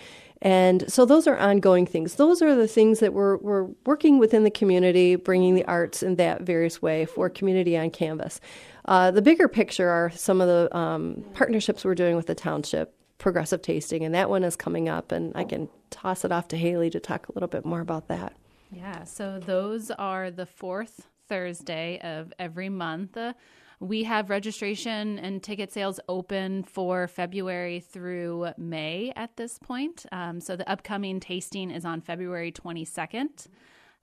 and 0.47 0.85
so 0.89 1.05
those 1.05 1.27
are 1.27 1.37
ongoing 1.37 1.87
things. 1.87 2.15
Those 2.15 2.41
are 2.41 2.55
the 2.55 2.69
things 2.69 3.01
that 3.01 3.13
we're, 3.13 3.37
we're 3.39 3.65
working 3.85 4.21
within 4.21 4.45
the 4.45 4.51
community, 4.51 5.17
bringing 5.17 5.57
the 5.57 5.65
arts 5.65 6.05
in 6.05 6.15
that 6.17 6.43
various 6.43 6.81
way 6.81 7.05
for 7.05 7.29
community 7.29 7.77
on 7.77 7.91
canvas. 7.91 8.41
Uh, 8.85 9.11
the 9.11 9.23
bigger 9.23 9.49
picture 9.49 9.89
are 9.89 10.09
some 10.11 10.41
of 10.41 10.47
the 10.47 10.77
um, 10.77 11.25
partnerships 11.35 11.85
we're 11.85 11.97
doing 11.97 12.15
with 12.15 12.29
the 12.29 12.35
township, 12.37 12.95
progressive 13.19 13.61
tasting, 13.61 14.05
and 14.05 14.15
that 14.15 14.31
one 14.31 14.45
is 14.45 14.55
coming 14.55 14.89
up. 14.89 15.11
And 15.11 15.33
I 15.35 15.43
can 15.43 15.69
toss 15.91 16.25
it 16.25 16.31
off 16.31 16.47
to 16.49 16.57
Haley 16.57 16.91
to 16.91 17.01
talk 17.01 17.29
a 17.29 17.33
little 17.33 17.49
bit 17.49 17.65
more 17.65 17.81
about 17.81 18.07
that. 18.07 18.33
Yeah, 18.71 19.03
so 19.03 19.41
those 19.41 19.91
are 19.91 20.31
the 20.31 20.47
fourth 20.47 21.09
Thursday 21.29 21.99
of 22.05 22.33
every 22.39 22.69
month. 22.69 23.17
Uh, 23.17 23.33
we 23.81 24.05
have 24.05 24.31
registration 24.31 25.19
and 25.19 25.43
ticket 25.43 25.73
sales 25.73 26.01
open 26.09 26.63
for 26.63 27.09
February 27.09 27.81
through 27.81 28.49
May 28.57 29.13
at 29.17 29.37
this 29.37 29.59
point. 29.59 30.07
Um, 30.13 30.41
so 30.41 30.57
the 30.57 30.69
upcoming 30.71 31.21
tasting 31.21 31.71
is 31.71 31.85
on 31.85 32.01
February 32.01 32.53
22nd 32.53 33.49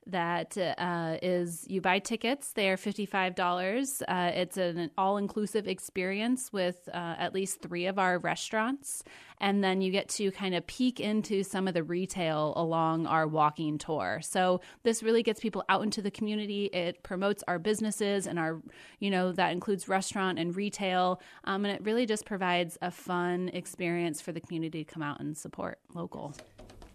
that 0.07 0.57
uh, 0.57 1.17
is 1.21 1.65
you 1.69 1.81
buy 1.81 1.99
tickets 1.99 2.51
they 2.53 2.69
are 2.69 2.77
$55 2.77 4.01
uh, 4.07 4.31
it's 4.33 4.57
an 4.57 4.91
all-inclusive 4.97 5.67
experience 5.67 6.51
with 6.51 6.89
uh, 6.93 7.15
at 7.17 7.33
least 7.33 7.61
three 7.61 7.85
of 7.85 7.99
our 7.99 8.19
restaurants. 8.19 9.03
And 9.39 9.63
then 9.63 9.81
you 9.81 9.91
get 9.91 10.09
to 10.09 10.31
kind 10.31 10.55
of 10.55 10.65
peek 10.67 10.99
into 10.99 11.43
some 11.43 11.67
of 11.67 11.73
the 11.73 11.83
retail 11.83 12.53
along 12.55 13.07
our 13.07 13.27
walking 13.27 13.77
tour. 13.77 14.21
So 14.23 14.61
this 14.83 15.03
really 15.03 15.23
gets 15.23 15.41
people 15.41 15.65
out 15.67 15.83
into 15.83 16.01
the 16.01 16.11
community. 16.11 16.65
It 16.65 17.03
promotes 17.03 17.43
our 17.47 17.59
businesses 17.59 18.25
and 18.25 18.39
our 18.39 18.61
you 18.99 19.09
know 19.09 19.31
that 19.33 19.51
includes 19.51 19.87
restaurant 19.87 20.39
and 20.39 20.55
retail 20.55 21.21
um, 21.43 21.65
and 21.65 21.75
it 21.75 21.83
really 21.83 22.05
just 22.05 22.25
provides 22.25 22.77
a 22.81 22.91
fun 22.91 23.49
experience 23.53 24.21
for 24.21 24.31
the 24.31 24.39
community 24.39 24.83
to 24.83 24.91
come 24.91 25.03
out 25.03 25.19
and 25.19 25.37
support 25.37 25.79
local 25.93 26.33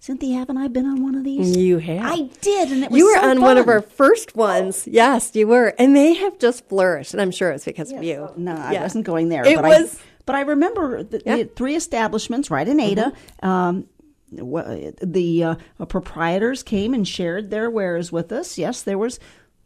Cynthia, 0.00 0.36
haven't 0.36 0.56
I 0.58 0.68
been 0.68 0.86
on 0.86 1.02
one 1.02 1.14
of 1.14 1.24
these? 1.24 1.56
You 1.56 1.78
have. 1.78 2.12
I 2.12 2.22
did, 2.40 2.70
and 2.70 2.84
it 2.84 2.90
was 2.90 2.98
You 2.98 3.06
were 3.06 3.20
so 3.20 3.28
on 3.30 3.36
fun. 3.36 3.40
one 3.40 3.58
of 3.58 3.68
our 3.68 3.80
first 3.80 4.36
ones. 4.36 4.86
Yes, 4.86 5.34
you 5.34 5.48
were, 5.48 5.74
and 5.78 5.96
they 5.96 6.14
have 6.14 6.38
just 6.38 6.68
flourished. 6.68 7.12
And 7.14 7.20
I'm 7.20 7.32
sure 7.32 7.50
it's 7.50 7.64
because 7.64 7.90
yes. 7.90 7.98
of 7.98 8.04
you. 8.04 8.30
No, 8.36 8.54
yeah. 8.54 8.80
I 8.80 8.82
wasn't 8.82 9.04
going 9.04 9.28
there. 9.28 9.44
It 9.44 9.56
but 9.56 9.64
was. 9.64 9.96
I, 9.96 10.02
but 10.24 10.36
I 10.36 10.40
remember 10.42 11.02
the, 11.02 11.22
yeah. 11.24 11.36
the 11.36 11.44
three 11.46 11.74
establishments 11.74 12.50
right 12.50 12.68
in 12.68 12.78
Ada. 12.78 13.12
Mm-hmm. 13.42 13.48
Um, 13.48 13.86
the 14.30 15.44
uh, 15.44 15.54
proprietors 15.86 16.62
came 16.62 16.92
and 16.92 17.08
shared 17.08 17.50
their 17.50 17.70
wares 17.70 18.12
with 18.12 18.30
us. 18.30 18.58
Yes, 18.58 18.82
there 18.82 18.98
was 18.98 19.18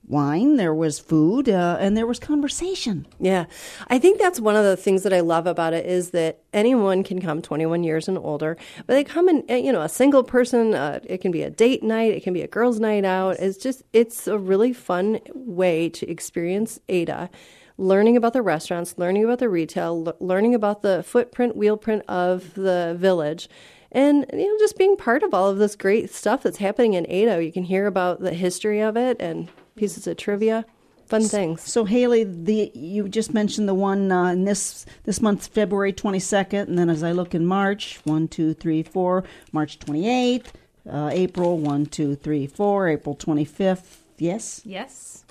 wine, 0.07 0.57
there 0.57 0.75
was 0.75 0.99
food, 0.99 1.49
uh, 1.49 1.77
and 1.81 1.97
there 1.97 2.07
was 2.07 2.19
conversation. 2.19 3.07
Yeah. 3.19 3.47
I 3.89 3.99
think 3.99 4.19
that's 4.19 4.41
one 4.41 4.57
of 4.57 4.65
the 4.65 4.77
things 4.77 5.05
that 5.05 5.13
I 5.13 5.21
love 5.21 5.47
about 5.47 5.75
it 5.75 5.87
is 5.87 6.11
that 6.11 6.41
anyone 6.53 7.05
can 7.05 7.21
come 7.21 7.41
21 7.41 7.85
years 7.85 8.09
and 8.09 8.19
older, 8.19 8.57
but 8.87 8.95
they 8.95 9.05
come 9.05 9.29
in, 9.29 9.45
eh, 9.49 9.59
you 9.59 9.73
know, 9.73 9.83
a 9.83 9.89
single 9.89 10.25
person, 10.25 10.75
uh, 10.75 11.01
it 11.05 11.19
can 11.19 11.31
be 11.31 11.43
a 11.43 11.51
date 11.51 11.83
night, 11.83 12.13
it 12.13 12.23
can 12.23 12.33
be 12.33 12.43
a 12.43 12.49
girls' 12.49 12.81
night 12.81 13.05
out. 13.05 13.39
It's 13.39 13.59
just, 13.59 13.83
it's 13.93 14.27
a 14.27 14.39
really 14.39 14.73
fun 14.73 15.21
way 15.35 15.89
to 15.91 16.11
experience 16.11 16.81
Ada. 16.89 17.31
Learning 17.79 18.17
about 18.17 18.33
the 18.33 18.43
restaurants, 18.43 18.99
learning 18.99 19.25
about 19.25 19.39
the 19.39 19.49
retail, 19.49 20.15
learning 20.21 20.55
about 20.55 20.83
the 20.83 21.03
footprint, 21.03 21.57
wheelprint 21.57 22.03
of 22.07 22.55
the 22.55 22.95
village, 22.99 23.49
and 23.91 24.27
you 24.33 24.47
know 24.47 24.59
just 24.59 24.77
being 24.79 24.97
part 24.97 25.23
of 25.23 25.33
all 25.35 25.51
of 25.51 25.59
this 25.59 25.75
great 25.75 26.11
stuff 26.11 26.43
that's 26.43 26.59
happening 26.59 26.95
in 26.95 27.07
Ada. 27.09 27.43
You 27.43 27.51
can 27.51 27.65
hear 27.65 27.87
about 27.87 28.21
the 28.21 28.35
history 28.35 28.81
of 28.81 28.97
it 28.97 29.17
and 29.21 29.49
pieces 29.77 30.07
of 30.07 30.17
trivia, 30.17 30.65
fun 31.07 31.23
things. 31.23 31.63
So 31.63 31.85
Haley, 31.85 32.25
the 32.25 32.71
you 32.75 33.09
just 33.09 33.35
mentioned 33.35 33.69
the 33.69 33.75
one 33.75 34.11
uh, 34.13 34.27
in 34.33 34.45
this 34.45 34.87
this 35.05 35.21
month, 35.21 35.49
February 35.49 35.93
twenty 35.93 36.21
second, 36.21 36.69
and 36.69 36.79
then 36.79 36.91
as 36.91 37.03
I 37.03 37.13
look 37.13 37.35
in 37.35 37.47
March, 37.47 38.01
one, 38.05 38.29
two, 38.29 38.55
three, 38.55 38.83
four, 38.83 39.25
March 39.53 39.79
twenty 39.79 40.09
eighth. 40.09 40.53
Uh, 40.85 41.11
April 41.13 41.59
1, 41.59 41.87
2, 41.87 42.17
3, 42.17 42.47
4, 42.49 42.89
April 42.89 43.15
25th. 43.15 43.99
Yes? 44.19 44.63
Yes. 44.65 45.25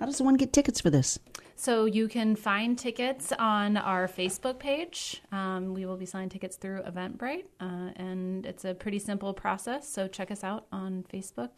How 0.00 0.06
does 0.06 0.20
one 0.20 0.34
get 0.34 0.52
tickets 0.52 0.80
for 0.80 0.90
this? 0.90 1.20
So 1.54 1.84
you 1.84 2.08
can 2.08 2.34
find 2.34 2.76
tickets 2.76 3.32
on 3.38 3.76
our 3.76 4.08
Facebook 4.08 4.58
page. 4.58 5.22
Um, 5.30 5.74
we 5.74 5.86
will 5.86 5.96
be 5.96 6.06
selling 6.06 6.28
tickets 6.28 6.56
through 6.56 6.82
Eventbrite, 6.82 7.44
uh, 7.60 7.90
and 7.94 8.44
it's 8.44 8.64
a 8.64 8.74
pretty 8.74 8.98
simple 8.98 9.32
process. 9.32 9.88
So 9.88 10.08
check 10.08 10.32
us 10.32 10.42
out 10.42 10.66
on 10.72 11.04
Facebook. 11.12 11.50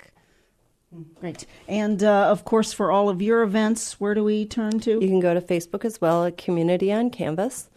Great. 1.20 1.46
And 1.68 2.02
uh, 2.02 2.28
of 2.28 2.44
course, 2.44 2.72
for 2.72 2.92
all 2.92 3.08
of 3.08 3.20
your 3.20 3.42
events, 3.42 4.00
where 4.00 4.14
do 4.14 4.22
we 4.22 4.46
turn 4.46 4.80
to? 4.80 4.92
You 4.92 5.08
can 5.08 5.20
go 5.20 5.34
to 5.34 5.40
Facebook 5.40 5.84
as 5.84 6.00
well, 6.00 6.30
Community 6.32 6.92
on 6.92 7.10
Canvas, 7.10 7.68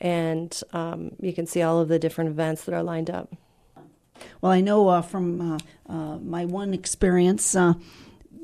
and 0.00 0.60
um, 0.72 1.12
you 1.20 1.32
can 1.32 1.46
see 1.46 1.62
all 1.62 1.80
of 1.80 1.88
the 1.88 1.98
different 1.98 2.30
events 2.30 2.64
that 2.64 2.74
are 2.74 2.82
lined 2.82 3.10
up. 3.10 3.32
Well, 4.40 4.52
I 4.52 4.60
know 4.60 4.88
uh, 4.88 5.02
from 5.02 5.54
uh, 5.54 5.58
uh 5.88 6.18
my 6.18 6.44
one 6.44 6.74
experience, 6.74 7.56
uh, 7.56 7.74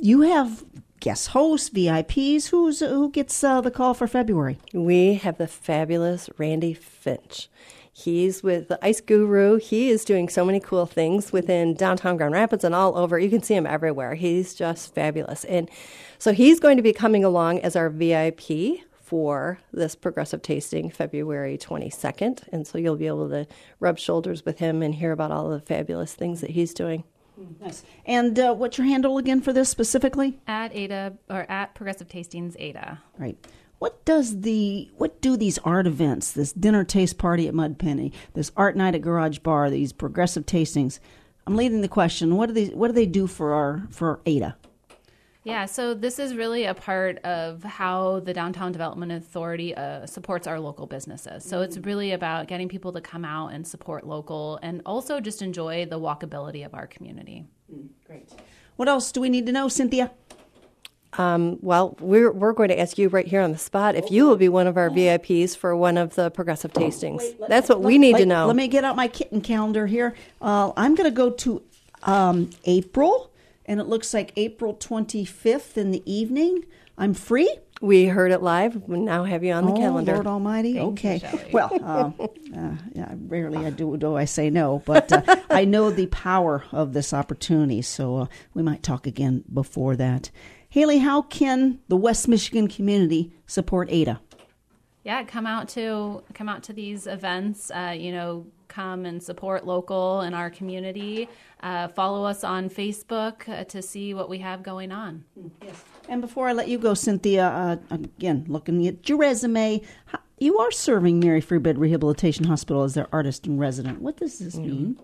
you 0.01 0.22
have 0.22 0.64
guest 1.01 1.29
hosts, 1.29 1.70
VIPs. 1.70 2.49
Who's 2.49 2.81
who 2.81 3.11
gets 3.11 3.45
uh, 3.45 3.61
the 3.61 3.70
call 3.70 3.95
for 3.95 4.07
February? 4.07 4.59
We 4.72 5.14
have 5.14 5.39
the 5.39 5.47
fabulous 5.47 6.31
Randy 6.39 6.74
Finch. 6.74 7.49
He's 7.99 8.42
with 8.42 8.68
the 8.68 8.78
Ice 8.84 9.01
Guru. 9.01 9.57
He 9.57 9.88
is 9.88 10.05
doing 10.05 10.28
so 10.28 10.44
many 10.44 10.61
cool 10.61 10.84
things 10.84 11.32
within 11.32 11.72
downtown 11.72 12.18
Grand 12.18 12.34
Rapids 12.34 12.62
and 12.62 12.74
all 12.74 12.94
over. 12.94 13.18
You 13.18 13.30
can 13.30 13.42
see 13.42 13.55
him 13.55 13.66
everywhere. 13.66 14.14
He's 14.16 14.55
just 14.55 14.94
fabulous. 14.94 15.44
And 15.44 15.70
so 16.18 16.34
he's 16.34 16.61
going 16.61 16.76
to 16.76 16.82
be 16.82 16.92
coming 16.92 17.24
along 17.24 17.61
as 17.61 17.74
our 17.74 17.88
VIP 17.88 18.80
for 19.01 19.61
this 19.72 19.94
progressive 19.94 20.42
tasting 20.42 20.90
February 20.90 21.57
22nd. 21.57 22.42
And 22.53 22.66
so 22.66 22.76
you'll 22.76 22.97
be 22.97 23.07
able 23.07 23.30
to 23.30 23.47
rub 23.80 23.99
shoulders 23.99 24.44
with 24.44 24.59
him 24.59 24.82
and 24.82 24.97
hear 24.97 25.12
about 25.12 25.32
all 25.32 25.49
the 25.49 25.61
fabulous 25.61 26.12
things 26.12 26.42
that 26.42 26.51
he's 26.51 26.74
doing. 26.74 27.03
Nice. 27.62 27.82
And 28.05 28.38
uh, 28.38 28.53
what's 28.53 28.76
your 28.76 28.86
handle 28.86 29.16
again 29.16 29.40
for 29.40 29.55
this 29.55 29.70
specifically? 29.70 30.38
At 30.47 30.76
Ada 30.76 31.14
or 31.30 31.51
at 31.51 31.74
Progressive 31.74 32.09
Tastings 32.09 32.57
Ada. 32.59 33.01
Right. 33.16 33.38
What 33.79 34.05
does 34.05 34.41
the 34.41 34.91
what 34.97 35.20
do 35.20 35.37
these 35.37 35.59
art 35.59 35.87
events, 35.87 36.33
this 36.33 36.53
dinner 36.53 36.85
taste 36.85 37.18
party 37.18 37.47
at 37.47 37.55
Mud 37.55 37.79
Penny, 37.79 38.12
this 38.35 38.51
art 38.57 38.77
night 38.77 38.95
at 38.95 39.03
Garage 39.03 39.39
Bar, 39.41 39.70
these 39.70 39.93
progressive 39.93 40.47
tastings? 40.47 40.99
I'm 41.47 41.57
leading 41.57 41.83
the 41.83 41.89
question. 41.89 42.37
What 42.37 42.47
do 42.47 42.53
they 42.55 42.66
what 42.66 42.89
do 42.89 42.95
they 42.95 43.07
do 43.07 43.27
for 43.27 43.53
our 43.53 43.87
for 43.91 44.20
Ada? 44.24 44.57
Yeah, 45.45 45.66
so 45.66 45.95
this 45.95 46.18
is 46.18 46.35
really 46.35 46.64
a 46.64 46.74
part 46.74 47.18
of 47.18 47.62
how 47.62 48.18
the 48.18 48.35
Downtown 48.35 48.72
Development 48.72 49.12
Authority 49.12 49.77
uh, 49.77 50.05
supports 50.05 50.49
our 50.49 50.59
local 50.59 50.89
businesses. 50.89 51.45
So 51.45 51.61
it's 51.61 51.79
really 51.79 52.11
about 52.11 52.49
getting 52.49 52.68
people 52.68 52.93
to 52.95 53.01
come 53.01 53.24
out 53.24 53.53
and 53.53 53.64
support 53.64 54.05
local 54.05 54.59
and 54.61 54.83
also 54.85 55.20
just 55.20 55.43
enjoy 55.43 55.87
the 55.87 56.01
walkability 56.01 56.66
of 56.66 56.74
our 56.74 56.89
community. 56.89 57.45
Mm, 57.72 57.91
great. 58.05 58.29
What 58.74 58.89
else 58.89 59.12
do 59.12 59.20
we 59.20 59.29
need 59.29 59.47
to 59.47 59.53
know, 59.53 59.68
Cynthia? 59.68 60.11
Um, 61.18 61.58
well, 61.62 61.96
we're, 62.00 62.30
we're 62.30 62.52
going 62.52 62.68
to 62.68 62.78
ask 62.78 62.98
you 62.98 63.08
right 63.08 63.26
here 63.26 63.40
on 63.40 63.52
the 63.52 63.58
spot 63.58 63.94
if 63.94 64.10
you 64.10 64.26
will 64.26 64.36
be 64.36 64.48
one 64.48 64.66
of 64.66 64.76
our 64.76 64.90
VIPs 64.90 65.56
for 65.56 65.74
one 65.76 65.96
of 65.96 66.14
the 66.14 66.30
progressive 66.30 66.72
tastings. 66.72 67.18
Wait, 67.18 67.48
That's 67.48 67.68
what 67.68 67.80
we 67.82 67.98
need 67.98 68.14
wait, 68.14 68.20
to 68.20 68.26
know. 68.26 68.46
Let 68.46 68.56
me 68.56 68.68
get 68.68 68.84
out 68.84 68.96
my 68.96 69.08
kitten 69.08 69.40
calendar 69.40 69.86
here. 69.86 70.14
Uh, 70.40 70.72
I'm 70.76 70.94
going 70.94 71.08
to 71.08 71.14
go 71.14 71.30
to 71.30 71.62
um, 72.02 72.50
April, 72.64 73.30
and 73.64 73.80
it 73.80 73.86
looks 73.86 74.12
like 74.12 74.32
April 74.36 74.74
25th 74.74 75.76
in 75.76 75.90
the 75.90 76.02
evening. 76.10 76.64
I'm 76.98 77.14
free. 77.14 77.54
We 77.82 78.06
heard 78.06 78.32
it 78.32 78.42
live. 78.42 78.88
We 78.88 78.98
now 78.98 79.24
have 79.24 79.44
you 79.44 79.52
on 79.52 79.66
the 79.66 79.72
oh, 79.72 79.76
calendar. 79.76 80.14
Lord 80.14 80.26
Almighty. 80.26 80.74
Thank 80.74 80.98
okay. 80.98 81.20
You, 81.30 81.40
well, 81.52 81.70
uh, 81.82 82.10
uh, 82.58 82.74
yeah, 82.94 83.12
rarely 83.28 83.66
I 83.66 83.70
do 83.70 83.98
do 83.98 84.16
I 84.16 84.24
say 84.24 84.48
no, 84.48 84.82
but 84.86 85.12
uh, 85.12 85.36
I 85.50 85.66
know 85.66 85.90
the 85.90 86.06
power 86.06 86.64
of 86.72 86.94
this 86.94 87.12
opportunity, 87.12 87.82
so 87.82 88.16
uh, 88.16 88.26
we 88.54 88.62
might 88.62 88.82
talk 88.82 89.06
again 89.06 89.44
before 89.52 89.94
that. 89.96 90.30
Haley, 90.77 90.99
how 90.99 91.22
can 91.22 91.79
the 91.89 91.97
West 91.97 92.29
Michigan 92.29 92.68
community 92.68 93.33
support 93.47 93.91
Ada? 93.91 94.20
Yeah, 95.05 95.24
come 95.24 95.47
out 95.47 95.70
to 95.70 96.22
come 96.35 96.51
out 96.51 96.62
to 96.64 96.74
these 96.74 97.07
events. 97.07 97.70
Uh, 97.70 97.95
you 97.97 98.12
know, 98.12 98.47
come 98.68 99.07
and 99.07 99.22
support 99.22 99.64
local 99.64 100.20
in 100.20 100.35
our 100.35 100.51
community. 100.51 101.31
Uh, 101.62 101.89
follow 101.89 102.27
us 102.27 102.45
on 102.45 102.68
Facebook 102.68 103.49
uh, 103.49 103.64
to 103.64 103.81
see 103.81 104.12
what 104.12 104.29
we 104.29 104.37
have 104.41 104.62
going 104.62 104.93
on. 104.93 105.24
Yes. 105.64 105.83
And 106.11 106.20
before 106.20 106.47
I 106.47 106.53
let 106.53 106.68
you 106.68 106.77
go, 106.77 106.93
Cynthia, 106.93 107.49
uh, 107.49 107.77
again, 107.91 108.45
looking 108.47 108.87
at 108.87 109.09
your 109.09 109.16
resume, 109.16 109.81
you 110.37 110.59
are 110.59 110.70
serving 110.70 111.20
Mary 111.20 111.41
Free 111.41 111.57
Bed 111.57 111.79
Rehabilitation 111.79 112.45
Hospital 112.45 112.83
as 112.83 112.93
their 112.93 113.09
artist 113.12 113.47
in 113.47 113.57
residence. 113.57 113.99
What 113.99 114.18
does 114.18 114.41
this 114.41 114.57
mm-hmm. 114.57 114.66
mean? 114.66 115.01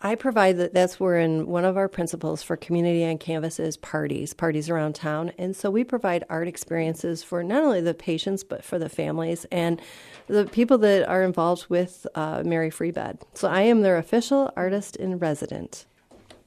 I 0.00 0.14
provide 0.14 0.58
that. 0.58 0.74
That's 0.74 1.00
where 1.00 1.18
in 1.18 1.46
one 1.46 1.64
of 1.64 1.76
our 1.76 1.88
principles 1.88 2.42
for 2.42 2.56
community 2.56 3.04
on 3.04 3.16
canvas 3.18 3.58
is 3.58 3.76
parties, 3.76 4.34
parties 4.34 4.68
around 4.68 4.94
town, 4.94 5.32
and 5.38 5.56
so 5.56 5.70
we 5.70 5.84
provide 5.84 6.24
art 6.28 6.48
experiences 6.48 7.22
for 7.22 7.42
not 7.42 7.62
only 7.64 7.80
the 7.80 7.94
patients 7.94 8.44
but 8.44 8.62
for 8.62 8.78
the 8.78 8.90
families 8.90 9.46
and 9.50 9.80
the 10.26 10.44
people 10.44 10.76
that 10.78 11.08
are 11.08 11.22
involved 11.22 11.66
with 11.68 12.06
uh, 12.14 12.42
Mary 12.44 12.70
Free 12.70 12.90
Bed. 12.90 13.18
So 13.34 13.48
I 13.48 13.62
am 13.62 13.80
their 13.80 13.96
official 13.96 14.52
artist 14.54 14.96
in 14.96 15.18
resident 15.18 15.86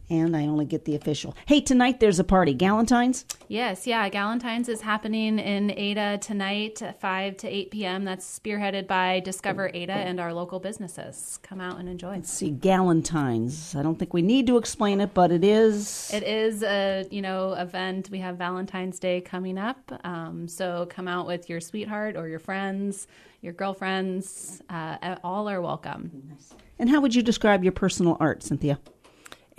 and 0.09 0.35
I 0.35 0.47
only 0.47 0.65
get 0.65 0.85
the 0.85 0.95
official. 0.95 1.35
Hey, 1.45 1.61
tonight 1.61 1.99
there's 1.99 2.19
a 2.19 2.23
party. 2.23 2.55
Galentine's? 2.55 3.25
Yes, 3.47 3.85
yeah. 3.85 4.09
Galentine's 4.09 4.69
is 4.69 4.81
happening 4.81 5.39
in 5.39 5.71
Ada 5.71 6.19
tonight, 6.21 6.81
5 6.99 7.37
to 7.37 7.47
8 7.47 7.71
p.m. 7.71 8.03
That's 8.05 8.39
spearheaded 8.39 8.87
by 8.87 9.19
Discover 9.19 9.71
Ada 9.73 9.93
and 9.93 10.19
our 10.19 10.33
local 10.33 10.59
businesses. 10.59 11.39
Come 11.43 11.61
out 11.61 11.79
and 11.79 11.87
enjoy. 11.87 12.15
Let's 12.15 12.31
see, 12.31 12.51
Galentine's. 12.51 13.75
I 13.75 13.83
don't 13.83 13.97
think 13.97 14.13
we 14.13 14.21
need 14.21 14.47
to 14.47 14.57
explain 14.57 15.01
it, 15.01 15.13
but 15.13 15.31
it 15.31 15.43
is. 15.43 16.11
It 16.13 16.23
is 16.23 16.63
a, 16.63 17.05
you 17.11 17.21
know, 17.21 17.53
event. 17.53 18.09
We 18.11 18.19
have 18.19 18.37
Valentine's 18.37 18.99
Day 18.99 19.21
coming 19.21 19.57
up. 19.57 19.91
Um, 20.03 20.47
so 20.47 20.87
come 20.89 21.07
out 21.07 21.27
with 21.27 21.49
your 21.49 21.59
sweetheart 21.59 22.15
or 22.15 22.27
your 22.27 22.39
friends, 22.39 23.07
your 23.41 23.53
girlfriends. 23.53 24.61
Uh, 24.69 25.15
all 25.23 25.49
are 25.49 25.61
welcome. 25.61 26.37
And 26.77 26.89
how 26.89 27.01
would 27.01 27.13
you 27.13 27.21
describe 27.21 27.63
your 27.63 27.73
personal 27.73 28.15
art, 28.19 28.43
Cynthia? 28.43 28.79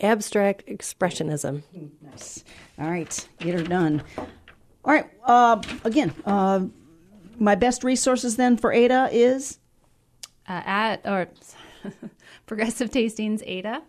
Abstract 0.01 0.66
expressionism. 0.66 1.62
Nice. 2.03 2.44
All 2.78 2.90
right, 2.90 3.28
get 3.38 3.59
her 3.59 3.64
done. 3.64 4.03
All 4.18 4.94
right. 4.94 5.11
Uh, 5.24 5.61
again, 5.84 6.14
uh, 6.24 6.61
my 7.38 7.55
best 7.55 7.84
resources 7.84 8.36
then 8.36 8.57
for 8.57 8.72
Ada 8.72 9.09
is 9.12 9.59
uh, 10.48 10.62
at 10.64 11.07
or 11.07 11.28
Progressive 12.46 12.90
Tastings 12.90 13.42
Ada. 13.44 13.82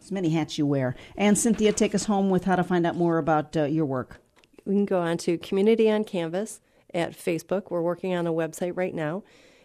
As 0.00 0.12
many 0.12 0.30
hats 0.30 0.58
you 0.58 0.66
wear. 0.66 0.94
And 1.16 1.38
Cynthia, 1.38 1.72
take 1.72 1.94
us 1.94 2.04
home 2.04 2.30
with 2.30 2.44
how 2.44 2.56
to 2.56 2.64
find 2.64 2.86
out 2.86 2.96
more 2.96 3.18
about 3.18 3.56
uh, 3.56 3.64
your 3.64 3.86
work. 3.86 4.20
We 4.66 4.74
can 4.74 4.84
go 4.84 5.00
on 5.00 5.18
to 5.18 5.38
Community 5.38 5.90
on 5.90 6.04
Canvas 6.04 6.60
at 6.92 7.16
Facebook. 7.16 7.70
We're 7.70 7.80
working 7.80 8.14
on 8.14 8.26
a 8.26 8.32
website 8.32 8.76
right 8.76 8.94
now, 8.94 9.22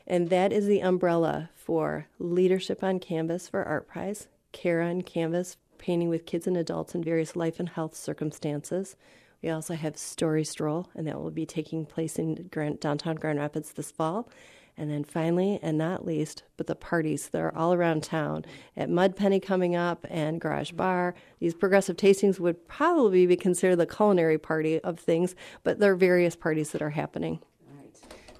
and 0.07 0.29
that 0.29 0.53
is 0.53 0.65
the 0.65 0.81
umbrella 0.81 1.49
for 1.55 2.07
Leadership 2.19 2.83
on 2.83 2.99
Canvas 2.99 3.47
for 3.47 3.63
ArtPrize, 3.65 4.27
Care 4.51 4.81
on 4.81 5.01
Canvas 5.01 5.57
painting 5.79 6.09
with 6.09 6.25
kids 6.25 6.45
and 6.45 6.55
adults 6.55 6.93
in 6.93 7.03
various 7.03 7.35
life 7.35 7.59
and 7.59 7.69
health 7.69 7.95
circumstances. 7.95 8.95
We 9.41 9.49
also 9.49 9.73
have 9.73 9.97
Story 9.97 10.43
Stroll, 10.43 10.89
and 10.93 11.07
that 11.07 11.19
will 11.19 11.31
be 11.31 11.45
taking 11.45 11.85
place 11.85 12.19
in 12.19 12.49
Grand, 12.51 12.79
downtown 12.79 13.15
Grand 13.15 13.39
Rapids 13.39 13.71
this 13.71 13.89
fall. 13.89 14.29
And 14.77 14.89
then 14.89 15.03
finally, 15.03 15.59
and 15.61 15.77
not 15.77 16.05
least, 16.05 16.43
but 16.55 16.67
the 16.67 16.75
parties 16.75 17.29
that 17.29 17.41
are 17.41 17.55
all 17.55 17.73
around 17.73 18.03
town 18.03 18.45
at 18.77 18.89
Mud 18.89 19.15
Penny 19.15 19.39
coming 19.39 19.75
up 19.75 20.05
and 20.09 20.39
Garage 20.39 20.71
Bar. 20.71 21.15
These 21.39 21.53
progressive 21.53 21.97
tastings 21.97 22.39
would 22.39 22.65
probably 22.67 23.25
be 23.25 23.35
considered 23.35 23.75
the 23.77 23.85
culinary 23.85 24.37
party 24.37 24.79
of 24.79 24.99
things, 24.99 25.35
but 25.63 25.79
there 25.79 25.91
are 25.91 25.97
various 25.97 26.35
parties 26.35 26.71
that 26.71 26.81
are 26.81 26.91
happening 26.91 27.39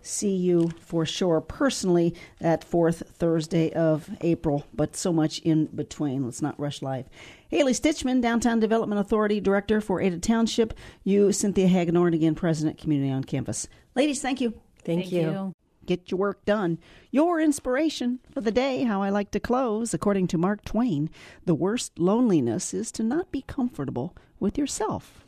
see 0.02 0.36
you 0.36 0.72
for 0.80 1.06
sure 1.06 1.42
personally 1.42 2.16
that 2.40 2.64
fourth 2.64 3.04
Thursday 3.16 3.72
of 3.74 4.10
April, 4.22 4.66
but 4.74 4.96
so 4.96 5.12
much 5.14 5.40
in 5.40 5.66
between. 5.68 6.26
Let's 6.26 6.42
not 6.42 6.60
rush 6.60 6.82
life. 6.82 7.08
Haley 7.50 7.74
Stitchman, 7.74 8.22
Downtown 8.22 8.60
Development 8.60 9.02
Authority 9.02 9.40
Director 9.40 9.82
for 9.82 10.02
Ada 10.02 10.20
Township. 10.20 10.74
You, 11.04 11.32
Cynthia 11.32 11.68
Hagedorn, 11.68 12.14
again, 12.14 12.36
President, 12.36 12.78
Community 12.78 13.12
on 13.12 13.24
Canvas. 13.24 13.68
Ladies, 13.96 14.22
thank 14.22 14.40
you. 14.40 14.52
Thank, 14.84 15.02
thank 15.02 15.12
you. 15.12 15.22
you. 15.22 15.54
Get 15.86 16.12
your 16.12 16.20
work 16.20 16.46
done. 16.46 16.78
Your 17.10 17.42
inspiration 17.42 18.20
for 18.32 18.42
the 18.42 18.52
day, 18.52 18.84
how 18.84 19.02
I 19.02 19.10
like 19.10 19.32
to 19.32 19.40
close, 19.40 19.94
according 19.94 20.28
to 20.28 20.38
Mark 20.38 20.64
Twain, 20.64 21.10
the 21.46 21.56
worst 21.56 21.98
loneliness 21.98 22.76
is 22.76 22.92
to 22.92 23.04
not 23.04 23.32
be 23.32 23.42
comfortable 23.42 24.16
with 24.40 24.56
yourself. 24.56 25.26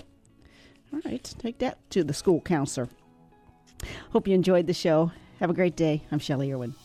All 0.93 0.99
right, 1.03 1.23
take 1.39 1.57
that 1.59 1.89
to 1.91 2.03
the 2.03 2.13
school 2.13 2.41
counselor. 2.41 2.89
Hope 4.11 4.27
you 4.27 4.35
enjoyed 4.35 4.67
the 4.67 4.73
show. 4.73 5.11
Have 5.39 5.49
a 5.49 5.53
great 5.53 5.75
day. 5.75 6.03
I'm 6.11 6.19
Shelley 6.19 6.51
Irwin. 6.51 6.75